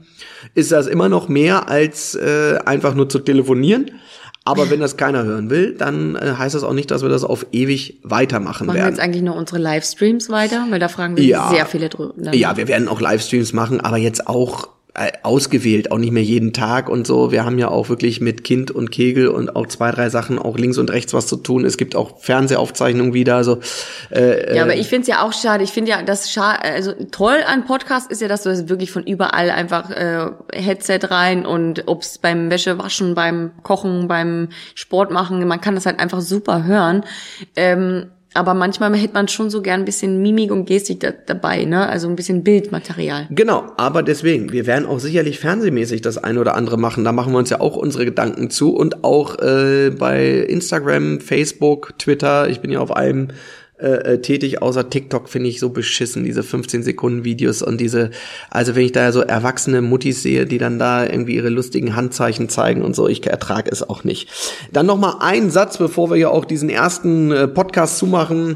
ist 0.56 0.72
das 0.72 0.88
immer 0.88 1.10
noch 1.10 1.28
mehr 1.28 1.68
als 1.68 2.16
äh, 2.16 2.60
einfach 2.66 2.96
nur 2.96 3.10
zu 3.10 3.20
telefonieren. 3.20 3.92
Aber 4.46 4.70
wenn 4.70 4.80
das 4.82 4.98
keiner 4.98 5.24
hören 5.24 5.50
will, 5.50 5.74
dann 5.78 6.16
äh, 6.18 6.34
heißt 6.38 6.54
das 6.54 6.64
auch 6.64 6.74
nicht, 6.74 6.92
dass 6.92 7.02
wir 7.02 7.10
das 7.10 7.24
auf 7.24 7.46
ewig 7.54 8.00
weitermachen 8.04 8.68
Machen 8.68 8.76
wir 8.76 8.82
werden. 8.84 8.94
jetzt 8.96 9.00
eigentlich 9.04 9.24
noch 9.24 9.36
unsere 9.38 9.58
Livestreams 9.60 10.30
weiter, 10.30 10.66
weil 10.70 10.80
da 10.80 10.90
fragen 10.90 11.16
wir 11.16 11.24
Ja. 11.24 11.50
sehr 11.50 11.66
viele 11.66 11.88
drüber. 11.90 12.14
Ja, 12.34 12.58
wir 12.58 12.68
werden 12.68 12.88
auch 12.90 13.00
Livestreams 13.00 13.54
machen, 13.54 13.80
aber 13.80 13.98
jetzt 13.98 14.28
auch 14.28 14.68
ausgewählt, 15.24 15.92
auch 15.92 15.98
nicht 15.98 16.12
mehr 16.12 16.24
jeden 16.24 16.54
Tag 16.54 16.88
und 16.88 17.08
so. 17.08 17.32
Wir 17.32 17.46
haben 17.46 17.58
ja 17.58 17.70
auch 17.70 17.90
wirklich 17.90 18.22
mit 18.22 18.44
Kind 18.44 18.70
und 18.70 18.92
Kegel 18.92 19.28
und 19.28 19.56
auch 19.56 19.66
zwei, 19.66 19.90
drei 19.90 20.10
Sachen 20.10 20.38
auch 20.38 20.56
links 20.56 20.78
und 20.78 20.92
rechts 20.92 21.16
was 21.16 21.26
zu 21.26 21.38
tun. 21.38 21.66
Es 21.66 21.78
gibt 21.78 21.96
auch 21.96 22.20
Fernsehaufzeichnungen 22.20 23.12
wieder. 23.12 23.36
Also 23.36 23.58
äh, 24.12 24.56
Ja, 24.56 24.62
aber 24.62 24.76
ich 24.76 24.88
find's 24.88 25.08
ja 25.08 25.24
auch 25.24 25.34
schade. 25.34 25.64
Ich 25.64 25.72
finde 25.72 25.90
ja, 25.90 26.04
das 26.04 26.32
scha 26.32 26.52
also 26.52 26.94
toll 27.10 27.38
an 27.48 27.66
Podcast 27.66 28.12
ist 28.12 28.22
ja, 28.22 28.28
dass 28.28 28.44
du 28.44 28.50
das 28.50 28.70
wirklich 28.70 28.92
von 28.92 29.04
überall 29.04 29.50
einfach 29.50 29.90
äh, 29.90 30.30
Headset 30.54 31.00
rein 31.10 31.48
und 31.48 31.88
ob's 31.88 32.20
beim 32.20 32.52
Wäschewaschen, 32.52 33.16
beim 33.16 33.52
Kochen, 33.64 34.08
beim 34.08 34.50
Sport 34.76 35.10
machen, 35.10 35.48
man 35.48 35.60
kann 35.60 35.74
das 35.74 35.88
halt 35.88 36.00
einfach 36.00 36.22
super 36.22 36.66
hören. 36.66 37.04
Ähm, 37.56 38.12
aber 38.34 38.54
manchmal 38.54 38.96
hätte 38.96 39.14
man 39.14 39.28
schon 39.28 39.50
so 39.50 39.62
gern 39.62 39.82
ein 39.82 39.86
bisschen 39.86 40.22
Mimik 40.22 40.52
und 40.52 40.66
Gestik 40.66 41.00
da, 41.00 41.12
dabei, 41.12 41.66
ne? 41.66 41.88
Also 41.88 42.08
ein 42.08 42.16
bisschen 42.16 42.44
Bildmaterial. 42.44 43.28
Genau, 43.30 43.72
aber 43.78 44.04
deswegen, 44.04 44.52
wir 44.52 44.66
werden 44.66 44.86
auch 44.86 45.00
sicherlich 45.00 45.40
fernsehmäßig 45.40 46.02
das 46.02 46.18
ein 46.18 46.38
oder 46.38 46.56
andere 46.56 46.78
machen. 46.78 47.04
Da 47.04 47.12
machen 47.12 47.34
wir 47.34 47.40
uns 47.40 47.50
ja 47.50 47.60
auch 47.60 47.76
unsere 47.76 48.06
Gedanken 48.06 48.50
zu 48.50 48.76
und 48.76 49.04
auch 49.04 49.40
äh, 49.40 49.92
bei 49.92 50.38
Instagram, 50.38 51.20
Facebook, 51.20 51.98
Twitter. 52.00 52.50
Ich 52.50 52.60
bin 52.60 52.72
ja 52.72 52.80
auf 52.80 52.96
allem 52.96 53.30
äh, 53.84 54.14
äh, 54.14 54.22
tätig, 54.22 54.62
außer 54.62 54.90
TikTok 54.90 55.28
finde 55.28 55.50
ich 55.50 55.60
so 55.60 55.68
beschissen, 55.68 56.24
diese 56.24 56.42
15 56.42 56.84
Sekunden 56.84 57.26
Videos 57.26 57.62
und 57.62 57.82
diese, 57.82 58.12
also 58.50 58.76
wenn 58.76 58.86
ich 58.86 58.94
da 58.94 59.12
so 59.12 59.20
erwachsene 59.20 59.82
Muttis 59.82 60.24
sehe, 60.24 60.46
die 60.46 60.58
dann 60.58 60.80
da 60.80 61.06
irgendwie 61.06 61.36
ihre 61.36 61.50
lustigen 61.50 61.94
Handzeichen 61.94 62.48
zeigen 62.48 62.82
und 62.82 62.96
so, 62.96 63.10
ich 63.10 63.28
ertrage 63.28 63.70
es 63.70 63.84
auch 63.84 64.06
nicht. 64.06 64.30
Dann 64.72 64.86
noch 64.86 64.98
mal 64.98 65.18
ein 65.20 65.52
Satz, 65.52 65.78
bevor 65.78 66.10
wir 66.10 66.16
ja 66.16 66.30
auch 66.30 66.46
diesen 66.46 66.70
ersten 66.70 67.32
äh, 67.34 67.46
Podcast 67.50 67.98
zumachen. 67.98 68.56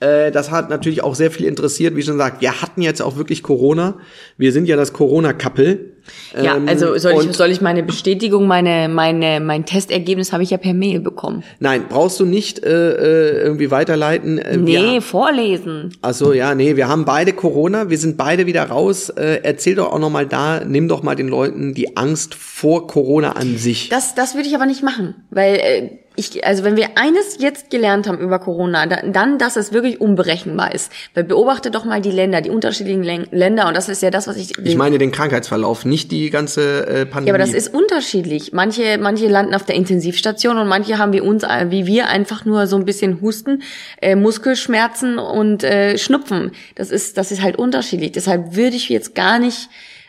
Äh, 0.00 0.32
das 0.32 0.50
hat 0.50 0.70
natürlich 0.70 1.04
auch 1.04 1.14
sehr 1.14 1.30
viel 1.30 1.46
interessiert, 1.46 1.94
wie 1.94 2.02
schon 2.02 2.14
gesagt. 2.14 2.40
Wir 2.40 2.60
hatten 2.60 2.82
jetzt 2.82 3.00
auch 3.00 3.16
wirklich 3.16 3.44
Corona. 3.44 3.98
Wir 4.38 4.50
sind 4.50 4.66
ja 4.66 4.74
das 4.74 4.92
Corona-Couple. 4.92 5.93
Ja, 6.40 6.56
Ähm, 6.56 6.68
also 6.68 6.96
soll 6.98 7.24
ich, 7.24 7.32
soll 7.36 7.50
ich 7.50 7.60
meine 7.60 7.82
Bestätigung, 7.82 8.46
meine, 8.46 8.88
meine, 8.88 9.40
mein 9.40 9.64
Testergebnis 9.64 10.32
habe 10.32 10.42
ich 10.42 10.50
ja 10.50 10.58
per 10.58 10.74
Mail 10.74 11.00
bekommen. 11.00 11.42
Nein, 11.60 11.84
brauchst 11.88 12.18
du 12.20 12.24
nicht 12.24 12.64
äh, 12.64 12.70
äh, 12.70 13.42
irgendwie 13.42 13.70
weiterleiten. 13.70 14.38
Äh, 14.38 14.56
Nee, 14.56 14.94
Wir, 14.94 15.02
vorlesen. 15.02 15.92
ach 16.02 16.14
so, 16.14 16.32
ja, 16.32 16.54
nee, 16.54 16.76
wir 16.76 16.88
haben 16.88 17.04
beide 17.04 17.32
Corona, 17.32 17.90
wir 17.90 17.98
sind 17.98 18.16
beide 18.16 18.46
wieder 18.46 18.64
raus. 18.64 19.10
Äh, 19.10 19.40
erzähl 19.42 19.74
doch 19.74 19.92
auch 19.92 19.98
noch 19.98 20.10
mal 20.10 20.26
da, 20.26 20.64
nimm 20.64 20.88
doch 20.88 21.02
mal 21.02 21.14
den 21.14 21.28
Leuten 21.28 21.74
die 21.74 21.96
Angst 21.96 22.34
vor 22.34 22.86
Corona 22.86 23.32
an 23.32 23.56
sich. 23.56 23.88
Das, 23.88 24.14
das 24.14 24.34
würde 24.34 24.48
ich 24.48 24.54
aber 24.54 24.66
nicht 24.66 24.82
machen, 24.82 25.14
weil 25.30 25.54
äh, 25.56 25.90
ich, 26.16 26.46
also 26.46 26.62
wenn 26.62 26.76
wir 26.76 26.96
eines 26.96 27.38
jetzt 27.40 27.70
gelernt 27.70 28.06
haben 28.06 28.18
über 28.18 28.38
Corona, 28.38 28.86
dann, 28.86 29.12
dann, 29.12 29.38
dass 29.38 29.56
es 29.56 29.72
wirklich 29.72 30.00
unberechenbar 30.00 30.72
ist. 30.72 30.92
Weil 31.14 31.24
beobachte 31.24 31.70
doch 31.70 31.84
mal 31.84 32.00
die 32.00 32.10
Länder, 32.10 32.40
die 32.40 32.50
unterschiedlichen 32.50 33.02
Län- 33.02 33.26
Länder 33.32 33.66
und 33.66 33.76
das 33.76 33.88
ist 33.88 34.00
ja 34.00 34.10
das, 34.10 34.28
was 34.28 34.36
ich. 34.36 34.56
Ich 34.58 34.76
meine 34.76 34.98
den 34.98 35.10
Krankheitsverlauf, 35.10 35.84
nicht 35.84 36.12
die 36.12 36.30
ganze 36.30 36.86
äh, 36.86 37.06
Pandemie. 37.06 37.26
ja, 37.28 37.34
aber 37.34 37.38
das 37.38 37.52
ist 37.52 37.74
unterschiedlich. 37.74 38.52
Manche, 38.52 38.98
manche 38.98 39.26
landen 39.26 39.54
auf 39.54 39.64
der 39.64 39.74
Intensivstation 39.74 40.58
und 40.58 40.68
manche 40.68 40.98
haben 40.98 41.12
wie 41.12 41.20
uns, 41.20 41.42
äh, 41.42 41.66
wie 41.70 41.86
wir 41.86 42.08
einfach 42.08 42.44
nur 42.44 42.68
so 42.68 42.76
ein 42.76 42.84
bisschen 42.84 43.20
Husten, 43.20 43.62
äh, 44.00 44.14
Muskelschmerzen 44.14 45.18
und 45.18 45.64
äh, 45.64 45.98
Schnupfen. 45.98 46.52
Das 46.76 46.90
ist, 46.90 47.18
das 47.18 47.32
ist 47.32 47.42
halt 47.42 47.56
unterschiedlich. 47.56 48.12
Deshalb 48.12 48.54
würde 48.54 48.76
ich 48.76 48.88
jetzt 48.88 49.14
gar 49.16 49.40
nicht 49.40 49.68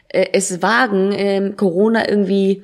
äh, 0.09 0.27
es 0.33 0.61
wagen, 0.61 1.11
äh, 1.13 1.51
Corona 1.55 2.07
irgendwie, 2.07 2.61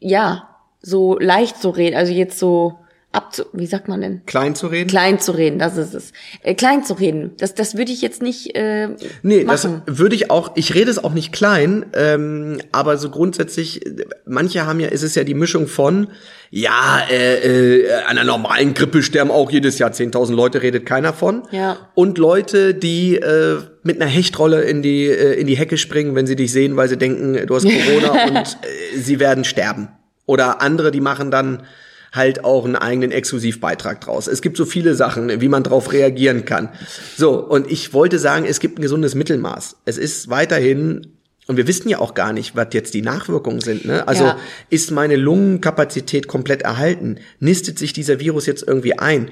ja, 0.00 0.48
so 0.82 1.18
leicht 1.18 1.60
zu 1.62 1.70
reden. 1.70 1.96
Also 1.96 2.12
jetzt 2.12 2.38
so 2.38 2.78
abzu, 3.12 3.44
wie 3.52 3.66
sagt 3.66 3.88
man 3.88 4.00
denn? 4.00 4.22
klein 4.26 4.54
zu 4.54 4.66
reden. 4.68 4.88
Klein 4.88 5.20
zu 5.20 5.32
reden, 5.32 5.58
das 5.58 5.76
ist 5.76 5.94
es. 5.94 6.12
Äh, 6.42 6.54
klein 6.54 6.82
zu 6.82 6.94
reden, 6.94 7.32
das, 7.38 7.54
das 7.54 7.76
würde 7.76 7.92
ich 7.92 8.00
jetzt 8.00 8.22
nicht 8.22 8.56
äh, 8.56 8.88
Nee, 9.22 9.44
machen. 9.44 9.82
das 9.86 9.98
würde 9.98 10.14
ich 10.16 10.30
auch, 10.30 10.52
ich 10.56 10.74
rede 10.74 10.90
es 10.90 11.02
auch 11.02 11.12
nicht 11.12 11.32
klein, 11.32 11.86
ähm, 11.94 12.58
aber 12.72 12.96
so 12.96 13.10
grundsätzlich, 13.10 13.82
manche 14.24 14.66
haben 14.66 14.80
ja, 14.80 14.88
ist 14.88 15.02
es 15.02 15.14
ja 15.14 15.24
die 15.24 15.34
Mischung 15.34 15.66
von, 15.66 16.08
ja, 16.50 17.02
äh, 17.10 17.80
äh, 17.80 17.92
an 18.08 18.18
einer 18.18 18.24
normalen 18.24 18.74
Grippe 18.74 19.02
sterben 19.02 19.30
auch 19.30 19.50
jedes 19.50 19.78
Jahr 19.78 19.90
10.000 19.90 20.34
Leute, 20.34 20.62
redet 20.62 20.86
keiner 20.86 21.12
von. 21.12 21.42
Ja. 21.50 21.76
Und 21.94 22.18
Leute, 22.18 22.74
die 22.74 23.16
äh, 23.16 23.58
mit 23.82 24.00
einer 24.00 24.10
Hechtrolle 24.10 24.62
in 24.62 24.82
die, 24.82 25.06
äh, 25.06 25.34
in 25.38 25.46
die 25.46 25.56
Hecke 25.56 25.76
springen, 25.76 26.14
wenn 26.14 26.26
sie 26.26 26.36
dich 26.36 26.52
sehen, 26.52 26.76
weil 26.76 26.88
sie 26.88 26.96
denken, 26.96 27.46
du 27.46 27.54
hast 27.54 27.64
Corona 27.64 28.24
und 28.28 28.36
äh, 28.38 28.98
sie 28.98 29.20
werden 29.20 29.44
sterben. 29.44 29.88
Oder 30.26 30.60
andere, 30.60 30.90
die 30.90 31.00
machen 31.00 31.30
dann 31.30 31.64
halt 32.12 32.44
auch 32.44 32.64
einen 32.66 32.76
eigenen 32.76 33.10
Exklusivbeitrag 33.10 34.00
draus. 34.02 34.26
Es 34.26 34.42
gibt 34.42 34.56
so 34.58 34.66
viele 34.66 34.94
Sachen, 34.94 35.40
wie 35.40 35.48
man 35.48 35.62
darauf 35.62 35.92
reagieren 35.92 36.44
kann. 36.44 36.68
So, 37.16 37.40
und 37.42 37.70
ich 37.70 37.94
wollte 37.94 38.18
sagen, 38.18 38.44
es 38.44 38.60
gibt 38.60 38.78
ein 38.78 38.82
gesundes 38.82 39.14
Mittelmaß. 39.14 39.76
Es 39.86 39.96
ist 39.96 40.28
weiterhin, 40.28 41.06
und 41.46 41.56
wir 41.56 41.66
wissen 41.66 41.88
ja 41.88 41.98
auch 41.98 42.12
gar 42.14 42.34
nicht, 42.34 42.54
was 42.54 42.68
jetzt 42.72 42.92
die 42.92 43.00
Nachwirkungen 43.02 43.60
sind. 43.62 43.86
Ne? 43.86 44.06
Also 44.06 44.24
Ja. 44.24 44.38
ist 44.68 44.90
meine 44.90 45.16
Lungenkapazität 45.16 46.28
komplett 46.28 46.62
erhalten? 46.62 47.16
Nistet 47.40 47.78
sich 47.78 47.94
dieser 47.94 48.20
Virus 48.20 48.44
jetzt 48.46 48.62
irgendwie 48.66 48.98
ein? 48.98 49.30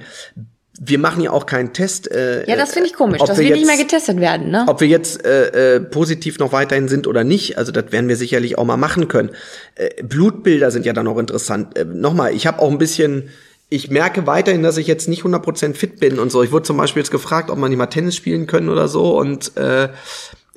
Wir 0.83 0.99
machen 0.99 1.23
ja 1.23 1.31
auch 1.31 1.45
keinen 1.45 1.75
Test. 1.75 2.11
Äh, 2.11 2.49
ja, 2.49 2.57
das 2.57 2.73
finde 2.73 2.89
ich 2.89 2.95
komisch, 2.95 3.21
ob 3.21 3.27
dass 3.27 3.37
wir 3.39 3.45
wir 3.45 3.51
nicht 3.53 3.67
jetzt- 3.67 3.77
mehr 3.77 3.85
getestet 3.85 4.19
werden, 4.19 4.51
ne? 4.51 4.65
ob 4.67 4.81
wir 4.81 4.89
jetzt 4.89 5.23
äh, 5.27 5.75
äh, 5.77 5.81
positiv 5.81 6.39
noch 6.39 6.53
weiterhin 6.53 6.89
sind 6.89 7.07
oder 7.07 7.23
nicht, 7.23 7.59
also 7.59 7.71
das 7.71 7.93
werden 7.93 8.09
wir 8.09 8.17
sicherlich 8.17 8.57
auch 8.57 8.65
mal 8.65 8.79
machen 8.79 9.07
können. 9.07 9.29
Äh, 9.75 10.03
Blutbilder 10.03 10.71
sind 10.71 10.87
ja 10.87 10.95
dann 10.95 11.07
auch 11.07 11.19
interessant. 11.19 11.77
Äh, 11.77 11.85
Nochmal, 11.85 12.35
ich 12.35 12.47
habe 12.47 12.61
auch 12.61 12.71
ein 12.71 12.79
bisschen, 12.79 13.29
ich 13.69 13.91
merke 13.91 14.27
weiterhin, 14.27 14.63
dass 14.63 14.79
ich 14.79 14.87
jetzt 14.87 15.07
nicht 15.07 15.23
100% 15.23 15.75
fit 15.75 16.01
bin 16.01 16.19
und 16.19 16.33
so. 16.33 16.43
Ich 16.43 16.51
wurde 16.51 16.63
zum 16.65 16.79
Beispiel 16.79 17.03
jetzt 17.03 17.11
gefragt, 17.11 17.51
ob 17.51 17.59
man 17.59 17.69
nicht 17.69 17.79
mal 17.79 17.85
Tennis 17.87 18.17
spielen 18.17 18.47
können 18.47 18.71
oder 18.71 18.89
so 18.89 19.19
und 19.19 19.55
äh, 19.59 19.91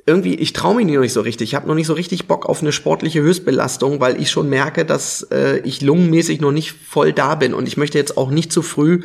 irgendwie, 0.06 0.36
ich 0.36 0.54
traue 0.54 0.74
mich 0.76 0.86
noch 0.86 1.00
nicht 1.02 1.12
so 1.12 1.20
richtig. 1.20 1.50
Ich 1.50 1.54
habe 1.54 1.68
noch 1.68 1.74
nicht 1.74 1.86
so 1.86 1.92
richtig 1.92 2.26
Bock 2.28 2.46
auf 2.46 2.62
eine 2.62 2.72
sportliche 2.72 3.20
Höchstbelastung, 3.20 4.00
weil 4.00 4.18
ich 4.20 4.30
schon 4.30 4.48
merke, 4.48 4.86
dass 4.86 5.22
äh, 5.32 5.58
ich 5.64 5.82
lungenmäßig 5.82 6.40
noch 6.40 6.52
nicht 6.52 6.72
voll 6.72 7.12
da 7.12 7.34
bin 7.34 7.52
und 7.52 7.68
ich 7.68 7.76
möchte 7.76 7.98
jetzt 7.98 8.16
auch 8.16 8.30
nicht 8.30 8.52
zu 8.52 8.62
früh 8.62 9.02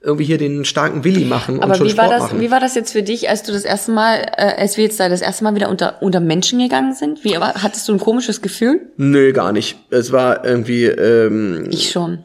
irgendwie 0.00 0.24
hier 0.24 0.38
den 0.38 0.64
starken 0.64 1.02
Willi 1.04 1.24
machen 1.24 1.56
und 1.56 1.64
Aber 1.64 1.74
schon 1.74 1.86
wie 1.88 1.96
war 1.96 2.04
Sport 2.04 2.20
das, 2.20 2.22
machen. 2.28 2.40
wie 2.40 2.50
war 2.50 2.60
das 2.60 2.74
jetzt 2.74 2.92
für 2.92 3.02
dich, 3.02 3.28
als 3.28 3.42
du 3.42 3.52
das 3.52 3.64
erste 3.64 3.90
Mal, 3.92 4.16
äh, 4.36 4.54
als 4.60 4.76
wir 4.76 4.84
jetzt 4.84 5.00
da 5.00 5.08
das 5.08 5.20
erste 5.20 5.44
Mal 5.44 5.54
wieder 5.54 5.68
unter, 5.68 6.00
unter 6.02 6.20
Menschen 6.20 6.58
gegangen 6.60 6.94
sind? 6.94 7.24
Wie, 7.24 7.36
hattest 7.36 7.88
du 7.88 7.92
ein 7.92 7.98
komisches 7.98 8.40
Gefühl? 8.40 8.80
Nö, 8.96 9.32
gar 9.32 9.52
nicht. 9.52 9.76
Es 9.90 10.12
war 10.12 10.44
irgendwie, 10.44 10.84
ähm, 10.84 11.68
Ich 11.70 11.90
schon. 11.90 12.18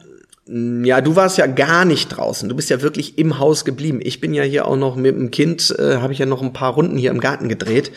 Ja, 0.46 1.00
du 1.00 1.16
warst 1.16 1.38
ja 1.38 1.46
gar 1.46 1.86
nicht 1.86 2.08
draußen. 2.08 2.48
Du 2.50 2.54
bist 2.54 2.68
ja 2.68 2.82
wirklich 2.82 3.16
im 3.18 3.38
Haus 3.38 3.64
geblieben. 3.64 4.00
Ich 4.02 4.20
bin 4.20 4.34
ja 4.34 4.42
hier 4.42 4.68
auch 4.68 4.76
noch 4.76 4.94
mit 4.94 5.16
dem 5.16 5.30
Kind, 5.30 5.74
äh, 5.78 5.96
habe 5.96 6.12
ich 6.12 6.18
ja 6.18 6.26
noch 6.26 6.42
ein 6.42 6.52
paar 6.52 6.74
Runden 6.74 6.98
hier 6.98 7.10
im 7.12 7.20
Garten 7.20 7.48
gedreht 7.48 7.92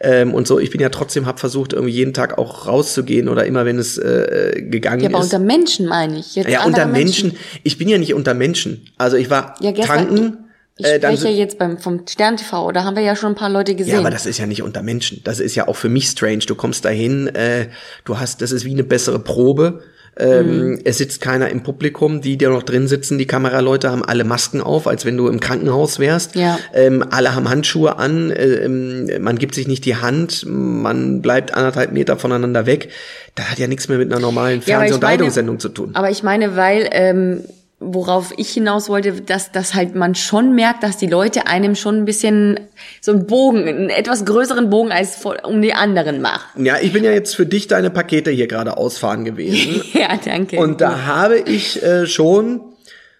ähm, 0.00 0.34
und 0.34 0.48
so. 0.48 0.58
Ich 0.58 0.70
bin 0.70 0.80
ja 0.80 0.88
trotzdem, 0.88 1.26
habe 1.26 1.38
versucht 1.38 1.72
irgendwie 1.72 1.92
jeden 1.92 2.12
Tag 2.12 2.38
auch 2.38 2.66
rauszugehen 2.66 3.28
oder 3.28 3.46
immer, 3.46 3.64
wenn 3.64 3.78
es 3.78 3.98
äh, 3.98 4.62
gegangen 4.68 5.02
Ja, 5.02 5.10
aber 5.10 5.18
ist. 5.20 5.26
unter 5.26 5.38
Menschen 5.38 5.86
meine 5.86 6.18
ich. 6.18 6.34
Jetzt 6.34 6.48
ja, 6.50 6.64
unter 6.64 6.86
Menschen. 6.86 7.36
Ich 7.62 7.78
bin 7.78 7.88
ja 7.88 7.98
nicht 7.98 8.14
unter 8.14 8.34
Menschen. 8.34 8.88
Also 8.98 9.16
ich 9.16 9.30
war 9.30 9.54
Ja, 9.60 9.70
gestern- 9.70 10.08
tanken. 10.08 10.38
Ich 10.78 10.86
äh, 10.86 10.98
dann 10.98 11.12
spreche 11.16 11.28
sind- 11.34 11.38
jetzt 11.38 11.58
beim, 11.58 11.76
vom 11.78 12.00
Stern 12.08 12.38
TV, 12.38 12.72
da 12.72 12.82
haben 12.84 12.96
wir 12.96 13.02
ja 13.02 13.14
schon 13.14 13.32
ein 13.32 13.34
paar 13.36 13.50
Leute 13.50 13.74
gesehen. 13.76 13.92
Ja, 13.92 14.00
aber 14.00 14.10
das 14.10 14.24
ist 14.26 14.38
ja 14.38 14.46
nicht 14.46 14.62
unter 14.62 14.82
Menschen. 14.82 15.20
Das 15.22 15.38
ist 15.38 15.54
ja 15.54 15.68
auch 15.68 15.76
für 15.76 15.90
mich 15.90 16.06
strange. 16.06 16.38
Du 16.46 16.54
kommst 16.54 16.84
dahin, 16.86 17.28
äh, 17.28 17.68
du 18.06 18.18
hast, 18.18 18.40
das 18.40 18.50
ist 18.52 18.64
wie 18.64 18.70
eine 18.72 18.82
bessere 18.82 19.18
Probe. 19.18 19.82
Ähm, 20.18 20.72
Mhm. 20.72 20.80
Es 20.84 20.98
sitzt 20.98 21.20
keiner 21.20 21.48
im 21.48 21.62
Publikum, 21.62 22.20
die, 22.20 22.36
die 22.36 22.46
noch 22.46 22.62
drin 22.62 22.86
sitzen, 22.86 23.18
die 23.18 23.26
Kameraleute 23.26 23.90
haben 23.90 24.04
alle 24.04 24.24
Masken 24.24 24.60
auf, 24.60 24.86
als 24.86 25.04
wenn 25.06 25.16
du 25.16 25.28
im 25.28 25.40
Krankenhaus 25.40 25.98
wärst. 25.98 26.34
Ja. 26.36 26.58
Ähm, 26.74 27.04
alle 27.10 27.34
haben 27.34 27.48
Handschuhe 27.48 27.98
an, 27.98 28.32
ähm, 28.36 29.08
man 29.22 29.38
gibt 29.38 29.54
sich 29.54 29.66
nicht 29.68 29.84
die 29.86 29.96
Hand, 29.96 30.44
man 30.46 31.22
bleibt 31.22 31.54
anderthalb 31.54 31.92
Meter 31.92 32.18
voneinander 32.18 32.66
weg. 32.66 32.90
Das 33.34 33.50
hat 33.50 33.58
ja 33.58 33.66
nichts 33.66 33.88
mehr 33.88 33.98
mit 33.98 34.12
einer 34.12 34.20
normalen 34.20 34.62
Ja, 34.66 34.80
Fernseh- 34.80 35.48
und 35.48 35.60
zu 35.60 35.70
tun. 35.70 35.92
Aber 35.94 36.10
ich 36.10 36.22
meine, 36.22 36.56
weil, 36.56 36.88
ähm, 36.92 37.40
worauf 37.84 38.32
ich 38.36 38.50
hinaus 38.50 38.88
wollte, 38.88 39.12
dass, 39.20 39.52
dass 39.52 39.74
halt 39.74 39.94
man 39.94 40.14
schon 40.14 40.54
merkt, 40.54 40.82
dass 40.82 40.96
die 40.96 41.06
Leute 41.06 41.46
einem 41.46 41.74
schon 41.74 41.98
ein 41.98 42.04
bisschen 42.04 42.60
so 43.00 43.12
einen 43.12 43.26
Bogen, 43.26 43.66
einen 43.66 43.90
etwas 43.90 44.24
größeren 44.24 44.70
Bogen 44.70 44.92
als 44.92 45.16
vor, 45.16 45.36
um 45.44 45.62
die 45.62 45.74
anderen 45.74 46.20
machen. 46.20 46.64
Ja, 46.64 46.76
ich 46.80 46.92
bin 46.92 47.04
ja 47.04 47.12
jetzt 47.12 47.34
für 47.36 47.46
dich 47.46 47.68
deine 47.68 47.90
Pakete 47.90 48.30
hier 48.30 48.46
gerade 48.46 48.76
ausfahren 48.76 49.24
gewesen. 49.24 49.82
ja, 49.92 50.16
danke. 50.24 50.58
Und 50.58 50.80
da 50.80 51.04
habe 51.06 51.38
ich 51.38 51.82
äh, 51.82 52.06
schon 52.06 52.60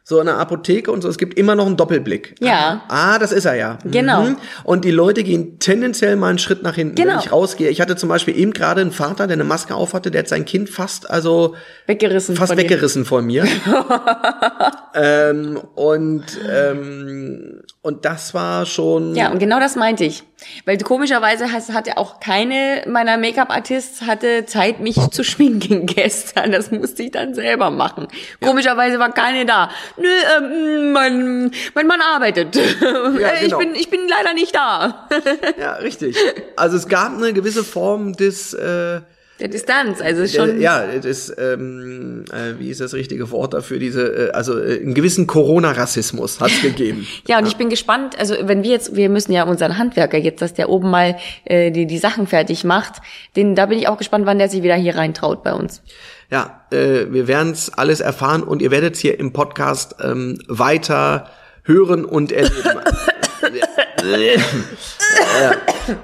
so 0.05 0.19
eine 0.19 0.35
Apotheke 0.35 0.91
und 0.91 1.01
so, 1.03 1.09
es 1.09 1.17
gibt 1.17 1.39
immer 1.39 1.55
noch 1.55 1.67
einen 1.67 1.77
Doppelblick. 1.77 2.35
Ja. 2.41 2.83
Ah, 2.89 3.19
das 3.21 3.31
ist 3.31 3.45
er 3.45 3.55
ja. 3.55 3.79
Genau. 3.85 4.23
Mhm. 4.25 4.37
Und 4.65 4.85
die 4.85 4.91
Leute 4.91 5.23
gehen 5.23 5.61
tendenziell 5.61 6.17
mal 6.17 6.29
einen 6.31 6.39
Schritt 6.39 6.63
nach 6.65 6.75
hinten, 6.75 6.97
Genau. 6.97 7.13
wenn 7.15 7.21
ich 7.21 7.31
rausgehe. 7.31 7.69
Ich 7.71 7.81
hatte 7.81 7.95
zum 7.95 8.09
Beispiel 8.09 8.37
eben 8.37 8.53
gerade 8.53 8.81
einen 8.81 8.91
Vater, 8.91 9.29
der 9.29 9.35
eine 9.35 9.45
Maske 9.45 9.75
aufhatte, 9.77 10.11
der 10.11 10.21
hat 10.21 10.29
sein 10.29 10.45
Kind 10.45 10.69
fast, 10.71 11.09
also 11.09 11.55
weggerissen. 11.87 12.35
fast 12.35 12.51
von 12.53 12.57
dir. 12.59 12.65
weggerissen 12.65 13.05
von 13.05 13.25
mir. 13.25 13.45
ähm, 14.95 15.61
und 15.75 16.25
ähm, 16.51 17.62
und 17.85 18.05
das 18.05 18.33
war 18.33 18.65
schon. 18.65 19.17
Ja, 19.17 19.33
und 19.33 19.41
genau 19.41 19.59
das 19.59 19.75
meinte 19.75 20.05
ich. 20.05 20.23
Weil 20.65 20.79
komischerweise 20.79 21.53
hatte 21.53 21.99
auch 21.99 22.21
keine 22.21 22.85
meiner 22.87 23.19
Make-up-Artists 23.19 24.03
hatte 24.03 24.47
Zeit, 24.47 24.79
mich 24.79 24.97
zu 25.11 25.25
schminken 25.25 25.87
gestern. 25.87 26.53
Das 26.53 26.71
musste 26.71 27.03
ich 27.03 27.11
dann 27.11 27.35
selber 27.35 27.71
machen. 27.71 28.07
Komischerweise 28.41 29.01
war 29.01 29.13
keine 29.13 29.47
da. 29.47 29.69
Nö, 29.97 30.07
ähm, 30.39 30.93
mein, 30.93 31.51
mein 31.75 31.87
Mann 31.87 32.01
arbeitet. 32.01 32.59
Genau. 33.13 33.29
Ich 33.45 33.57
bin, 33.57 33.75
ich 33.75 33.91
bin 33.91 34.01
leider 34.09 34.35
nicht 34.35 34.55
da. 34.55 35.09
ja, 35.59 35.75
richtig. 35.75 36.17
Also 36.57 36.77
es 36.77 36.89
gab 36.89 37.17
eine 37.17 37.33
gewisse 37.33 37.65
Form 37.65 38.15
des 38.15 38.55
äh, 38.55 39.01
Der 39.43 39.49
Distanz, 39.49 40.01
also 40.01 40.25
schon. 40.25 40.61
ja, 40.61 40.87
das, 41.03 41.37
ähm, 41.37 42.25
äh, 42.33 42.61
wie 42.61 42.71
ist 42.71 42.81
das 42.81 42.95
richtige 42.95 43.29
Wort 43.33 43.55
dafür? 43.55 43.81
Diese, 43.81 44.29
äh, 44.29 44.31
also 44.31 44.57
äh, 44.57 44.79
einen 44.79 44.95
gewissen 44.95 45.27
Corona-Rassismus 45.27 46.39
hat's 46.39 46.63
gegeben. 46.63 47.09
Ja, 47.27 47.41
und 47.41 47.49
ich 47.49 47.57
bin 47.57 47.69
gespannt, 47.69 48.17
also 48.17 48.37
wenn 48.43 48.63
wir 48.63 48.71
jetzt, 48.71 48.95
wir 48.95 49.09
müssen 49.09 49.33
ja 49.33 49.43
unseren 49.43 49.79
Handwerker 49.79 50.17
jetzt, 50.17 50.43
dass 50.43 50.55
der 50.55 50.69
oben 50.69 50.91
mal 50.91 51.17
äh, 51.45 51.73
die, 51.73 51.89
die 51.89 51.99
Sachen 51.99 52.29
fertig 52.29 52.63
macht, 52.63 53.03
den, 53.35 53.57
da 53.57 53.67
bin 53.67 53.81
ich 53.81 53.89
auch 53.89 53.99
gespannt, 53.99 54.27
wann 54.27 54.39
der 54.39 54.49
sich 54.49 54.63
wieder 54.63 54.77
hier 54.77 54.95
reintraut 54.95 55.43
bei 55.43 55.55
uns. 55.55 55.83
Ja, 56.31 56.63
äh, 56.71 57.07
wir 57.11 57.27
werden's 57.27 57.73
alles 57.75 57.99
erfahren 57.99 58.45
und 58.45 58.63
ihr 58.63 58.71
werdet's 58.71 59.01
hier 59.01 59.19
im 59.19 59.33
Podcast 59.33 59.97
ähm, 60.01 60.39
weiter 60.47 61.29
hören 61.65 62.05
und 62.05 62.31
erleben. 62.31 62.79
Ja. 65.41 65.53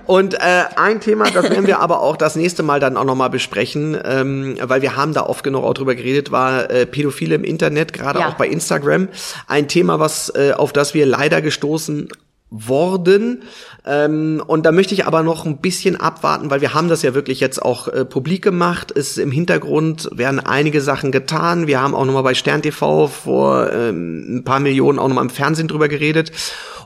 Und 0.07 0.35
äh, 0.35 0.39
ein 0.77 1.01
Thema, 1.01 1.31
das 1.31 1.45
werden 1.51 1.67
wir 1.67 1.81
aber 1.81 2.01
auch 2.01 2.17
das 2.17 2.37
nächste 2.37 2.63
Mal 2.63 2.81
dann 2.81 2.97
auch 2.97 3.05
nochmal 3.05 3.31
besprechen, 3.31 3.97
ähm, 4.05 4.57
weil 4.63 4.83
wir 4.83 4.97
haben 4.97 5.15
da 5.15 5.23
oft 5.23 5.43
genug 5.45 5.65
auch 5.65 5.75
drüber 5.75 5.95
geredet, 5.95 6.31
war 6.31 6.71
äh, 6.71 6.87
Pädophile 6.87 7.35
im 7.35 7.45
Internet, 7.45 7.93
gerade 7.93 8.21
Ja. 8.21 8.29
auch 8.29 8.35
bei 8.35 8.49
Instagram. 8.49 9.09
Ein 9.47 9.69
Thema, 9.69 9.99
was 10.01 10.31
äh, 10.35 10.53
auf 10.53 10.73
das 10.73 10.95
wir 10.95 11.07
leider 11.07 11.41
gestoßen 11.43 12.09
worden. 12.51 13.43
Ähm, 13.87 14.43
und 14.47 14.65
da 14.65 14.73
möchte 14.73 14.95
ich 14.95 15.07
aber 15.07 15.23
noch 15.23 15.45
ein 15.45 15.59
bisschen 15.59 15.97
abwarten, 16.01 16.51
weil 16.51 16.61
wir 16.63 16.73
haben 16.73 16.89
das 16.89 17.03
ja 17.03 17.15
wirklich 17.15 17.41
jetzt 17.41 17.61
auch 17.61 17.89
äh, 17.89 18.05
publik 18.07 18.43
gemacht. 18.43 18.91
Es 18.97 19.19
im 19.19 19.31
Hintergrund 19.31 20.09
werden 20.13 20.41
einige 20.41 20.81
Sachen 20.81 21.13
getan. 21.13 21.67
Wir 21.67 21.81
haben 21.83 21.95
auch 21.95 22.07
nochmal 22.07 22.23
bei 22.23 22.35
Stern 22.35 22.63
TV 22.63 23.07
vor 23.09 23.71
ähm, 23.73 24.37
ein 24.39 24.45
paar 24.45 24.61
Millionen 24.61 24.99
auch 24.99 25.09
nochmal 25.09 25.25
im 25.25 25.31
Fernsehen 25.31 25.69
drüber 25.69 25.89
geredet. 25.89 26.33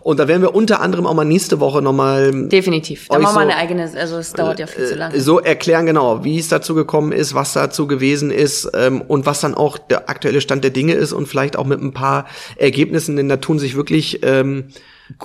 Und 0.03 0.19
da 0.19 0.27
werden 0.29 0.43
wir 0.43 0.55
unter 0.55 0.81
anderem 0.81 1.07
auch 1.07 1.15
mal 1.15 1.25
nächste 1.25 1.61
Woche 1.61 1.81
nochmal 1.81 2.49
Definitiv. 2.49 3.07
Da 3.09 3.19
machen 3.19 3.25
wir 3.25 3.33
so- 3.35 3.39
eine 3.39 3.57
eigene, 3.57 3.91
also 3.99 4.17
es 4.19 4.33
dauert 4.33 4.59
ja 4.59 4.67
viel 4.67 4.87
zu 4.87 4.95
lange. 4.97 5.21
so 5.21 5.39
erklären, 5.41 5.87
genau, 5.87 6.25
wie 6.25 6.39
es 6.39 6.49
dazu 6.49 6.75
gekommen 6.75 7.13
ist, 7.13 7.35
was 7.35 7.53
dazu 7.53 7.87
gewesen 7.87 8.31
ist 8.31 8.69
ähm, 8.75 9.01
und 9.01 9.27
was 9.27 9.41
dann 9.41 9.55
auch 9.55 9.79
der 9.79 10.11
aktuelle 10.11 10.41
Stand 10.41 10.65
der 10.65 10.71
Dinge 10.73 10.95
ist 10.95 11.13
und 11.13 11.27
vielleicht 11.27 11.57
auch 11.57 11.67
mit 11.67 11.81
ein 11.81 11.93
paar 11.93 12.27
Ergebnissen, 12.57 13.17
denn 13.17 13.29
da 13.29 13.37
tun 13.37 13.59
sich 13.59 13.77
wirklich 13.77 14.21
ähm, 14.25 14.65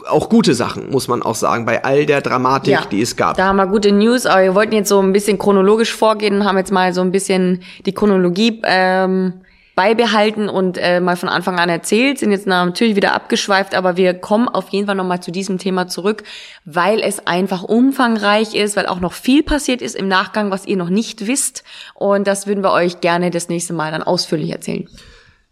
auch 0.09 0.29
gute 0.29 0.53
Sachen, 0.53 0.89
muss 0.91 1.07
man 1.07 1.21
auch 1.23 1.35
sagen, 1.35 1.65
bei 1.65 1.83
all 1.83 2.05
der 2.05 2.21
Dramatik, 2.21 2.77
die 2.91 3.01
es 3.01 3.15
gab. 3.15 3.37
Da 3.37 3.45
haben 3.45 3.55
wir 3.57 3.67
gute 3.67 3.91
News, 3.91 4.25
aber 4.25 4.43
wir 4.43 4.53
wollten 4.55 4.73
jetzt 4.75 4.89
so 4.89 4.99
ein 4.99 5.13
bisschen 5.13 5.37
chronologisch 5.39 5.93
vorgehen 5.95 6.35
und 6.41 6.43
haben 6.45 6.57
jetzt 6.57 6.71
mal 6.71 6.93
so 6.93 7.01
ein 7.01 7.11
bisschen 7.11 7.61
die 7.85 7.93
Chronologie 7.93 8.61
ähm, 8.65 9.33
beibehalten 9.77 10.49
und 10.49 10.79
äh, 10.79 10.99
mal 10.99 11.15
von 11.15 11.29
Anfang 11.29 11.59
an 11.59 11.69
erzählt, 11.69 12.17
sind 12.17 12.31
jetzt 12.31 12.47
natürlich 12.47 12.95
wieder 12.95 13.13
abgeschweift, 13.13 13.75
aber 13.75 13.95
wir 13.95 14.15
kommen 14.15 14.49
auf 14.49 14.69
jeden 14.69 14.87
Fall 14.87 14.95
nochmal 14.95 15.21
zu 15.21 15.31
diesem 15.31 15.59
Thema 15.59 15.87
zurück, 15.87 16.23
weil 16.65 16.99
es 16.99 17.27
einfach 17.27 17.61
umfangreich 17.63 18.55
ist, 18.55 18.75
weil 18.75 18.87
auch 18.87 18.99
noch 18.99 19.13
viel 19.13 19.43
passiert 19.43 19.83
ist 19.83 19.95
im 19.95 20.07
Nachgang, 20.07 20.49
was 20.49 20.65
ihr 20.65 20.77
noch 20.77 20.89
nicht 20.89 21.27
wisst. 21.27 21.63
Und 21.93 22.25
das 22.25 22.47
würden 22.47 22.63
wir 22.63 22.71
euch 22.71 23.01
gerne 23.01 23.29
das 23.29 23.49
nächste 23.49 23.73
Mal 23.73 23.91
dann 23.91 24.01
ausführlich 24.01 24.49
erzählen. 24.49 24.89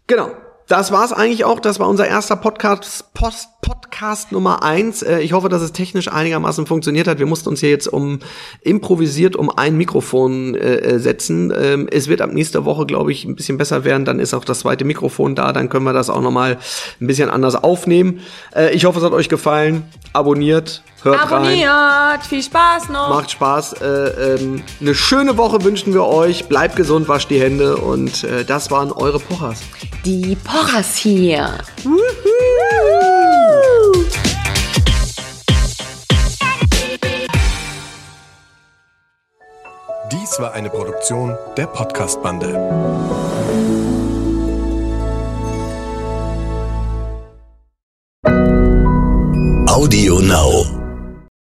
Genau 0.08 0.32
das 0.68 0.90
war's 0.90 1.12
eigentlich 1.12 1.44
auch. 1.44 1.60
Das 1.60 1.78
war 1.78 1.88
unser 1.88 2.06
erster 2.06 2.36
Podcast, 2.36 3.12
Post, 3.14 3.48
Podcast 3.66 4.30
Nummer 4.30 4.62
eins. 4.62 5.02
Äh, 5.02 5.20
ich 5.20 5.32
hoffe, 5.32 5.48
dass 5.48 5.60
es 5.60 5.72
technisch 5.72 6.08
einigermaßen 6.08 6.66
funktioniert 6.66 7.08
hat. 7.08 7.18
Wir 7.18 7.26
mussten 7.26 7.48
uns 7.48 7.60
hier 7.60 7.70
jetzt 7.70 7.88
um 7.88 8.20
improvisiert 8.60 9.34
um 9.34 9.50
ein 9.50 9.76
Mikrofon 9.76 10.54
äh, 10.54 10.76
äh, 10.76 10.98
setzen. 10.98 11.52
Ähm, 11.56 11.88
es 11.90 12.06
wird 12.06 12.20
ab 12.20 12.32
nächster 12.32 12.64
Woche, 12.64 12.86
glaube 12.86 13.10
ich, 13.10 13.24
ein 13.24 13.34
bisschen 13.34 13.58
besser 13.58 13.84
werden. 13.84 14.04
Dann 14.04 14.20
ist 14.20 14.34
auch 14.34 14.44
das 14.44 14.60
zweite 14.60 14.84
Mikrofon 14.84 15.34
da. 15.34 15.52
Dann 15.52 15.68
können 15.68 15.84
wir 15.84 15.92
das 15.92 16.10
auch 16.10 16.20
noch 16.20 16.30
mal 16.30 16.58
ein 17.00 17.06
bisschen 17.06 17.28
anders 17.28 17.56
aufnehmen. 17.56 18.20
Äh, 18.54 18.72
ich 18.74 18.84
hoffe, 18.84 19.00
es 19.00 19.04
hat 19.04 19.12
euch 19.12 19.28
gefallen. 19.28 19.82
Abonniert, 20.12 20.82
hört 21.02 21.20
Abonniert. 21.20 21.68
rein. 21.68 22.20
Viel 22.20 22.42
Spaß 22.42 22.88
noch. 22.90 23.08
Macht 23.08 23.32
Spaß. 23.32 23.74
Äh, 23.80 23.86
ähm, 23.86 24.62
eine 24.80 24.94
schöne 24.94 25.36
Woche 25.36 25.64
wünschen 25.64 25.92
wir 25.92 26.04
euch. 26.04 26.46
Bleibt 26.46 26.76
gesund, 26.76 27.08
wascht 27.08 27.30
die 27.30 27.40
Hände 27.40 27.76
und 27.76 28.22
äh, 28.24 28.44
das 28.44 28.70
waren 28.70 28.92
eure 28.92 29.18
Pochers. 29.18 29.60
Die 30.04 30.36
Pochers 30.36 30.94
hier. 30.96 31.54
Dies 40.12 40.38
war 40.38 40.52
eine 40.52 40.70
Produktion 40.70 41.36
der 41.56 41.66
Podcast-Bande. 41.66 42.54
Audio 49.68 50.20
Now. 50.20 50.75